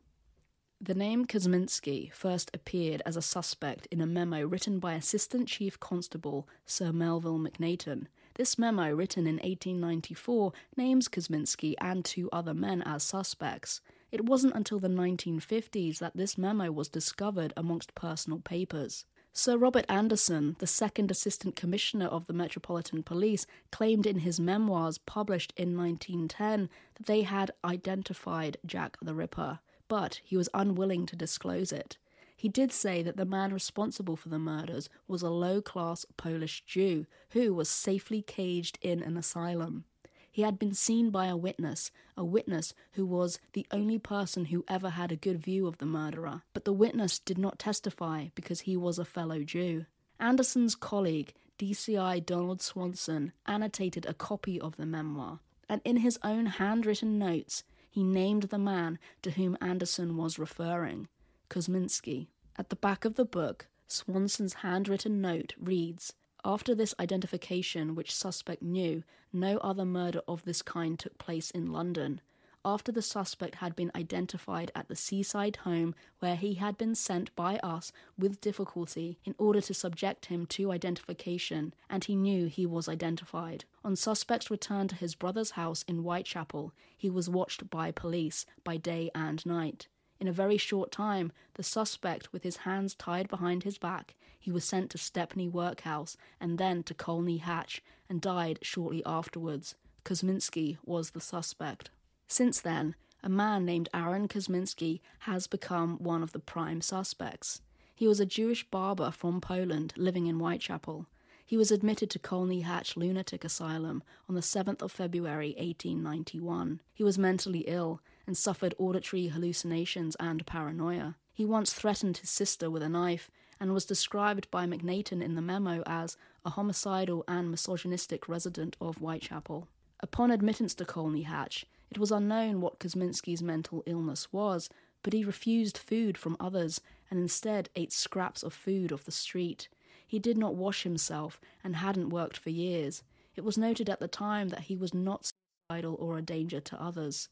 [0.83, 5.79] The name Kosminski first appeared as a suspect in a memo written by Assistant Chief
[5.79, 8.07] Constable Sir Melville Macnaghten.
[8.33, 13.81] This memo, written in 1894, names Kosminski and two other men as suspects.
[14.11, 19.05] It wasn't until the 1950s that this memo was discovered amongst personal papers.
[19.33, 24.97] Sir Robert Anderson, the second Assistant Commissioner of the Metropolitan Police, claimed in his memoirs
[24.97, 29.59] published in 1910 that they had identified Jack the Ripper,
[29.91, 31.97] but he was unwilling to disclose it.
[32.37, 36.63] He did say that the man responsible for the murders was a low class Polish
[36.65, 39.83] Jew who was safely caged in an asylum.
[40.31, 44.63] He had been seen by a witness, a witness who was the only person who
[44.69, 48.61] ever had a good view of the murderer, but the witness did not testify because
[48.61, 49.87] he was a fellow Jew.
[50.21, 56.45] Anderson's colleague, DCI Donald Swanson, annotated a copy of the memoir, and in his own
[56.45, 61.07] handwritten notes, he named the man to whom Anderson was referring,
[61.49, 62.29] Kosminski.
[62.57, 66.13] At the back of the book, Swanson's handwritten note reads
[66.43, 71.71] after this identification, which suspect knew, no other murder of this kind took place in
[71.71, 72.21] London.
[72.63, 77.35] After the suspect had been identified at the seaside home where he had been sent
[77.35, 82.67] by us with difficulty in order to subject him to identification, and he knew he
[82.67, 83.65] was identified.
[83.83, 88.77] On suspect's return to his brother's house in Whitechapel, he was watched by police by
[88.77, 89.87] day and night.
[90.19, 94.51] In a very short time, the suspect, with his hands tied behind his back, he
[94.51, 99.73] was sent to Stepney Workhouse and then to Colney Hatch and died shortly afterwards.
[100.05, 101.89] Kosminski was the suspect.
[102.31, 107.61] Since then, a man named Aaron Kosminski has become one of the prime suspects.
[107.93, 111.07] He was a Jewish barber from Poland living in Whitechapel.
[111.45, 116.79] He was admitted to Colney Hatch Lunatic Asylum on the 7th of February 1891.
[116.93, 121.17] He was mentally ill and suffered auditory hallucinations and paranoia.
[121.33, 123.29] He once threatened his sister with a knife
[123.59, 128.99] and was described by Macnaghten in the memo as a homicidal and misogynistic resident of
[128.99, 129.67] Whitechapel.
[129.99, 134.69] Upon admittance to Colney Hatch, it was unknown what Kosminski's mental illness was,
[135.03, 139.67] but he refused food from others and instead ate scraps of food off the street.
[140.07, 143.03] He did not wash himself and hadn't worked for years.
[143.35, 145.31] It was noted at the time that he was not
[145.69, 147.27] suicidal or a danger to others.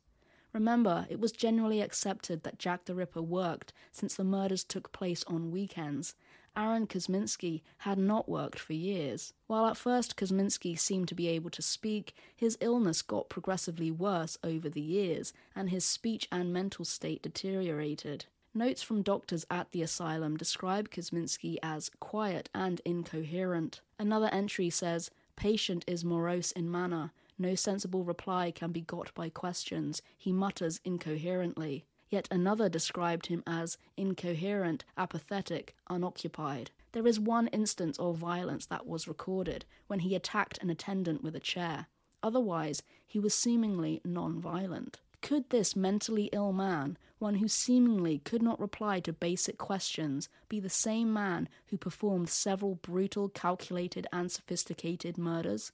[0.51, 5.23] Remember, it was generally accepted that Jack the Ripper worked since the murders took place
[5.27, 6.15] on weekends.
[6.55, 9.33] Aaron Kosminski had not worked for years.
[9.47, 14.37] While at first Kosminski seemed to be able to speak, his illness got progressively worse
[14.43, 18.25] over the years, and his speech and mental state deteriorated.
[18.53, 23.81] Notes from doctors at the asylum describe Kosminski as quiet and incoherent.
[23.97, 27.11] Another entry says, Patient is morose in manner,
[27.41, 30.01] no sensible reply can be got by questions.
[30.17, 31.85] He mutters incoherently.
[32.09, 36.71] Yet another described him as incoherent, apathetic, unoccupied.
[36.91, 41.35] There is one instance of violence that was recorded when he attacked an attendant with
[41.35, 41.85] a chair.
[42.23, 44.99] Otherwise, he was seemingly non violent.
[45.21, 50.59] Could this mentally ill man, one who seemingly could not reply to basic questions, be
[50.59, 55.71] the same man who performed several brutal, calculated, and sophisticated murders?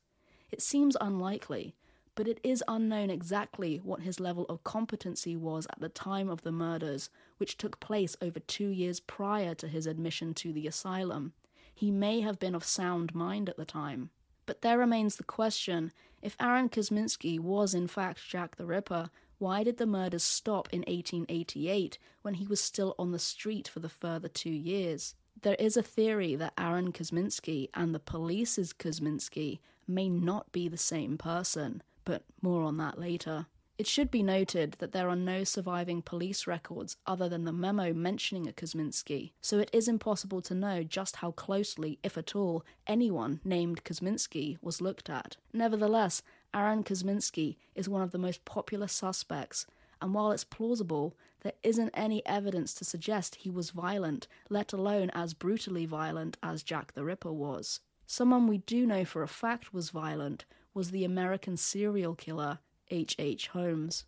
[0.52, 1.76] It seems unlikely,
[2.16, 6.42] but it is unknown exactly what his level of competency was at the time of
[6.42, 11.34] the murders, which took place over two years prior to his admission to the asylum.
[11.74, 14.10] He may have been of sound mind at the time.
[14.46, 19.64] But there remains the question if Aaron Kosminski was in fact Jack the Ripper, why
[19.64, 23.90] did the murders stop in 1888 when he was still on the street for the
[23.90, 25.16] further two years?
[25.42, 30.78] There is a theory that Aaron Kosminski and the police's Kosminski may not be the
[30.78, 33.48] same person, but more on that later.
[33.78, 37.92] It should be noted that there are no surviving police records other than the memo
[37.92, 42.64] mentioning a Kosminski, so it is impossible to know just how closely, if at all,
[42.88, 45.36] anyone named Kosminski was looked at.
[45.52, 46.24] Nevertheless,
[46.54, 49.68] Aaron Kosminski is one of the most popular suspects,
[50.02, 55.10] and while it's plausible, there isn't any evidence to suggest he was violent, let alone
[55.10, 57.82] as brutally violent as Jack the Ripper was.
[58.08, 60.46] Someone we do know for a fact was violent
[60.76, 62.60] was the American serial killer
[62.92, 63.16] H.
[63.18, 63.48] H.
[63.48, 64.04] Holmes.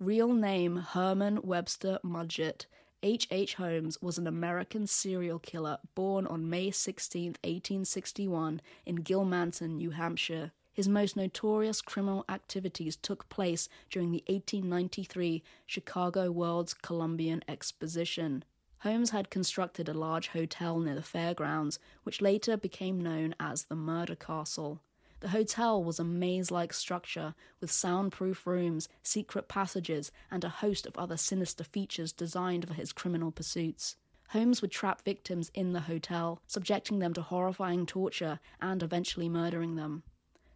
[0.00, 2.66] Real name Herman Webster Mudgett.
[3.02, 3.28] H.
[3.30, 3.54] H.
[3.54, 10.50] Holmes was an American serial killer born on May 16, 1861, in Gilmanton, New Hampshire.
[10.72, 18.44] His most notorious criminal activities took place during the 1893 Chicago World's Columbian Exposition.
[18.78, 23.76] Holmes had constructed a large hotel near the fairgrounds, which later became known as the
[23.76, 24.80] Murder Castle.
[25.20, 30.86] The hotel was a maze like structure with soundproof rooms, secret passages, and a host
[30.86, 33.96] of other sinister features designed for his criminal pursuits.
[34.30, 39.74] Holmes would trap victims in the hotel, subjecting them to horrifying torture and eventually murdering
[39.74, 40.04] them.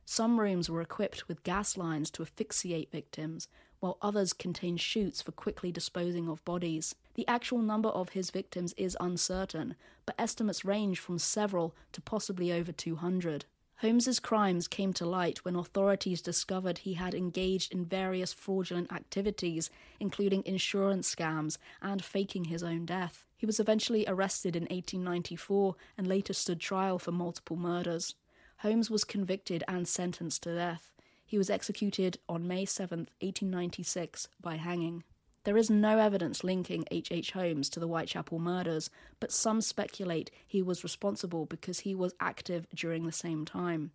[0.07, 3.49] Some rooms were equipped with gas lines to asphyxiate victims,
[3.81, 6.95] while others contained chutes for quickly disposing of bodies.
[7.16, 9.74] The actual number of his victims is uncertain,
[10.07, 13.45] but estimates range from several to possibly over 200.
[13.78, 19.68] Holmes's crimes came to light when authorities discovered he had engaged in various fraudulent activities,
[19.98, 23.24] including insurance scams and faking his own death.
[23.36, 28.14] He was eventually arrested in 1894 and later stood trial for multiple murders.
[28.59, 30.92] Holmes was convicted and sentenced to death.
[31.26, 35.02] He was executed on May 7, 1896, by hanging.
[35.45, 37.12] There is no evidence linking H.
[37.12, 37.33] H.
[37.33, 38.89] Holmes to the Whitechapel murders,
[39.21, 43.91] but some speculate he was responsible because he was active during the same time.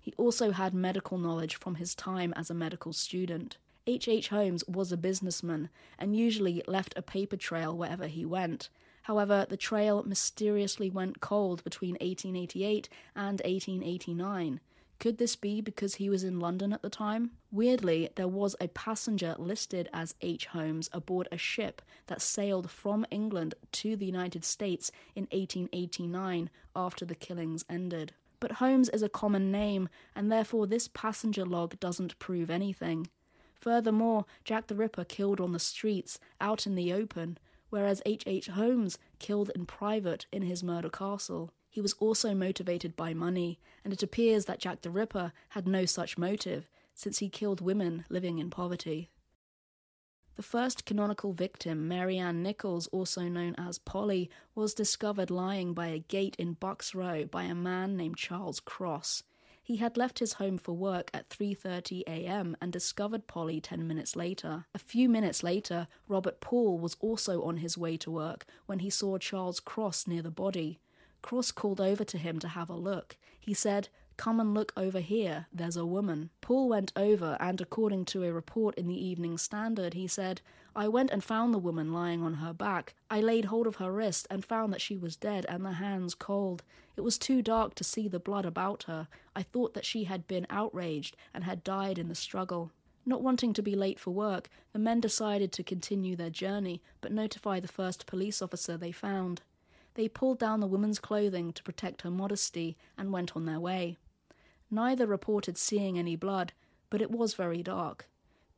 [0.00, 3.58] He also had medical knowledge from his time as a medical student.
[3.86, 4.08] H.
[4.08, 4.28] H.
[4.28, 5.68] Holmes was a businessman
[5.98, 8.70] and usually left a paper trail wherever he went.
[9.02, 14.60] However, the trail mysteriously went cold between 1888 and 1889.
[14.98, 17.32] Could this be because he was in London at the time?
[17.50, 20.46] Weirdly, there was a passenger listed as H.
[20.46, 27.04] Holmes aboard a ship that sailed from England to the United States in 1889 after
[27.04, 28.14] the killings ended.
[28.40, 33.08] But Holmes is a common name, and therefore this passenger log doesn't prove anything.
[33.54, 37.38] Furthermore, Jack the Ripper killed on the streets, out in the open,
[37.70, 38.22] whereas H.
[38.26, 38.48] H.
[38.48, 41.50] Holmes killed in private in his murder castle.
[41.74, 45.86] He was also motivated by money, and it appears that Jack the Ripper had no
[45.86, 49.10] such motive, since he killed women living in poverty.
[50.36, 55.88] The first canonical victim, Mary Ann Nichols, also known as Polly, was discovered lying by
[55.88, 59.24] a gate in Bucks Row by a man named Charles Cross.
[59.60, 62.56] He had left his home for work at 3:30 a.m.
[62.60, 64.66] and discovered Polly 10 minutes later.
[64.76, 68.90] A few minutes later, Robert Paul was also on his way to work when he
[68.90, 70.78] saw Charles Cross near the body.
[71.24, 73.16] Cross called over to him to have a look.
[73.40, 73.88] He said,
[74.18, 76.28] Come and look over here, there's a woman.
[76.42, 80.42] Paul went over, and according to a report in the Evening Standard, he said,
[80.76, 82.94] I went and found the woman lying on her back.
[83.10, 86.14] I laid hold of her wrist and found that she was dead and the hands
[86.14, 86.62] cold.
[86.94, 89.08] It was too dark to see the blood about her.
[89.34, 92.70] I thought that she had been outraged and had died in the struggle.
[93.06, 97.12] Not wanting to be late for work, the men decided to continue their journey but
[97.12, 99.40] notify the first police officer they found.
[99.94, 103.96] They pulled down the woman's clothing to protect her modesty and went on their way.
[104.70, 106.52] Neither reported seeing any blood,
[106.90, 108.08] but it was very dark.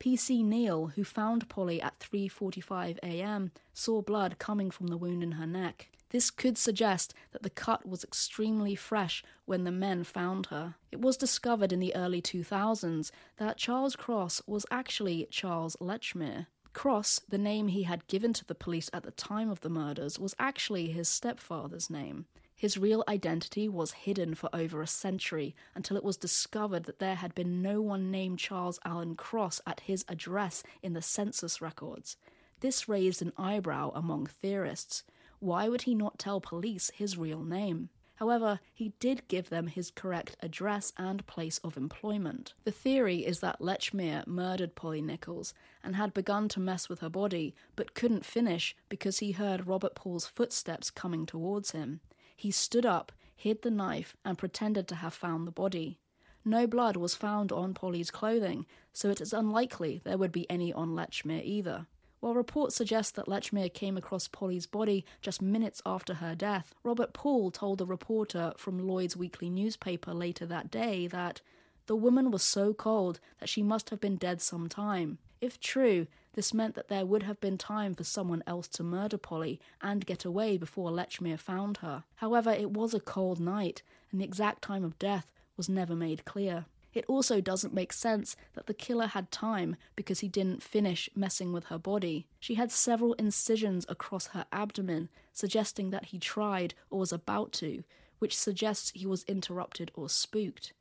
[0.01, 5.33] PC Neal, who found Polly at 3:45 a.m., saw blood coming from the wound in
[5.33, 5.91] her neck.
[6.11, 10.77] This could suggest that the cut was extremely fresh when the men found her.
[10.93, 16.47] It was discovered in the early 2000s that Charles Cross was actually Charles Lechmere.
[16.77, 20.19] Cross, the name he had given to the police at the time of the murders,
[20.19, 22.27] was actually his stepfather's name.
[22.55, 27.15] His real identity was hidden for over a century until it was discovered that there
[27.15, 32.19] had been no one named Charles Allen Cross at his address in the census records.
[32.61, 35.03] This raised an eyebrow among theorists.
[35.39, 37.89] Why would he not tell police his real name?
[38.17, 42.55] However, he did give them his correct address and place of employment.
[42.65, 45.53] The theory is that Lechmere murdered Polly Nichols
[45.85, 49.95] and had begun to mess with her body, but couldn't finish because he heard Robert
[49.95, 52.01] Paul's footsteps coming towards him.
[52.35, 55.99] He stood up, hid the knife, and pretended to have found the body.
[56.43, 60.73] No blood was found on Polly's clothing, so it is unlikely there would be any
[60.73, 61.87] on Lechmere either.
[62.21, 67.13] While reports suggest that Lechmere came across Polly's body just minutes after her death, Robert
[67.13, 71.41] Poole told a reporter from Lloyd's weekly newspaper later that day that
[71.87, 75.19] the woman was so cold that she must have been dead some time.
[75.41, 79.19] If true, this meant that there would have been time for someone else to murder
[79.19, 82.05] Polly and get away before Lechmere found her.
[82.17, 86.25] However, it was a cold night, and the exact time of death was never made
[86.25, 86.65] clear.
[86.97, 91.53] It also doesn't make sense that the killer had time because he didn't finish messing
[91.53, 92.27] with her body.
[92.41, 97.85] She had several incisions across her abdomen, suggesting that he tried or was about to,
[98.19, 100.73] which suggests he was interrupted or spooked.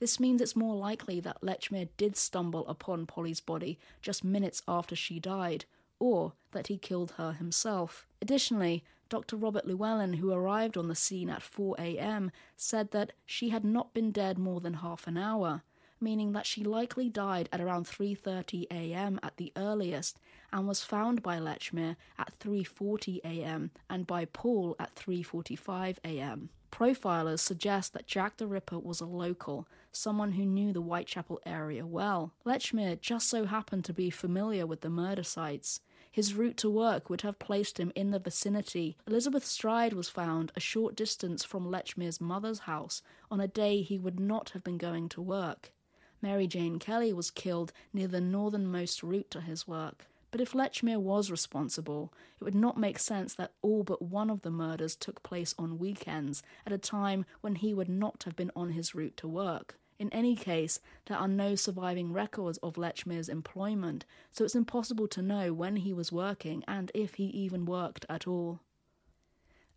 [0.00, 4.96] This means it's more likely that Lechmere did stumble upon Polly's body just minutes after
[4.96, 5.66] she died,
[6.00, 8.06] or that he killed her himself.
[8.20, 9.36] Additionally, Dr.
[9.36, 13.92] Robert Llewellyn, who arrived on the scene at 4 a.m., said that she had not
[13.94, 15.62] been dead more than half an hour,
[16.00, 19.20] meaning that she likely died at around 3:30 a.m.
[19.22, 20.18] at the earliest
[20.52, 23.70] and was found by Lechmere at 3:40 a.m.
[23.88, 26.48] and by Paul at 3:45 a.m.
[26.70, 31.84] Profilers suggest that Jack the Ripper was a local, someone who knew the Whitechapel area
[31.84, 32.32] well.
[32.46, 35.80] Lechmere just so happened to be familiar with the murder sites.
[36.10, 38.96] His route to work would have placed him in the vicinity.
[39.06, 43.00] Elizabeth Stride was found a short distance from Lechmere's mother's house
[43.30, 45.72] on a day he would not have been going to work.
[46.20, 50.06] Mary Jane Kelly was killed near the northernmost route to his work.
[50.30, 54.42] But if Lechmere was responsible, it would not make sense that all but one of
[54.42, 58.52] the murders took place on weekends at a time when he would not have been
[58.54, 59.76] on his route to work.
[60.00, 65.20] In any case, there are no surviving records of Lechmere's employment, so it's impossible to
[65.20, 68.60] know when he was working and if he even worked at all.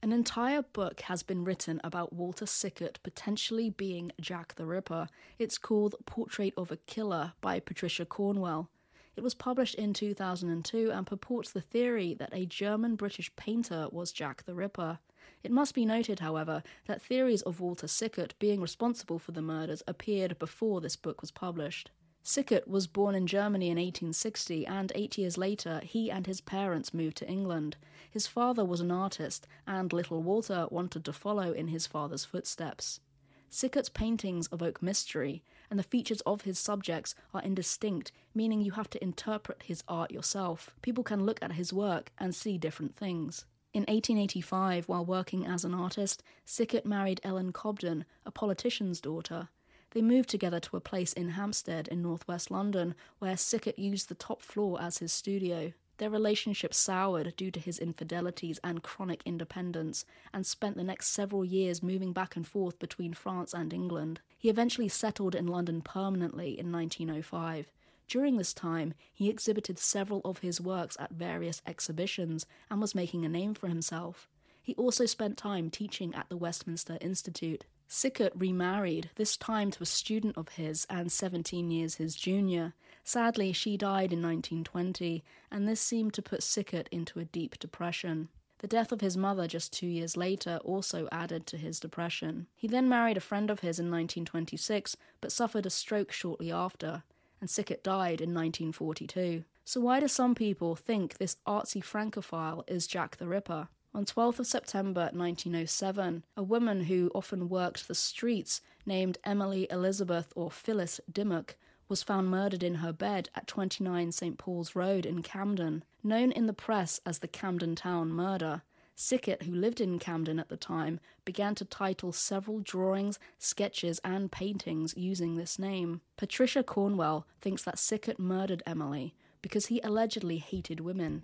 [0.02, 5.10] An entire book has been written about Walter Sickert potentially being Jack the Ripper.
[5.40, 8.70] It's called Portrait of a Killer by Patricia Cornwell.
[9.18, 14.14] It was published in 2002 and purports the theory that a German British painter was
[14.14, 15.00] Jack the Ripper.
[15.44, 19.84] It must be noted, however, that theories of Walter Sickert being responsible for the murders
[19.86, 21.92] appeared before this book was published.
[22.26, 26.94] Sickert was born in Germany in 1860, and eight years later, he and his parents
[26.94, 27.76] moved to England.
[28.10, 33.02] His father was an artist, and little Walter wanted to follow in his father's footsteps.
[33.50, 38.90] Sickert's paintings evoke mystery, and the features of his subjects are indistinct, meaning you have
[38.92, 40.74] to interpret his art yourself.
[40.82, 43.44] People can look at his work and see different things.
[43.74, 49.50] In 1885, while working as an artist, Sickert married Ellen Cobden, a politician's daughter.
[49.92, 54.16] They moved together to a place in Hampstead in northwest London, where Sickert used the
[54.16, 55.74] top floor as his studio.
[55.98, 61.44] Their relationship soured due to his infidelities and chronic independence, and spent the next several
[61.44, 64.22] years moving back and forth between France and England.
[64.38, 67.72] He eventually settled in London permanently in 1905.
[68.08, 73.26] During this time, he exhibited several of his works at various exhibitions and was making
[73.26, 74.30] a name for himself.
[74.62, 77.66] He also spent time teaching at the Westminster Institute.
[77.88, 82.74] Sickert remarried, this time to a student of his and 17 years his junior.
[83.04, 88.30] Sadly, she died in 1920, and this seemed to put Sickert into a deep depression.
[88.60, 92.48] The death of his mother just two years later also added to his depression.
[92.56, 97.04] He then married a friend of his in 1926, but suffered a stroke shortly after,
[97.44, 99.44] and Sickert died in 1942.
[99.66, 103.68] So, why do some people think this artsy Francophile is Jack the Ripper?
[103.94, 110.32] On 12th of September 1907, a woman who often worked the streets, named Emily Elizabeth
[110.38, 111.58] or Phyllis Dimmock,
[111.90, 114.38] was found murdered in her bed at 29 St.
[114.38, 115.84] Paul's Road in Camden.
[116.02, 118.62] Known in the press as the Camden Town murder,
[118.96, 124.32] Sickert, who lived in Camden at the time, began to title several drawings, sketches, and
[124.32, 126.02] paintings using this name.
[126.18, 131.24] Patricia Cornwell thinks that Sickert murdered Emily because he allegedly hated women.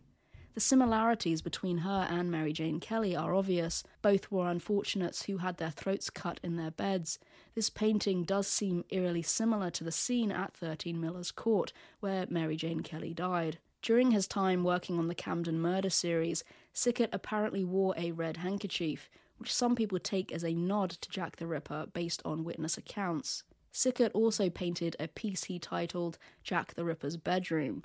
[0.55, 3.83] The similarities between her and Mary Jane Kelly are obvious.
[4.01, 7.19] Both were unfortunates who had their throats cut in their beds.
[7.55, 12.57] This painting does seem eerily similar to the scene at 13 Miller's Court, where Mary
[12.57, 13.59] Jane Kelly died.
[13.81, 16.43] During his time working on the Camden murder series,
[16.73, 21.37] Sickert apparently wore a red handkerchief, which some people take as a nod to Jack
[21.37, 23.43] the Ripper based on witness accounts.
[23.71, 27.83] Sickert also painted a piece he titled Jack the Ripper's Bedroom.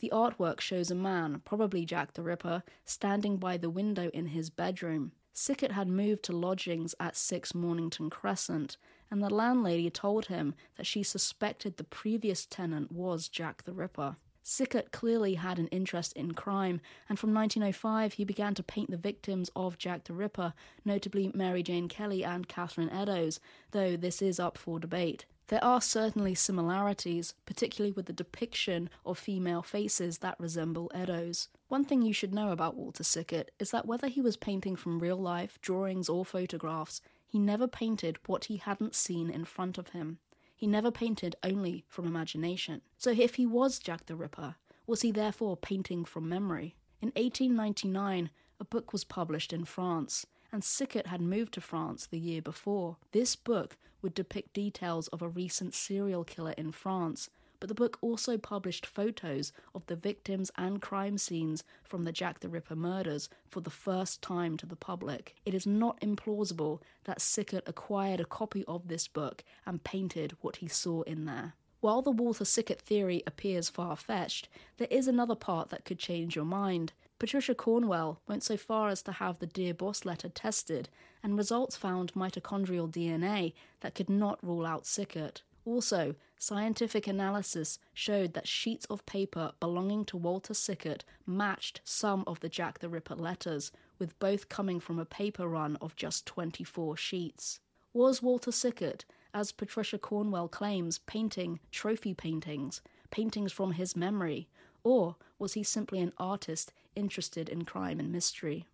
[0.00, 4.50] The artwork shows a man, probably Jack the Ripper, standing by the window in his
[4.50, 5.12] bedroom.
[5.32, 8.76] Sickert had moved to lodgings at 6 Mornington Crescent,
[9.10, 14.16] and the landlady told him that she suspected the previous tenant was Jack the Ripper.
[14.50, 18.96] Sickert clearly had an interest in crime, and from 1905 he began to paint the
[18.96, 20.54] victims of Jack the Ripper,
[20.84, 23.38] notably Mary Jane Kelly and Catherine Eddowes,
[23.70, 25.24] though this is up for debate.
[25.46, 31.46] There are certainly similarities, particularly with the depiction of female faces that resemble Eddowes.
[31.68, 34.98] One thing you should know about Walter Sickert is that whether he was painting from
[34.98, 39.90] real life, drawings, or photographs, he never painted what he hadn't seen in front of
[39.90, 40.18] him.
[40.60, 42.82] He never painted only from imagination.
[42.98, 44.56] So if he was Jack the Ripper,
[44.86, 46.76] was he therefore painting from memory?
[47.00, 48.28] In 1899,
[48.60, 52.98] a book was published in France, and Sickert had moved to France the year before.
[53.12, 57.30] This book would depict details of a recent serial killer in France,
[57.60, 62.40] but the book also published photos of the victims and crime scenes from the Jack
[62.40, 65.36] the Ripper murders for the first time to the public.
[65.44, 70.56] It is not implausible that Sickert acquired a copy of this book and painted what
[70.56, 71.54] he saw in there.
[71.80, 76.36] While the Walter Sickert theory appears far fetched, there is another part that could change
[76.36, 76.92] your mind.
[77.18, 80.88] Patricia Cornwell went so far as to have the Dear Boss letter tested,
[81.22, 85.42] and results found mitochondrial DNA that could not rule out Sickert.
[85.66, 92.40] Also, scientific analysis showed that sheets of paper belonging to Walter Sickert matched some of
[92.40, 96.96] the Jack the Ripper letters, with both coming from a paper run of just 24
[96.96, 97.60] sheets.
[97.92, 99.04] Was Walter Sickert,
[99.34, 102.80] as Patricia Cornwell claims, painting trophy paintings,
[103.10, 104.48] paintings from his memory,
[104.82, 108.66] or was he simply an artist interested in crime and mystery?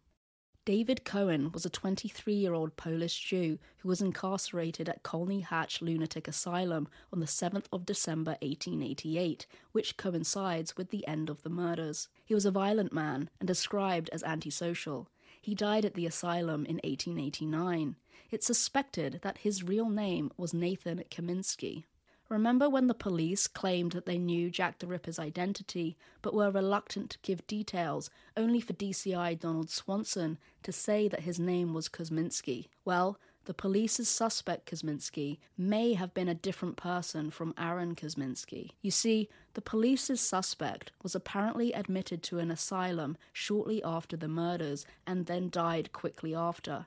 [0.66, 5.80] David Cohen was a 23 year old Polish Jew who was incarcerated at Colney Hatch
[5.80, 11.48] Lunatic Asylum on the 7th of December 1888, which coincides with the end of the
[11.48, 12.09] murders.
[12.24, 15.09] He was a violent man and described as antisocial.
[15.40, 17.94] He died at the asylum in 1889.
[18.32, 21.84] It's suspected that his real name was Nathan Kaminsky.
[22.28, 27.11] Remember when the police claimed that they knew Jack the Ripper's identity, but were reluctant
[27.11, 32.69] to give details, only for DCI Donald Swanson to say that his name was Kosminski?
[32.85, 38.73] Well, the police's suspect Kosminski may have been a different person from Aaron Kosminski.
[38.82, 44.85] You see, the police's suspect was apparently admitted to an asylum shortly after the murders
[45.07, 46.86] and then died quickly after.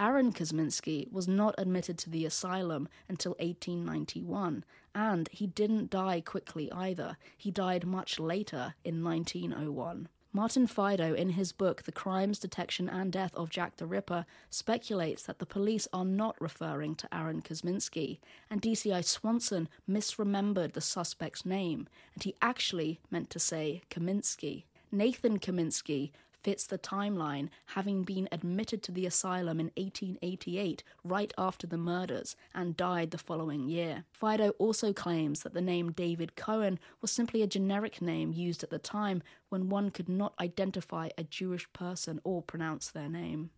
[0.00, 4.64] Aaron Kosminski was not admitted to the asylum until 1891,
[4.94, 7.18] and he didn't die quickly either.
[7.36, 10.08] He died much later in 1901.
[10.32, 15.24] Martin Fido, in his book The Crimes, Detection and Death of Jack the Ripper, speculates
[15.24, 21.44] that the police are not referring to Aaron Kosminski, and DCI Swanson misremembered the suspect's
[21.44, 24.64] name, and he actually meant to say Kaminsky.
[24.90, 26.10] Nathan Kaminsky
[26.42, 32.36] fits the timeline, having been admitted to the asylum in 1888, right after the murders,
[32.54, 34.04] and died the following year.
[34.12, 38.70] Fido also claims that the name David Cohen was simply a generic name used at
[38.70, 43.50] the time when one could not identify a Jewish person or pronounce their name.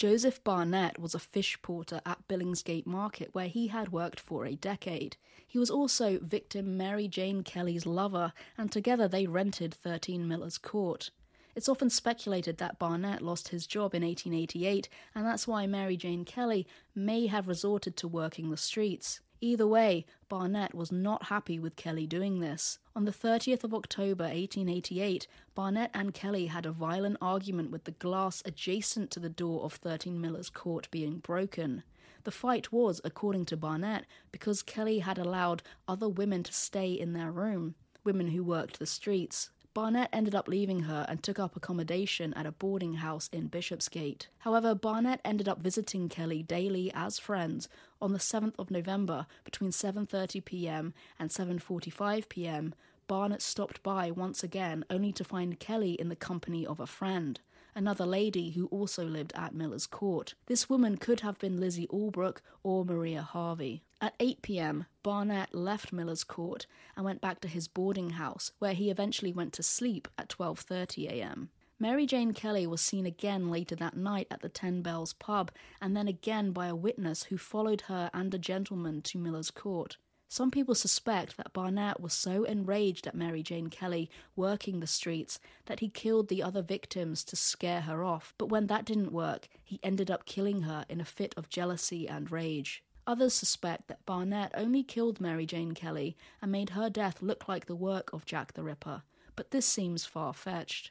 [0.00, 4.56] Joseph Barnett was a fish porter at Billingsgate Market where he had worked for a
[4.56, 5.18] decade.
[5.46, 11.10] He was also victim Mary Jane Kelly's lover, and together they rented 13 Miller's Court.
[11.54, 16.24] It's often speculated that Barnett lost his job in 1888, and that's why Mary Jane
[16.24, 19.20] Kelly may have resorted to working the streets.
[19.42, 22.78] Either way, Barnett was not happy with Kelly doing this.
[22.94, 27.92] On the 30th of October 1888, Barnett and Kelly had a violent argument with the
[27.92, 31.82] glass adjacent to the door of 13 Miller's Court being broken.
[32.24, 37.14] The fight was, according to Barnett, because Kelly had allowed other women to stay in
[37.14, 39.48] their room, women who worked the streets.
[39.72, 44.28] Barnett ended up leaving her and took up accommodation at a boarding house in Bishopsgate.
[44.38, 47.68] However, Barnett ended up visiting Kelly daily as friends
[48.00, 50.94] on the 7th of November between 7:30 p.m.
[51.18, 52.74] and 7:45 p.m.
[53.06, 57.40] Barnett stopped by once again only to find Kelly in the company of a friend
[57.74, 60.34] another lady who also lived at Miller's Court.
[60.46, 63.82] This woman could have been Lizzie Albrook or Maria Harvey.
[64.00, 68.74] At 8 pm, Barnett left Miller's Court and went back to his boarding house, where
[68.74, 71.50] he eventually went to sleep at 12:30 am.
[71.78, 75.50] Mary Jane Kelly was seen again later that night at the Ten Bells pub,
[75.80, 79.96] and then again by a witness who followed her and a gentleman to Miller's Court.
[80.28, 85.40] Some people suspect that Barnett was so enraged at Mary Jane Kelly working the streets
[85.64, 89.48] that he killed the other victims to scare her off, but when that didn't work,
[89.64, 92.84] he ended up killing her in a fit of jealousy and rage.
[93.06, 97.66] Others suspect that Barnett only killed Mary Jane Kelly and made her death look like
[97.66, 99.02] the work of Jack the Ripper,
[99.36, 100.90] but this seems far fetched.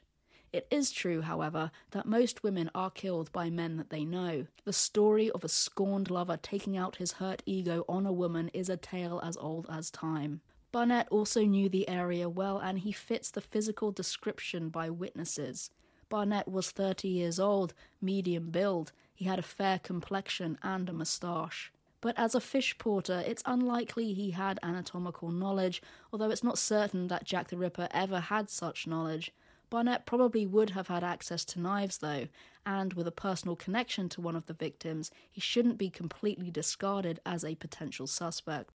[0.52, 4.48] It is true, however, that most women are killed by men that they know.
[4.66, 8.68] The story of a scorned lover taking out his hurt ego on a woman is
[8.68, 10.42] a tale as old as time.
[10.72, 15.70] Barnett also knew the area well and he fits the physical description by witnesses.
[16.10, 21.72] Barnett was 30 years old, medium build, he had a fair complexion and a moustache.
[22.02, 25.82] But as a fish porter, it's unlikely he had anatomical knowledge,
[26.14, 29.32] although it's not certain that Jack the Ripper ever had such knowledge.
[29.70, 32.28] Barnett probably would have had access to knives, though,
[32.66, 37.20] and with a personal connection to one of the victims, he shouldn't be completely discarded
[37.26, 38.72] as a potential suspect.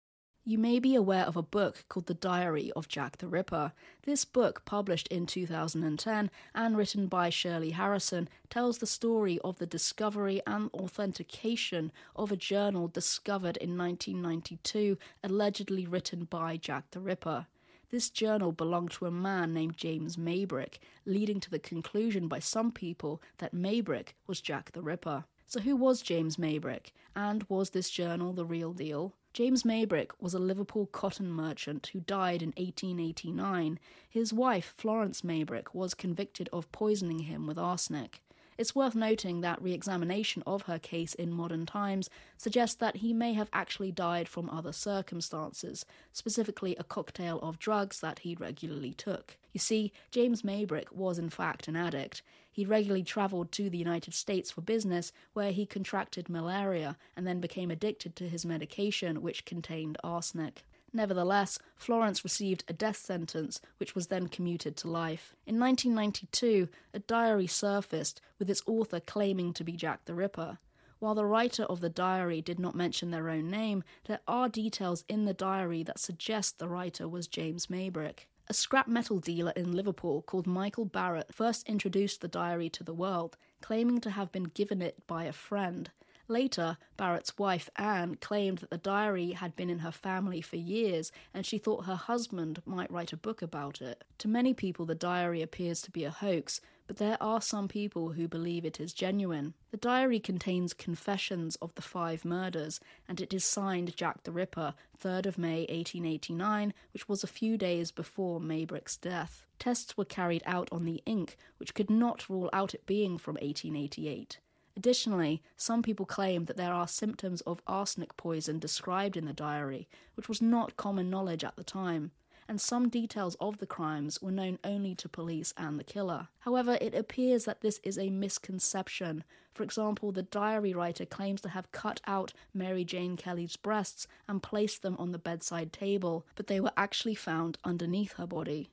[0.47, 3.73] You may be aware of a book called The Diary of Jack the Ripper.
[4.03, 9.65] This book, published in 2010 and written by Shirley Harrison, tells the story of the
[9.65, 17.47] discovery and authentication of a journal discovered in 1992, allegedly written by Jack the Ripper.
[17.89, 20.77] This journal belonged to a man named James Maybrick,
[21.07, 25.25] leading to the conclusion by some people that Maybrick was Jack the Ripper.
[25.47, 26.91] So, who was James Maybrick?
[27.15, 29.15] And was this journal the real deal?
[29.35, 33.77] James Maybrick was a Liverpool cotton merchant who died in 1889.
[34.09, 38.21] His wife, Florence Maybrick, was convicted of poisoning him with arsenic.
[38.57, 43.11] It's worth noting that re examination of her case in modern times suggests that he
[43.11, 48.93] may have actually died from other circumstances, specifically a cocktail of drugs that he regularly
[48.93, 49.37] took.
[49.51, 52.21] You see, James Maybrick was in fact an addict.
[52.49, 57.41] He regularly travelled to the United States for business, where he contracted malaria and then
[57.41, 60.63] became addicted to his medication, which contained arsenic.
[60.95, 65.35] Nevertheless, Florence received a death sentence, which was then commuted to life.
[65.45, 70.57] In 1992, a diary surfaced with its author claiming to be Jack the Ripper.
[70.99, 75.03] While the writer of the diary did not mention their own name, there are details
[75.09, 78.27] in the diary that suggest the writer was James Maybrick.
[78.47, 82.93] A scrap metal dealer in Liverpool called Michael Barrett first introduced the diary to the
[82.93, 85.91] world, claiming to have been given it by a friend.
[86.27, 91.11] Later, Barrett's wife, Anne, claimed that the diary had been in her family for years
[91.33, 94.03] and she thought her husband might write a book about it.
[94.19, 98.13] To many people, the diary appears to be a hoax, but there are some people
[98.13, 99.53] who believe it is genuine.
[99.69, 104.73] The diary contains confessions of the five murders, and it is signed Jack the Ripper,
[104.99, 109.45] 3rd of May 1889, which was a few days before Maybrick's death.
[109.59, 113.35] Tests were carried out on the ink, which could not rule out it being from
[113.35, 114.39] 1888.
[114.77, 119.87] Additionally, some people claim that there are symptoms of arsenic poison described in the diary,
[120.15, 122.11] which was not common knowledge at the time,
[122.47, 126.27] and some details of the crimes were known only to police and the killer.
[126.39, 129.23] However, it appears that this is a misconception.
[129.53, 134.43] For example, the diary writer claims to have cut out Mary Jane Kelly's breasts and
[134.43, 138.69] placed them on the bedside table, but they were actually found underneath her body.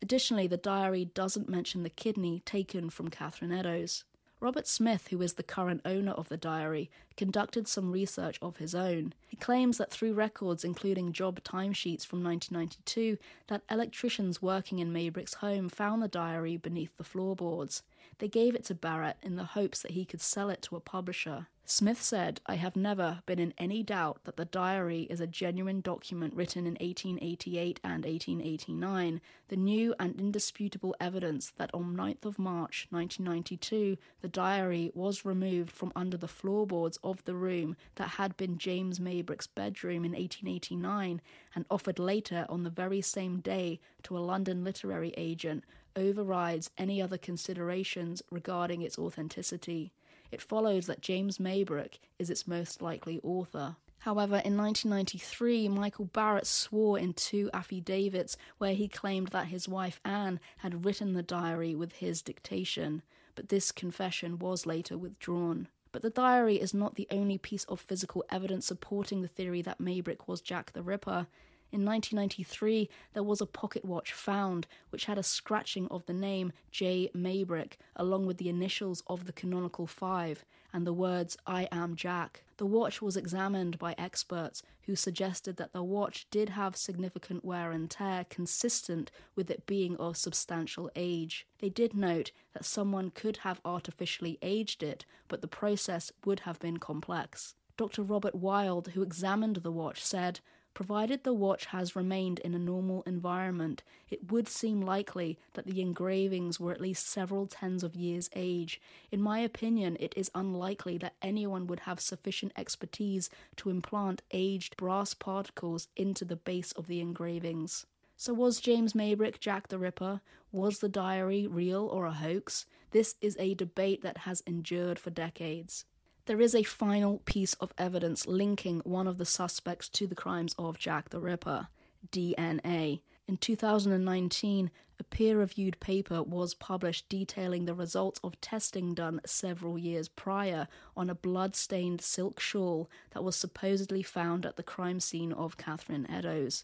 [0.00, 4.04] Additionally, the diary doesn't mention the kidney taken from Catherine Eddowes.
[4.42, 8.74] Robert Smith, who is the current owner of the diary, conducted some research of his
[8.74, 9.14] own.
[9.28, 15.34] He claims that through records including job timesheets from 1992, that electricians working in Maybrick's
[15.34, 17.84] home found the diary beneath the floorboards.
[18.18, 20.80] They gave it to Barrett in the hopes that he could sell it to a
[20.80, 21.46] publisher.
[21.64, 25.80] Smith said, I have never been in any doubt that the diary is a genuine
[25.80, 32.38] document written in 1888 and 1889, the new and indisputable evidence that on 9th of
[32.38, 38.36] March 1992 the diary was removed from under the floorboards of the room that had
[38.36, 41.22] been James Maybrick's bedroom in 1889
[41.54, 45.62] and offered later on the very same day to a London literary agent
[45.94, 49.92] overrides any other considerations regarding its authenticity
[50.32, 53.76] it follows that James Maybrick is its most likely author.
[53.98, 60.00] However, in 1993, Michael Barrett swore in two affidavits where he claimed that his wife
[60.04, 63.02] Anne had written the diary with his dictation,
[63.36, 65.68] but this confession was later withdrawn.
[65.92, 69.78] But the diary is not the only piece of physical evidence supporting the theory that
[69.78, 71.28] Maybrick was Jack the Ripper.
[71.72, 76.52] In 1993, there was a pocket watch found which had a scratching of the name
[76.70, 77.10] J.
[77.14, 82.42] Maybrick along with the initials of the canonical five and the words I am Jack.
[82.58, 87.70] The watch was examined by experts who suggested that the watch did have significant wear
[87.70, 91.46] and tear consistent with it being of substantial age.
[91.58, 96.58] They did note that someone could have artificially aged it, but the process would have
[96.58, 97.54] been complex.
[97.78, 98.02] Dr.
[98.02, 100.40] Robert Wild, who examined the watch, said,
[100.74, 105.82] Provided the watch has remained in a normal environment, it would seem likely that the
[105.82, 108.80] engravings were at least several tens of years' age.
[109.10, 114.78] In my opinion, it is unlikely that anyone would have sufficient expertise to implant aged
[114.78, 117.84] brass particles into the base of the engravings.
[118.16, 120.22] So, was James Maybrick Jack the Ripper?
[120.52, 122.64] Was the diary real or a hoax?
[122.92, 125.84] This is a debate that has endured for decades.
[126.26, 130.54] There is a final piece of evidence linking one of the suspects to the crimes
[130.56, 131.66] of Jack the Ripper
[132.12, 133.00] DNA.
[133.26, 134.70] In 2019,
[135.00, 140.68] a peer reviewed paper was published detailing the results of testing done several years prior
[140.96, 145.56] on a blood stained silk shawl that was supposedly found at the crime scene of
[145.56, 146.62] Catherine Eddowes.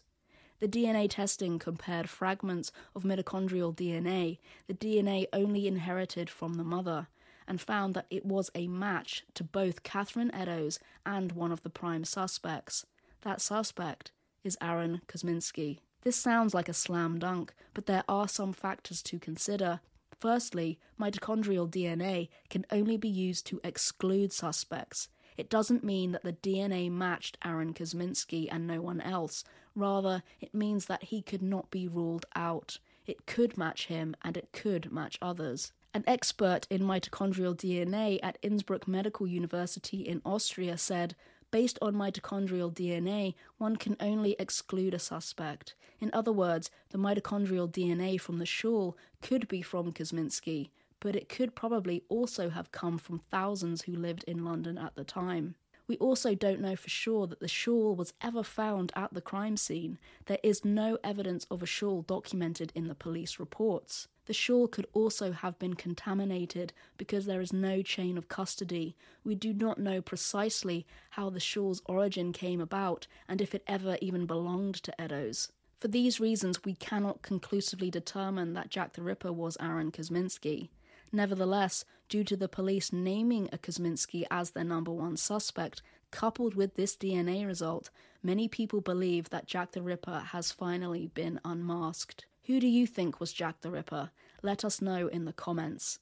[0.59, 4.37] The DNA testing compared fragments of mitochondrial DNA,
[4.67, 7.07] the DNA only inherited from the mother
[7.49, 11.69] and found that it was a match to both Catherine Eddowes and one of the
[11.69, 12.85] prime suspects.
[13.23, 14.11] That suspect
[14.43, 15.79] is Aaron Kosminski.
[16.03, 19.81] This sounds like a slam dunk, but there are some factors to consider.
[20.17, 25.09] Firstly, mitochondrial DNA can only be used to exclude suspects.
[25.35, 29.43] It doesn't mean that the DNA matched Aaron Kosminski and no one else.
[29.73, 32.77] Rather, it means that he could not be ruled out.
[33.07, 35.71] It could match him and it could match others.
[35.91, 41.15] An expert in mitochondrial DNA at Innsbruck Medical University in Austria said,
[41.49, 45.73] Based on mitochondrial DNA, one can only exclude a suspect.
[45.99, 51.27] In other words, the mitochondrial DNA from the shawl could be from Kosminski, but it
[51.27, 55.55] could probably also have come from thousands who lived in London at the time.
[55.87, 59.57] We also don't know for sure that the shawl was ever found at the crime
[59.57, 59.97] scene.
[60.27, 64.07] There is no evidence of a shawl documented in the police reports.
[64.29, 68.95] The shawl could also have been contaminated because there is no chain of custody.
[69.23, 73.97] We do not know precisely how the shawl's origin came about and if it ever
[74.01, 75.51] even belonged to Eddowes.
[75.79, 80.69] For these reasons, we cannot conclusively determine that Jack the Ripper was Aaron Kosminski.
[81.11, 85.81] Nevertheless, due to the police naming a Kosminski as their number one suspect,
[86.11, 87.89] coupled with this DNA result,
[88.21, 92.27] many people believe that Jack the Ripper has finally been unmasked.
[92.49, 94.09] Who do you think was Jack the Ripper?
[94.41, 95.99] Let us know in the comments.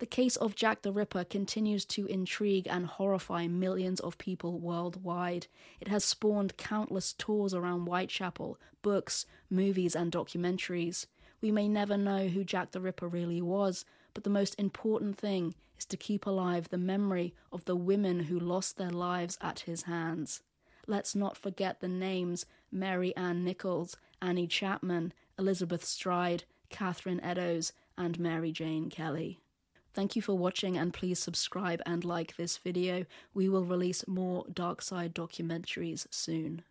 [0.00, 5.46] The case of Jack the Ripper continues to intrigue and horrify millions of people worldwide.
[5.80, 11.06] It has spawned countless tours around Whitechapel, books, movies, and documentaries.
[11.40, 15.54] We may never know who Jack the Ripper really was, but the most important thing
[15.78, 19.84] is to keep alive the memory of the women who lost their lives at his
[19.84, 20.42] hands.
[20.86, 28.18] Let's not forget the names Mary Ann Nichols, Annie Chapman, Elizabeth Stride, Catherine Eddowes, and
[28.18, 29.40] Mary Jane Kelly.
[29.94, 33.06] Thank you for watching and please subscribe and like this video.
[33.34, 36.62] We will release more Dark Side documentaries soon.